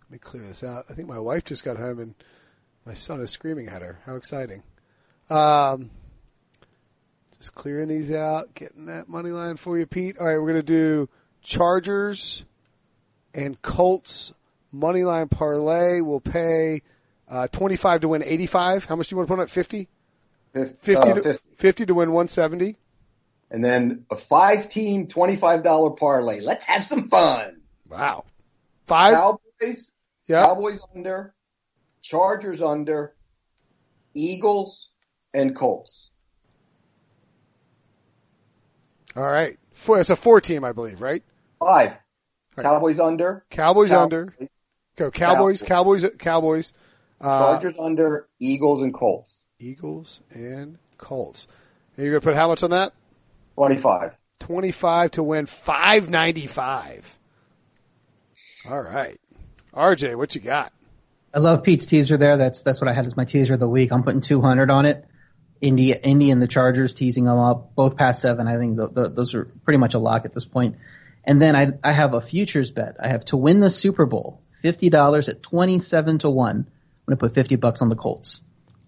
Let 0.02 0.12
me 0.12 0.18
clear 0.18 0.44
this 0.44 0.64
out. 0.64 0.86
I 0.90 0.94
think 0.94 1.08
my 1.08 1.20
wife 1.20 1.46
just 1.46 1.64
got 1.64 1.78
home 1.78 2.00
and 2.00 2.16
my 2.86 2.94
son 2.94 3.22
is 3.22 3.30
screaming 3.32 3.68
at 3.68 3.82
her. 3.82 4.00
How 4.06 4.16
exciting! 4.16 4.64
Um, 5.30 5.92
just 7.38 7.54
clearing 7.54 7.88
these 7.88 8.12
out, 8.12 8.54
getting 8.56 8.86
that 8.88 9.08
money 9.08 9.30
line 9.30 9.56
for 9.58 9.78
you, 9.78 9.86
Pete. 9.86 10.18
All 10.18 10.26
right, 10.28 10.38
we're 10.38 10.48
gonna 10.48 10.64
do 10.64 11.08
Chargers 11.42 12.46
and 13.34 13.62
Colts 13.62 14.34
money 14.72 15.04
line 15.04 15.28
parlay. 15.30 16.02
We'll 16.02 16.20
pay 16.20 16.82
uh, 17.30 17.48
twenty 17.48 17.76
five 17.76 18.02
to 18.02 18.08
win 18.08 18.24
eighty 18.24 18.46
five. 18.48 18.86
How 18.86 18.96
much 18.96 19.08
do 19.10 19.14
you 19.14 19.18
want 19.18 19.28
to 19.28 19.34
put 19.36 19.40
on 19.42 19.46
it? 19.46 19.50
Fifty. 19.50 19.88
Fif- 20.54 20.80
50 20.80 20.96
uh, 21.12 21.14
to, 21.14 21.22
fif- 21.22 21.42
50 21.58 21.86
to 21.86 21.94
win 21.94 22.10
170. 22.10 22.76
and 23.52 23.64
then 23.64 24.06
a 24.10 24.16
five 24.16 24.68
team 24.68 25.06
twenty 25.08 25.36
five 25.36 25.62
dollar 25.64 25.92
parlay. 25.92 26.40
Let's 26.42 26.66
have 26.66 26.84
some 26.84 27.08
fun. 27.08 27.62
Wow. 27.88 28.26
Five? 28.88 29.14
Cowboys, 29.14 29.92
Yeah. 30.28 30.44
Cowboys 30.46 30.80
under, 30.96 31.36
Chargers 32.02 32.64
under, 32.64 33.14
Eagles, 34.16 34.90
and 35.34 35.56
Colts. 35.56 36.10
All 39.16 39.30
right. 39.30 39.58
Four, 39.74 40.00
it's 40.00 40.10
a 40.10 40.16
four 40.16 40.42
team, 40.42 40.64
I 40.64 40.72
believe, 40.72 41.02
right? 41.02 41.24
Five. 41.60 42.00
Right. 42.56 42.64
Cowboys 42.64 43.00
under, 43.00 43.46
Cowboys 43.50 43.90
Cow- 43.90 44.04
under. 44.04 44.36
Go 44.96 45.12
Cowboys, 45.12 45.64
Cowboys, 45.64 46.06
Cowboys, 46.18 46.74
uh, 47.22 47.40
Chargers 47.40 47.76
under, 47.80 48.28
Eagles, 48.40 48.82
and 48.82 48.94
Colts. 48.94 49.40
Eagles, 49.60 50.22
and 50.32 50.78
Colts. 50.98 51.48
And 51.96 52.06
you're 52.06 52.14
going 52.14 52.22
to 52.22 52.26
put 52.26 52.36
how 52.36 52.50
much 52.50 52.64
on 52.64 52.72
that? 52.72 52.94
Twenty 53.56 53.78
five. 53.78 54.16
25 54.40 55.12
to 55.12 55.24
win 55.24 55.46
595. 55.46 57.20
All 58.70 58.82
right. 58.82 59.20
RJ, 59.74 60.16
what 60.16 60.34
you 60.34 60.42
got? 60.42 60.74
I 61.34 61.40
love 61.40 61.64
Pete's 61.64 61.86
teaser 61.86 62.18
there. 62.18 62.38
That's 62.38 62.64
that's 62.64 62.82
what 62.82 62.88
I 62.88 62.94
had 62.94 63.06
as 63.06 63.16
my 63.16 63.26
teaser 63.26 63.54
of 63.54 63.60
the 63.60 63.68
week. 63.68 63.92
I'm 63.92 64.02
putting 64.04 64.22
200 64.22 64.72
on 64.72 64.86
it. 64.86 65.06
Indy, 65.62 65.92
Indy 65.92 66.32
and 66.32 66.42
the 66.42 66.48
Chargers 66.48 66.94
teasing 66.94 67.26
them 67.26 67.38
up, 67.38 67.76
both 67.76 67.98
past 67.98 68.22
seven. 68.22 68.48
I 68.48 68.58
think 68.58 68.78
th 68.78 68.96
th 68.96 69.08
those 69.14 69.36
are 69.36 69.46
pretty 69.66 69.78
much 69.78 69.94
a 69.94 70.00
lock 70.00 70.26
at 70.26 70.34
this 70.34 70.46
point. 70.46 70.78
And 71.26 71.42
then 71.42 71.56
I 71.56 71.72
I 71.84 71.92
have 71.92 72.14
a 72.14 72.22
futures 72.22 72.72
bet. 72.72 72.96
I 73.00 73.10
have 73.10 73.26
to 73.26 73.38
win 73.38 73.60
the 73.60 73.70
Super 73.70 74.06
Bowl, 74.06 74.42
fifty 74.62 74.90
dollars 74.90 75.28
at 75.28 75.44
27 75.44 76.20
to 76.20 76.30
one. 76.30 76.56
I'm 76.58 76.66
gonna 77.08 77.18
put 77.18 77.34
50 77.34 77.58
bucks 77.58 77.82
on 77.82 77.90
the 77.90 77.96
Colts. 77.96 78.42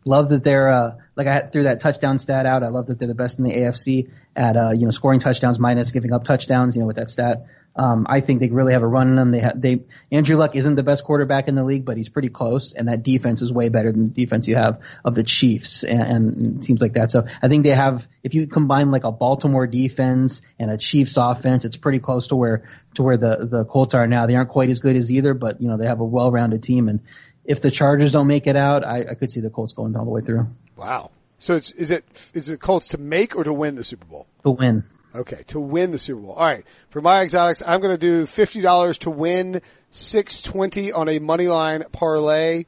Love 0.05 0.29
that 0.29 0.43
they're 0.43 0.69
uh 0.69 0.95
like 1.15 1.27
I 1.27 1.41
threw 1.41 1.63
that 1.63 1.81
touchdown 1.81 2.19
stat 2.19 2.45
out. 2.45 2.63
I 2.63 2.69
love 2.69 2.87
that 2.87 2.99
they're 2.99 3.07
the 3.07 3.15
best 3.15 3.37
in 3.37 3.43
the 3.43 3.53
AFC 3.53 4.09
at 4.35 4.55
uh 4.55 4.71
you 4.71 4.85
know 4.85 4.91
scoring 4.91 5.19
touchdowns 5.19 5.59
minus 5.59 5.91
giving 5.91 6.13
up 6.13 6.23
touchdowns. 6.23 6.75
You 6.75 6.81
know 6.81 6.87
with 6.87 6.97
that 6.97 7.09
stat. 7.09 7.47
Um, 7.75 8.05
I 8.09 8.19
think 8.19 8.41
they 8.41 8.49
really 8.49 8.73
have 8.73 8.81
a 8.81 8.87
run 8.87 9.07
in 9.07 9.15
them. 9.15 9.31
They 9.31 9.39
have 9.39 9.59
they 9.61 9.83
Andrew 10.11 10.37
Luck 10.37 10.55
isn't 10.55 10.75
the 10.75 10.83
best 10.83 11.05
quarterback 11.05 11.47
in 11.47 11.55
the 11.55 11.63
league, 11.63 11.85
but 11.85 11.97
he's 11.97 12.09
pretty 12.09 12.29
close, 12.29 12.73
and 12.73 12.87
that 12.87 13.03
defense 13.03 13.41
is 13.41 13.51
way 13.51 13.69
better 13.69 13.91
than 13.91 14.03
the 14.03 14.09
defense 14.09 14.47
you 14.47 14.55
have 14.55 14.81
of 15.05 15.15
the 15.15 15.23
Chiefs 15.23 15.83
and, 15.83 16.01
and 16.01 16.63
teams 16.63 16.81
like 16.81 16.93
that. 16.93 17.11
So 17.11 17.25
I 17.41 17.47
think 17.47 17.63
they 17.63 17.69
have 17.69 18.05
if 18.23 18.33
you 18.33 18.47
combine 18.47 18.91
like 18.91 19.05
a 19.05 19.11
Baltimore 19.11 19.67
defense 19.67 20.41
and 20.59 20.69
a 20.69 20.77
Chiefs 20.77 21.15
offense, 21.17 21.63
it's 21.63 21.77
pretty 21.77 21.99
close 21.99 22.27
to 22.27 22.35
where 22.35 22.69
to 22.95 23.03
where 23.03 23.17
the 23.17 23.47
the 23.49 23.65
Colts 23.65 23.93
are 23.93 24.05
now. 24.05 24.25
They 24.25 24.35
aren't 24.35 24.49
quite 24.49 24.69
as 24.69 24.79
good 24.79 24.97
as 24.97 25.09
either, 25.11 25.33
but 25.33 25.61
you 25.61 25.69
know 25.69 25.77
they 25.77 25.87
have 25.87 26.01
a 26.01 26.05
well-rounded 26.05 26.63
team 26.63 26.89
and 26.89 26.99
if 27.43 27.61
the 27.61 27.71
Chargers 27.71 28.11
don't 28.11 28.27
make 28.27 28.47
it 28.47 28.55
out, 28.55 28.85
I, 28.85 28.99
I 29.11 29.13
could 29.15 29.31
see 29.31 29.41
the 29.41 29.49
Colts 29.49 29.73
going 29.73 29.95
all 29.95 30.05
the 30.05 30.11
way 30.11 30.21
through 30.21 30.47
Wow. 30.75 31.11
So 31.37 31.55
it's, 31.55 31.71
is 31.71 31.89
it, 31.89 32.05
is 32.33 32.49
it 32.49 32.59
Colts 32.59 32.89
to 32.89 32.97
make 32.97 33.35
or 33.35 33.43
to 33.43 33.53
win 33.53 33.75
the 33.75 33.83
Super 33.83 34.05
Bowl? 34.05 34.27
to 34.43 34.51
win. 34.51 34.83
Okay, 35.13 35.43
to 35.47 35.59
win 35.59 35.91
the 35.91 35.99
Super 35.99 36.21
Bowl. 36.21 36.33
All 36.33 36.45
right. 36.45 36.65
For 36.89 37.01
my 37.01 37.21
exotics, 37.21 37.61
I'm 37.65 37.81
going 37.81 37.93
to 37.93 37.99
do 37.99 38.25
$50 38.25 38.99
to 38.99 39.09
win 39.09 39.61
620 39.91 40.91
on 40.93 41.09
a 41.09 41.19
money 41.19 41.47
line 41.47 41.83
parlay. 41.91 42.65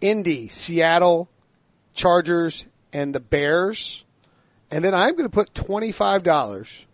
Indy, 0.00 0.48
Seattle, 0.48 1.28
Chargers, 1.94 2.66
and 2.92 3.14
the 3.14 3.20
Bears. 3.20 4.04
And 4.70 4.84
then 4.84 4.94
I'm 4.94 5.12
going 5.12 5.28
to 5.28 5.34
put 5.34 5.54
$25 5.54 6.84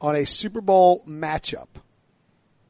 on 0.00 0.14
a 0.14 0.26
Super 0.26 0.60
Bowl 0.60 1.02
matchup 1.08 1.68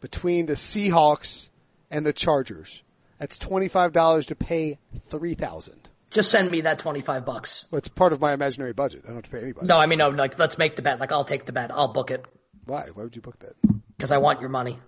between 0.01 0.47
the 0.47 0.55
Seahawks 0.55 1.51
and 1.91 2.07
the 2.07 2.13
Chargers. 2.13 2.83
That's 3.19 3.39
$25 3.39 4.27
to 4.27 4.35
pay 4.37 4.79
3000 5.09 5.91
Just 6.11 6.31
send 6.31 6.51
me 6.51 6.63
that 6.63 6.79
25 6.79 7.25
bucks. 7.27 7.65
Well, 7.71 7.79
it's 7.79 7.89
part 7.89 8.13
of 8.13 8.21
my 8.21 8.33
imaginary 8.33 8.73
budget. 8.73 9.03
I 9.05 9.09
don't 9.09 9.17
have 9.17 9.25
to 9.25 9.31
pay 9.31 9.41
anybody. 9.43 9.67
No, 9.67 9.79
I 9.79 9.87
mean, 9.87 9.99
no, 9.99 10.09
like, 10.09 10.39
let's 10.39 10.57
make 10.59 10.77
the 10.77 10.83
bet. 10.83 11.01
Like, 11.01 11.13
I'll 11.13 11.25
take 11.25 11.45
the 11.45 11.53
bet. 11.53 11.71
I'll 11.71 11.93
book 11.93 12.11
it. 12.11 12.25
Why? 12.65 12.87
Why 12.95 13.03
would 13.05 13.15
you 13.17 13.23
book 13.23 13.39
that? 13.41 13.53
Because 13.97 14.11
I 14.11 14.19
want 14.19 14.41
your 14.41 14.49
money. 14.51 14.79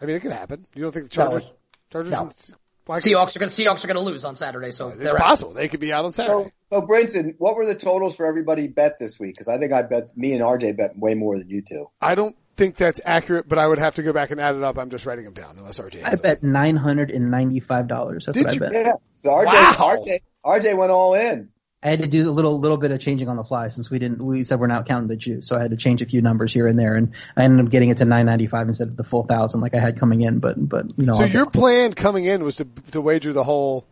I 0.00 0.04
mean, 0.04 0.16
it 0.16 0.20
could 0.20 0.32
happen. 0.32 0.66
You 0.74 0.82
don't 0.82 0.92
think 0.92 1.10
the 1.10 1.18
No. 1.18 1.30
Chargers? 1.30 1.50
Chargers? 1.90 2.12
No. 2.12 2.20
and- 2.22 2.54
Why 2.86 2.98
Seahawks 2.98 3.34
are 3.34 3.40
gonna 3.40 3.50
Seahawks 3.50 3.84
are 3.84 3.88
gonna 3.88 4.00
lose 4.00 4.24
on 4.24 4.36
Saturday, 4.36 4.70
so 4.70 4.88
It's 4.88 4.98
they're 4.98 5.12
out. 5.16 5.26
possible 5.26 5.52
they 5.52 5.66
could 5.68 5.80
be 5.80 5.92
out 5.92 6.04
on 6.04 6.12
Saturday. 6.12 6.52
So, 6.70 6.80
so 6.80 6.86
Brinson, 6.86 7.34
what 7.38 7.56
were 7.56 7.66
the 7.66 7.74
totals 7.74 8.14
for 8.14 8.26
everybody 8.26 8.68
bet 8.68 8.98
this 9.00 9.18
week? 9.18 9.34
Because 9.34 9.48
I 9.48 9.58
think 9.58 9.72
I 9.72 9.82
bet 9.82 10.16
me 10.16 10.34
and 10.34 10.42
RJ 10.42 10.76
bet 10.76 10.96
way 10.96 11.14
more 11.14 11.36
than 11.36 11.48
you 11.50 11.62
two. 11.62 11.86
I 12.00 12.14
don't 12.14 12.36
think 12.56 12.76
that's 12.76 13.00
accurate, 13.04 13.48
but 13.48 13.58
I 13.58 13.66
would 13.66 13.78
have 13.78 13.94
to 13.96 14.02
go 14.02 14.12
back 14.12 14.30
and 14.30 14.40
add 14.40 14.54
it 14.56 14.62
up. 14.62 14.78
I'm 14.78 14.90
just 14.90 15.06
writing 15.06 15.24
them 15.24 15.34
down 15.34 15.56
unless 15.58 15.78
RJ 15.78 16.02
I 16.04 16.10
has 16.10 16.20
it. 16.20 16.22
bet 16.22 16.42
nine 16.42 16.76
hundred 16.76 17.10
and 17.10 17.30
ninety-five 17.30 17.86
dollars. 17.88 18.26
That's 18.26 18.36
Did 18.36 18.44
what 18.46 18.54
you? 18.54 18.66
I 18.66 18.70
bet. 18.70 18.86
Yeah. 18.86 18.92
So 19.22 19.30
RJ, 19.30 19.44
Wow. 19.46 19.96
RJ, 19.98 20.20
RJ 20.44 20.76
went 20.76 20.90
all 20.92 21.14
in. 21.14 21.48
I 21.82 21.90
had 21.90 22.00
to 22.00 22.06
do 22.08 22.28
a 22.28 22.32
little 22.32 22.58
little 22.58 22.78
bit 22.78 22.90
of 22.90 22.98
changing 23.00 23.28
on 23.28 23.36
the 23.36 23.44
fly 23.44 23.68
since 23.68 23.90
we 23.90 23.98
didn't 23.98 24.20
we 24.24 24.42
said 24.42 24.58
we're 24.58 24.66
not 24.66 24.86
counting 24.88 25.08
the 25.08 25.16
juice, 25.16 25.46
so 25.46 25.56
I 25.56 25.60
had 25.62 25.70
to 25.70 25.76
change 25.76 26.02
a 26.02 26.06
few 26.06 26.20
numbers 26.22 26.52
here 26.52 26.66
and 26.66 26.76
there, 26.78 26.96
and 26.96 27.12
I 27.36 27.44
ended 27.44 27.64
up 27.64 27.70
getting 27.70 27.90
it 27.90 27.98
to 27.98 28.04
nine 28.04 28.26
ninety 28.26 28.46
five 28.46 28.66
instead 28.66 28.88
of 28.88 28.96
the 28.96 29.04
full 29.04 29.24
thousand 29.24 29.60
like 29.60 29.74
I 29.74 29.78
had 29.78 29.98
coming 30.00 30.22
in. 30.22 30.38
But 30.40 30.56
but 30.68 30.86
you 30.98 31.06
know, 31.06 31.12
So 31.12 31.24
I'll 31.24 31.28
your 31.30 31.44
get- 31.44 31.52
plan 31.52 31.92
coming 31.94 32.24
in 32.24 32.42
was 32.42 32.56
to 32.56 32.64
to 32.92 33.00
wager 33.00 33.32
the 33.32 33.44
whole 33.44 33.86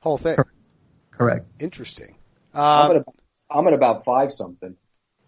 whole 0.00 0.18
thing. 0.18 0.36
correct. 1.10 1.46
Interesting. 1.58 2.14
I'm 2.54 2.90
Um, 2.90 2.90
at, 2.90 2.96
about, 3.02 3.14
I'm 3.50 3.66
at 3.66 3.72
about 3.72 4.04
five 4.04 4.30
something. 4.30 4.76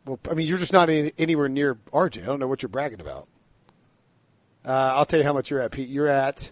Well, 0.08 0.18
I 0.30 0.34
mean, 0.34 0.46
you're 0.46 0.58
just 0.58 0.72
not 0.72 0.88
any, 0.90 1.12
anywhere 1.18 1.48
near 1.48 1.74
RJ. 1.92 2.22
I 2.22 2.26
don't 2.26 2.40
know 2.40 2.48
what 2.48 2.62
you're 2.62 2.68
bragging 2.68 3.00
about. 3.00 3.28
Uh, 4.64 4.92
I'll 4.96 5.04
tell 5.06 5.18
you 5.20 5.24
how 5.24 5.32
much 5.32 5.50
you're 5.50 5.60
at, 5.60 5.70
Pete. 5.70 5.88
You're 5.88 6.08
at. 6.08 6.50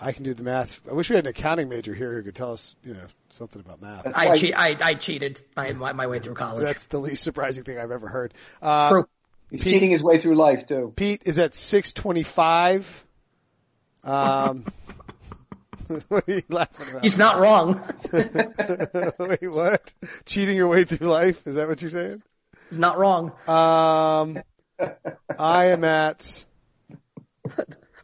I 0.00 0.12
can 0.12 0.24
do 0.24 0.32
the 0.32 0.42
math. 0.42 0.80
I 0.90 0.94
wish 0.94 1.10
we 1.10 1.16
had 1.16 1.26
an 1.26 1.30
accounting 1.30 1.68
major 1.68 1.94
here 1.94 2.14
who 2.14 2.22
could 2.22 2.34
tell 2.34 2.52
us, 2.52 2.74
you 2.82 2.94
know, 2.94 3.04
something 3.28 3.60
about 3.60 3.82
math. 3.82 4.06
I 4.14 4.28
Like- 4.28 4.40
cheat. 4.40 4.54
I, 4.56 4.76
I 4.80 4.94
cheated 4.94 5.42
my, 5.56 5.72
my 5.72 5.92
my 5.92 6.06
way 6.06 6.20
through 6.20 6.34
college. 6.34 6.64
That's 6.64 6.86
the 6.86 6.98
least 6.98 7.22
surprising 7.22 7.64
thing 7.64 7.78
I've 7.78 7.90
ever 7.90 8.08
heard. 8.08 8.32
Uh, 8.62 8.88
True. 8.90 9.08
He's 9.50 9.62
cheating 9.62 9.90
his 9.90 10.02
way 10.02 10.18
through 10.18 10.36
life 10.36 10.64
too. 10.66 10.92
Pete 10.96 11.22
is 11.26 11.38
at 11.38 11.54
625. 11.54 13.04
Um, 14.04 14.64
what 16.08 16.28
are 16.28 16.32
you 16.32 16.42
laughing 16.48 16.88
about? 16.88 17.02
He's 17.02 17.18
not 17.18 17.38
wrong. 17.38 17.80
Wait, 18.12 19.50
what? 19.50 19.92
Cheating 20.24 20.56
your 20.56 20.68
way 20.68 20.84
through 20.84 21.08
life? 21.08 21.46
Is 21.46 21.56
that 21.56 21.68
what 21.68 21.82
you're 21.82 21.90
saying? 21.90 22.22
He's 22.70 22.78
not 22.78 22.98
wrong. 22.98 23.32
Um, 23.46 24.38
I 25.38 25.66
am 25.66 25.84
at 25.84 26.46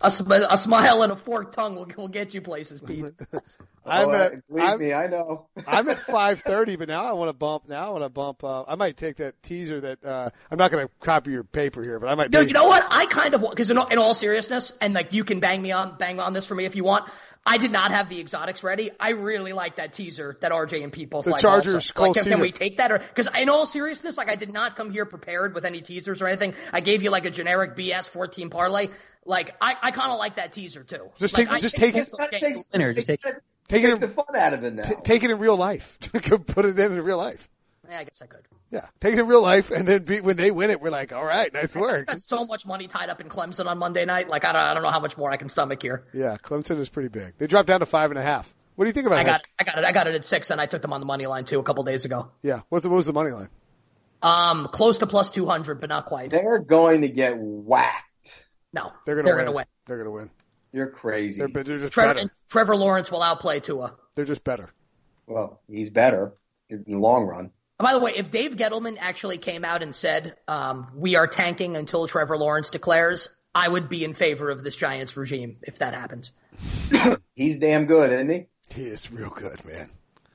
A, 0.00 0.10
sm- 0.10 0.32
a 0.32 0.58
smile 0.58 1.02
and 1.02 1.12
a 1.12 1.16
forked 1.16 1.54
tongue 1.54 1.74
will, 1.74 1.88
will 1.96 2.08
get 2.08 2.34
you 2.34 2.42
places, 2.42 2.80
Pete. 2.80 3.06
I'm 3.86 4.08
oh, 4.08 4.12
at, 4.12 4.48
believe 4.48 4.64
I'm, 4.64 4.78
me, 4.80 4.92
I 4.92 5.06
know. 5.06 5.46
I'm 5.66 5.88
at 5.88 5.98
5:30, 5.98 6.78
but 6.78 6.88
now 6.88 7.04
I 7.04 7.12
want 7.12 7.28
to 7.28 7.32
bump. 7.32 7.68
Now 7.68 7.86
I 7.86 7.90
want 7.90 8.04
to 8.04 8.08
bump. 8.08 8.44
Uh, 8.44 8.64
I 8.66 8.74
might 8.74 8.96
take 8.96 9.16
that 9.16 9.40
teaser 9.42 9.80
that 9.80 10.04
uh, 10.04 10.30
I'm 10.50 10.58
not 10.58 10.70
going 10.70 10.86
to 10.86 10.92
copy 11.00 11.30
your 11.30 11.44
paper 11.44 11.82
here, 11.82 11.98
but 11.98 12.08
I 12.08 12.14
might. 12.14 12.30
No, 12.30 12.40
you 12.40 12.52
know 12.52 12.66
what? 12.66 12.84
I 12.88 13.06
kind 13.06 13.34
of 13.34 13.40
because 13.48 13.70
in, 13.70 13.78
all- 13.78 13.88
in 13.88 13.98
all 13.98 14.12
seriousness, 14.12 14.72
and 14.80 14.92
like 14.92 15.12
you 15.12 15.24
can 15.24 15.40
bang 15.40 15.62
me 15.62 15.72
on 15.72 15.96
bang 15.98 16.20
on 16.20 16.32
this 16.32 16.46
for 16.46 16.54
me 16.54 16.64
if 16.64 16.76
you 16.76 16.84
want. 16.84 17.08
I 17.46 17.58
did 17.58 17.70
not 17.70 17.92
have 17.92 18.08
the 18.08 18.18
exotics 18.20 18.64
ready. 18.64 18.90
I 18.98 19.10
really 19.10 19.52
like 19.52 19.76
that 19.76 19.92
teaser 19.92 20.36
that 20.40 20.50
RJ 20.50 20.82
and 20.82 20.92
people. 20.92 21.18
both 21.20 21.24
The 21.26 21.30
like. 21.30 21.40
Chargers 21.40 21.92
also. 21.96 22.02
Like, 22.02 22.14
can, 22.14 22.24
can 22.24 22.40
we 22.40 22.50
take 22.50 22.78
that? 22.78 22.90
Or 22.90 22.98
because 22.98 23.28
in 23.38 23.48
all 23.48 23.66
seriousness, 23.66 24.16
like 24.18 24.28
I 24.28 24.34
did 24.34 24.52
not 24.52 24.76
come 24.76 24.90
here 24.90 25.06
prepared 25.06 25.54
with 25.54 25.64
any 25.64 25.80
teasers 25.80 26.20
or 26.20 26.26
anything. 26.26 26.54
I 26.72 26.80
gave 26.80 27.02
you 27.04 27.10
like 27.10 27.24
a 27.24 27.30
generic 27.30 27.76
BS 27.76 28.10
14 28.10 28.50
parlay. 28.50 28.88
Like 29.24 29.54
I, 29.60 29.76
I 29.80 29.90
kind 29.92 30.10
of 30.12 30.18
like 30.18 30.36
that 30.36 30.52
teaser 30.52 30.82
too. 30.82 31.08
Just 31.18 31.36
Like, 31.38 31.46
take- 31.48 31.56
I 31.56 31.60
just 31.60 31.76
take 31.76 31.94
it- 31.94 32.08
will 32.12 32.18
That 32.18 32.32
takes, 32.32 32.64
take- 32.72 33.06
take, 33.20 33.34
Take 33.68 33.84
it 33.84 33.90
in- 33.90 34.00
the 34.00 34.08
fun 34.08 34.26
out 34.36 34.52
of 34.52 34.62
it 34.64 34.74
now. 34.74 34.82
T- 34.82 34.94
take 35.02 35.22
it 35.24 35.30
in 35.30 35.38
real 35.38 35.56
life. 35.56 35.98
Put 36.12 36.64
it 36.64 36.78
in 36.78 36.92
in 36.92 37.02
real 37.02 37.16
life. 37.16 37.48
Yeah, 37.88 37.98
I 37.98 38.04
guess 38.04 38.20
I 38.22 38.26
could. 38.26 38.46
Yeah, 38.70 38.86
take 39.00 39.14
it 39.14 39.18
in 39.20 39.26
real 39.26 39.42
life, 39.42 39.70
and 39.70 39.86
then 39.86 40.04
be, 40.04 40.20
when 40.20 40.36
they 40.36 40.50
win 40.50 40.70
it, 40.70 40.80
we're 40.80 40.90
like, 40.90 41.12
all 41.12 41.24
right, 41.24 41.52
nice 41.52 41.74
work. 41.76 42.06
Got 42.08 42.20
so 42.22 42.44
much 42.46 42.66
money 42.66 42.86
tied 42.88 43.08
up 43.10 43.20
in 43.20 43.28
Clemson 43.28 43.66
on 43.66 43.78
Monday 43.78 44.04
night. 44.04 44.28
Like 44.28 44.44
I 44.44 44.52
don't, 44.52 44.62
I 44.62 44.74
don't 44.74 44.82
know 44.82 44.90
how 44.90 45.00
much 45.00 45.16
more 45.16 45.30
I 45.30 45.36
can 45.36 45.48
stomach 45.48 45.82
here. 45.82 46.04
Yeah, 46.12 46.36
Clemson 46.42 46.78
is 46.78 46.88
pretty 46.88 47.08
big. 47.08 47.34
They 47.38 47.46
dropped 47.46 47.68
down 47.68 47.80
to 47.80 47.86
five 47.86 48.10
and 48.10 48.18
a 48.18 48.22
half. 48.22 48.52
What 48.74 48.84
do 48.84 48.88
you 48.88 48.92
think 48.92 49.06
about 49.06 49.20
I 49.20 49.24
that? 49.24 49.30
got, 49.30 49.40
it, 49.40 49.46
I 49.58 49.64
got 49.64 49.78
it, 49.78 49.84
I 49.86 49.92
got 49.92 50.06
it 50.08 50.14
at 50.16 50.24
six, 50.24 50.50
and 50.50 50.60
I 50.60 50.66
took 50.66 50.82
them 50.82 50.92
on 50.92 51.00
the 51.00 51.06
money 51.06 51.26
line 51.26 51.44
too 51.44 51.58
a 51.58 51.62
couple 51.62 51.82
days 51.84 52.04
ago. 52.04 52.30
Yeah, 52.42 52.60
what's 52.68 52.82
the, 52.82 52.88
what 52.90 52.96
was 52.96 53.06
the 53.06 53.12
money 53.12 53.30
line? 53.30 53.48
Um, 54.22 54.68
close 54.72 54.98
to 54.98 55.06
plus 55.06 55.30
two 55.30 55.46
hundred, 55.46 55.80
but 55.80 55.88
not 55.88 56.06
quite. 56.06 56.30
They're 56.30 56.58
going 56.58 57.02
to 57.02 57.08
get 57.08 57.36
whacked. 57.38 58.02
No, 58.72 58.92
They're 59.06 59.16
gonna 59.16 59.28
win. 59.34 59.44
gonna 59.44 59.56
win. 59.56 59.64
They're 59.86 59.98
gonna 59.98 60.10
win. 60.10 60.30
You're 60.72 60.88
crazy. 60.88 61.38
They're, 61.38 61.48
they're 61.64 61.78
just 61.78 61.92
Trevor, 61.92 62.14
better. 62.14 62.30
Trevor 62.50 62.76
Lawrence 62.76 63.10
will 63.10 63.22
outplay 63.22 63.60
Tua. 63.60 63.94
They're 64.14 64.24
just 64.26 64.44
better. 64.44 64.70
well, 65.26 65.62
he's 65.70 65.88
better 65.88 66.34
in 66.68 66.84
the 66.86 66.98
long 66.98 67.24
run. 67.24 67.50
And 67.78 67.84
by 67.86 67.92
the 67.92 67.98
way, 68.00 68.12
if 68.16 68.30
Dave 68.30 68.56
Gettleman 68.56 68.96
actually 68.98 69.38
came 69.38 69.64
out 69.64 69.82
and 69.82 69.94
said, 69.94 70.36
um, 70.48 70.88
we 70.94 71.16
are 71.16 71.26
tanking 71.26 71.76
until 71.76 72.06
Trevor 72.06 72.38
Lawrence 72.38 72.70
declares, 72.70 73.28
I 73.54 73.68
would 73.68 73.88
be 73.88 74.02
in 74.04 74.14
favor 74.14 74.48
of 74.50 74.64
this 74.64 74.76
Giants 74.76 75.16
regime 75.16 75.58
if 75.62 75.78
that 75.80 75.94
happens. 75.94 76.32
He's 77.34 77.58
damn 77.58 77.84
good, 77.86 78.12
isn't 78.12 78.30
he? 78.30 78.46
He 78.74 78.82
is 78.86 79.12
real 79.12 79.30
good, 79.30 79.64
man. 79.64 79.90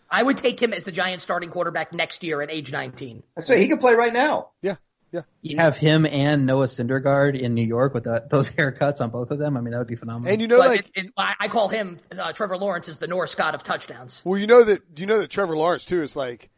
I 0.10 0.22
would 0.22 0.38
take 0.38 0.62
him 0.62 0.74
as 0.74 0.84
the 0.84 0.92
Giants 0.92 1.24
starting 1.24 1.50
quarterback 1.50 1.94
next 1.94 2.24
year 2.24 2.42
at 2.42 2.52
age 2.52 2.72
19. 2.72 3.24
I 3.38 3.42
say 3.42 3.60
he 3.60 3.68
can 3.68 3.78
play 3.78 3.94
right 3.96 4.14
now. 4.14 4.50
Yeah, 4.62 4.76
yeah. 5.12 5.22
You 5.42 5.58
have 5.58 5.78
him 5.78 6.06
and 6.06 6.46
Noah 6.46 6.66
Syndergaard 6.68 7.40
in 7.40 7.56
New 7.56 7.66
York 7.66 7.94
with 7.94 8.04
the, 8.04 8.24
those 8.30 8.50
haircuts 8.50 9.02
on 9.02 9.10
both 9.10 9.32
of 9.32 9.40
them. 9.40 9.56
I 9.58 9.62
mean, 9.62 9.72
that 9.72 9.80
would 9.80 9.88
be 9.88 9.96
phenomenal. 9.96 10.32
And 10.32 10.42
you 10.42 10.48
know, 10.48 10.58
But 10.60 10.68
like, 10.68 10.80
it, 10.96 11.06
it, 11.06 11.14
I 11.18 11.34
I 11.40 11.48
call 11.48 11.70
him, 11.70 12.00
uh, 12.18 12.34
Trevor 12.34 12.58
Lawrence 12.58 12.88
is 12.90 12.98
the 12.98 13.08
North 13.08 13.30
Scott 13.30 13.56
of 13.56 13.64
touchdowns. 13.64 14.22
well, 14.26 14.38
you 14.38 14.48
know 14.48 14.64
that. 14.64 14.94
Do 14.94 15.02
you 15.02 15.08
know 15.08 15.20
that 15.20 15.30
Trevor 15.30 15.56
Lawrence 15.56 15.86
too 15.86 16.02
is 16.02 16.16
like, 16.16 16.50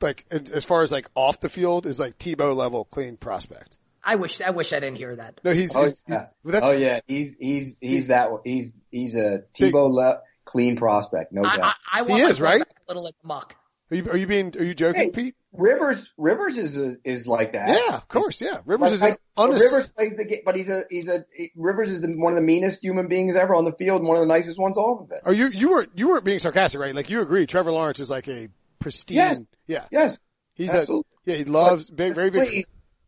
like 0.00 0.24
as 0.30 0.64
far 0.64 0.82
as 0.82 0.92
like 0.92 1.08
off 1.14 1.40
the 1.40 1.48
field 1.48 1.86
is 1.86 1.98
like 1.98 2.18
Tebow 2.18 2.54
level 2.54 2.84
clean 2.84 3.16
prospect. 3.16 3.76
I 4.02 4.14
wish, 4.14 4.40
I 4.40 4.50
wish 4.50 4.72
I 4.72 4.80
didn't 4.80 4.96
hear 4.96 5.14
that. 5.16 5.40
No, 5.44 5.52
he's. 5.52 5.76
Oh 5.76 5.82
he's- 5.84 6.02
yeah. 6.08 6.26
well, 6.42 6.52
that's, 6.52 6.66
oh 6.66 6.72
yeah. 6.72 7.00
He's 7.06 7.34
he's 7.38 7.78
he's 7.80 8.08
that 8.08 8.30
he's 8.44 8.72
he's 8.90 9.14
a 9.14 9.42
Tebow 9.54 9.92
le- 9.92 10.20
clean 10.44 10.76
prospect, 10.76 11.32
no 11.32 11.44
I, 11.44 11.56
doubt. 11.56 11.74
I, 11.92 11.98
I 11.98 12.02
want 12.02 12.22
He 12.22 12.28
is, 12.28 12.40
right? 12.40 12.62
A 12.62 12.66
little 12.88 13.04
like 13.04 13.16
muck. 13.22 13.54
Are 13.90 13.96
you, 13.96 14.10
are 14.10 14.16
you 14.16 14.26
being? 14.26 14.54
Are 14.58 14.64
you 14.64 14.74
joking, 14.74 15.00
Hey, 15.04 15.10
Pete? 15.10 15.34
Rivers 15.52 16.10
Rivers 16.18 16.58
is 16.58 16.78
a, 16.78 16.96
is 17.04 17.26
like 17.26 17.54
that. 17.54 17.70
Yeah, 17.70 17.96
of 17.96 18.06
course. 18.06 18.38
Yeah, 18.38 18.58
Rivers 18.66 18.90
But 18.90 18.92
is 18.92 19.02
an 19.02 19.08
like, 19.10 19.20
honest. 19.36 19.64
Rivers 19.64 19.86
plays 19.88 20.12
the 20.16 20.24
game, 20.24 20.40
but 20.44 20.56
he's 20.56 20.68
a 20.68 20.84
he's 20.90 21.08
a 21.08 21.24
he- 21.34 21.52
Rivers 21.56 21.90
is 21.90 22.02
the, 22.02 22.08
one 22.08 22.34
of 22.34 22.36
the 22.36 22.44
meanest 22.44 22.82
human 22.82 23.08
beings 23.08 23.34
ever 23.34 23.54
on 23.54 23.64
the 23.64 23.72
field, 23.72 24.00
and 24.00 24.08
one 24.08 24.18
of 24.18 24.22
the 24.22 24.26
nicest 24.32 24.58
ones 24.58 24.76
off 24.76 25.00
of 25.02 25.10
it. 25.10 25.20
Are 25.24 25.32
you 25.32 25.48
you 25.48 25.70
weren't 25.70 25.90
you 25.96 26.08
weren't 26.08 26.24
being 26.24 26.38
sarcastic, 26.38 26.80
right? 26.80 26.94
Like 26.94 27.08
you 27.08 27.22
agree, 27.22 27.46
Trevor 27.46 27.72
Lawrence 27.72 27.98
is 27.98 28.10
like 28.10 28.28
a 28.28 28.48
pristine. 28.78 29.16
Yes. 29.16 29.40
Yeah, 29.66 29.84
Yes, 29.90 30.20
he's 30.54 30.74
absolutely. 30.74 31.06
a 31.26 31.30
yeah. 31.30 31.36
He 31.36 31.44
loves 31.44 31.90
big, 31.90 32.14
very 32.14 32.30
big. 32.30 32.48
Please 32.48 32.66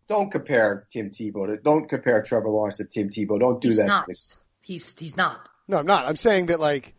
don't 0.09 0.31
compare 0.31 0.87
Tim 0.91 1.11
Tebow 1.11 1.47
to 1.47 1.57
don't 1.57 1.89
compare 1.89 2.21
Trevor 2.23 2.51
Lawrence 2.51 2.79
to 2.79 2.85
Tim 2.85 3.09
Tebow. 3.11 3.39
Don't 3.41 3.61
do 3.61 3.69
He's 3.69 3.79
that. 3.79 3.87
not. 3.87 4.07
He's, 4.61 4.95
he's 4.99 5.17
not. 5.17 5.49
No, 5.69 5.79
I'm 5.79 5.87
not. 5.87 6.05
I'm 6.07 6.17
saying 6.17 6.47
that 6.47 6.61
like 6.61 6.95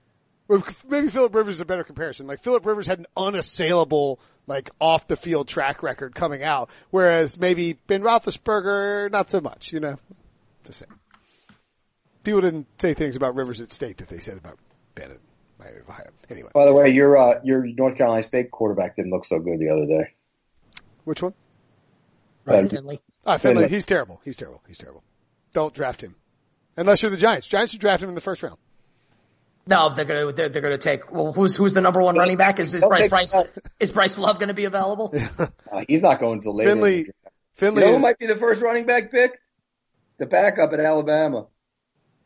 maybe 0.89 1.09
Philip 1.09 1.33
Rivers 1.35 1.55
is 1.55 1.61
a 1.61 1.65
better 1.65 1.83
comparison. 1.83 2.25
Like 2.27 2.41
Philip 2.41 2.65
Rivers 2.65 2.87
had 2.87 2.99
an 2.99 3.07
unassailable 3.15 4.19
like 4.47 4.69
off 4.79 5.07
the 5.07 5.15
field 5.15 5.47
track 5.47 5.83
record 5.83 6.15
coming 6.15 6.41
out, 6.43 6.69
whereas 6.89 7.37
maybe 7.39 7.73
Ben 7.87 8.01
Roethlisberger 8.01 9.11
not 9.11 9.29
so 9.29 9.39
much. 9.41 9.71
You 9.71 9.79
know, 9.79 9.97
just 10.65 10.79
saying. 10.79 10.91
People 12.23 12.41
didn't 12.41 12.67
say 12.79 12.93
things 12.93 13.15
about 13.15 13.35
Rivers 13.35 13.61
at 13.61 13.71
State 13.71 13.97
that 13.97 14.07
they 14.07 14.19
said 14.19 14.37
about 14.37 14.57
Ben 14.95 15.11
at 15.61 15.65
Miami 15.65 15.79
of 15.79 15.89
Ohio. 15.89 16.07
Anyway, 16.29 16.49
By 16.53 16.65
the 16.65 16.73
way, 16.73 16.89
your 16.89 17.17
uh, 17.17 17.39
your 17.43 17.65
North 17.65 17.95
Carolina 17.95 18.23
State 18.23 18.51
quarterback 18.51 18.95
didn't 18.95 19.11
look 19.11 19.25
so 19.25 19.39
good 19.39 19.59
the 19.59 19.69
other 19.69 19.85
day. 19.85 20.13
which 21.03 21.21
one? 21.21 21.33
Uh, 22.47 22.67
Finley. 22.67 23.01
Ah, 23.25 23.37
Finley. 23.37 23.63
Finley. 23.63 23.75
He's 23.75 23.85
terrible. 23.85 24.19
He's 24.23 24.35
terrible. 24.35 24.63
He's 24.67 24.77
terrible. 24.77 25.03
Don't 25.53 25.73
draft 25.73 26.01
him. 26.03 26.15
Unless 26.77 27.01
you're 27.03 27.11
the 27.11 27.17
Giants. 27.17 27.47
Giants 27.47 27.73
should 27.73 27.81
draft 27.81 28.01
him 28.01 28.09
in 28.09 28.15
the 28.15 28.21
first 28.21 28.41
round. 28.41 28.57
No, 29.67 29.93
they're 29.93 30.05
gonna 30.05 30.31
they're, 30.31 30.49
they're 30.49 30.61
gonna 30.61 30.77
take. 30.79 31.11
Well, 31.11 31.33
who's 31.33 31.55
who's 31.55 31.73
the 31.73 31.81
number 31.81 32.01
one 32.01 32.17
running 32.17 32.37
back? 32.37 32.59
Is, 32.59 32.73
is 32.73 32.83
Bryce 32.83 33.09
Bryce 33.09 33.31
that. 33.31 33.49
is 33.79 33.91
Bryce 33.91 34.17
Love 34.17 34.39
gonna 34.39 34.55
be 34.55 34.65
available? 34.65 35.13
uh, 35.39 35.85
he's 35.87 36.01
not 36.01 36.19
going 36.19 36.41
to 36.41 36.51
later. 36.51 36.71
Finley, 36.71 36.97
You 36.97 37.11
Finley 37.53 37.81
know 37.81 37.89
who 37.89 37.95
is, 37.97 38.01
might 38.01 38.17
be 38.17 38.25
the 38.25 38.35
first 38.35 38.61
running 38.61 38.85
back 38.87 39.11
picked? 39.11 39.37
The 40.17 40.25
backup 40.25 40.73
at 40.73 40.79
Alabama, 40.79 41.45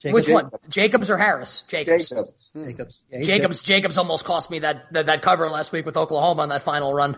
Jacobs, 0.00 0.14
Which 0.14 0.28
one? 0.34 0.50
Jacobs 0.68 1.10
or 1.10 1.16
Harris? 1.16 1.64
Jacobs. 1.68 2.08
Jacobs. 2.08 2.50
Jacobs. 2.54 3.04
Yeah, 3.10 3.18
he's 3.18 3.26
Jacobs. 3.26 3.62
Jacobs 3.62 3.98
almost 3.98 4.24
cost 4.24 4.50
me 4.50 4.60
that, 4.60 4.92
that 4.92 5.06
that 5.06 5.22
cover 5.22 5.48
last 5.50 5.72
week 5.72 5.84
with 5.86 5.96
Oklahoma 5.96 6.42
on 6.42 6.48
that 6.50 6.62
final 6.62 6.94
run. 6.94 7.16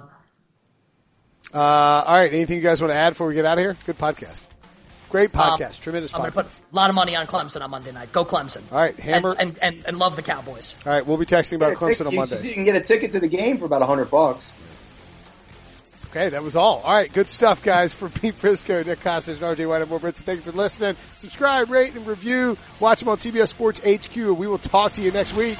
uh, 1.52 1.58
all 1.58 2.14
right. 2.14 2.32
Anything 2.32 2.56
you 2.56 2.62
guys 2.62 2.80
want 2.80 2.92
to 2.92 2.96
add 2.96 3.10
before 3.10 3.26
we 3.28 3.34
get 3.34 3.44
out 3.44 3.58
of 3.58 3.62
here? 3.64 3.76
Good 3.86 3.98
podcast. 3.98 4.44
Great 5.10 5.34
Um, 5.36 5.58
podcast. 5.58 5.80
Tremendous 5.80 6.14
I'm 6.14 6.20
podcast. 6.20 6.34
gonna 6.34 6.44
put 6.44 6.60
a 6.72 6.76
lot 6.76 6.88
of 6.88 6.94
money 6.94 7.16
on 7.16 7.26
Clemson 7.26 7.60
on 7.62 7.70
Monday 7.70 7.90
night. 7.92 8.12
Go 8.12 8.24
Clemson. 8.24 8.62
All 8.70 8.78
right, 8.78 8.96
Hammer. 8.98 9.32
And 9.38 9.58
and, 9.60 9.76
and, 9.76 9.86
and 9.88 9.98
love 9.98 10.14
the 10.16 10.22
Cowboys. 10.22 10.76
all 10.86 10.92
right. 10.92 11.04
We'll 11.04 11.16
be 11.16 11.26
texting 11.26 11.54
about 11.56 11.74
Clemson 11.76 12.06
on 12.06 12.12
you, 12.12 12.18
Monday. 12.18 12.46
You 12.46 12.54
can 12.54 12.64
get 12.64 12.76
a 12.76 12.80
ticket 12.80 13.12
to 13.12 13.20
the 13.20 13.26
game 13.28 13.58
for 13.58 13.64
about 13.64 13.82
a 13.82 13.86
hundred 13.86 14.10
bucks. 14.10 14.46
Okay, 16.10 16.30
that 16.30 16.42
was 16.42 16.56
all. 16.56 16.80
All 16.80 16.96
right, 16.96 17.12
good 17.12 17.28
stuff, 17.28 17.62
guys. 17.62 17.92
For 17.92 18.08
Pete 18.20 18.36
Prisco, 18.36 18.84
Nick 18.84 19.00
Kostos, 19.00 19.28
and 19.28 19.56
RJ 19.56 19.68
White, 19.68 19.82
I'm 19.82 19.90
Will 19.90 20.00
Thank 20.00 20.44
you 20.44 20.52
for 20.52 20.56
listening. 20.56 20.96
Subscribe, 21.14 21.70
rate, 21.70 21.94
and 21.94 22.04
review. 22.06 22.56
Watch 22.80 23.00
them 23.00 23.08
on 23.10 23.18
CBS 23.18 23.48
Sports 23.48 23.80
HQ. 23.80 24.16
We 24.16 24.48
will 24.48 24.58
talk 24.58 24.92
to 24.94 25.02
you 25.02 25.12
next 25.12 25.34
week. 25.34 25.56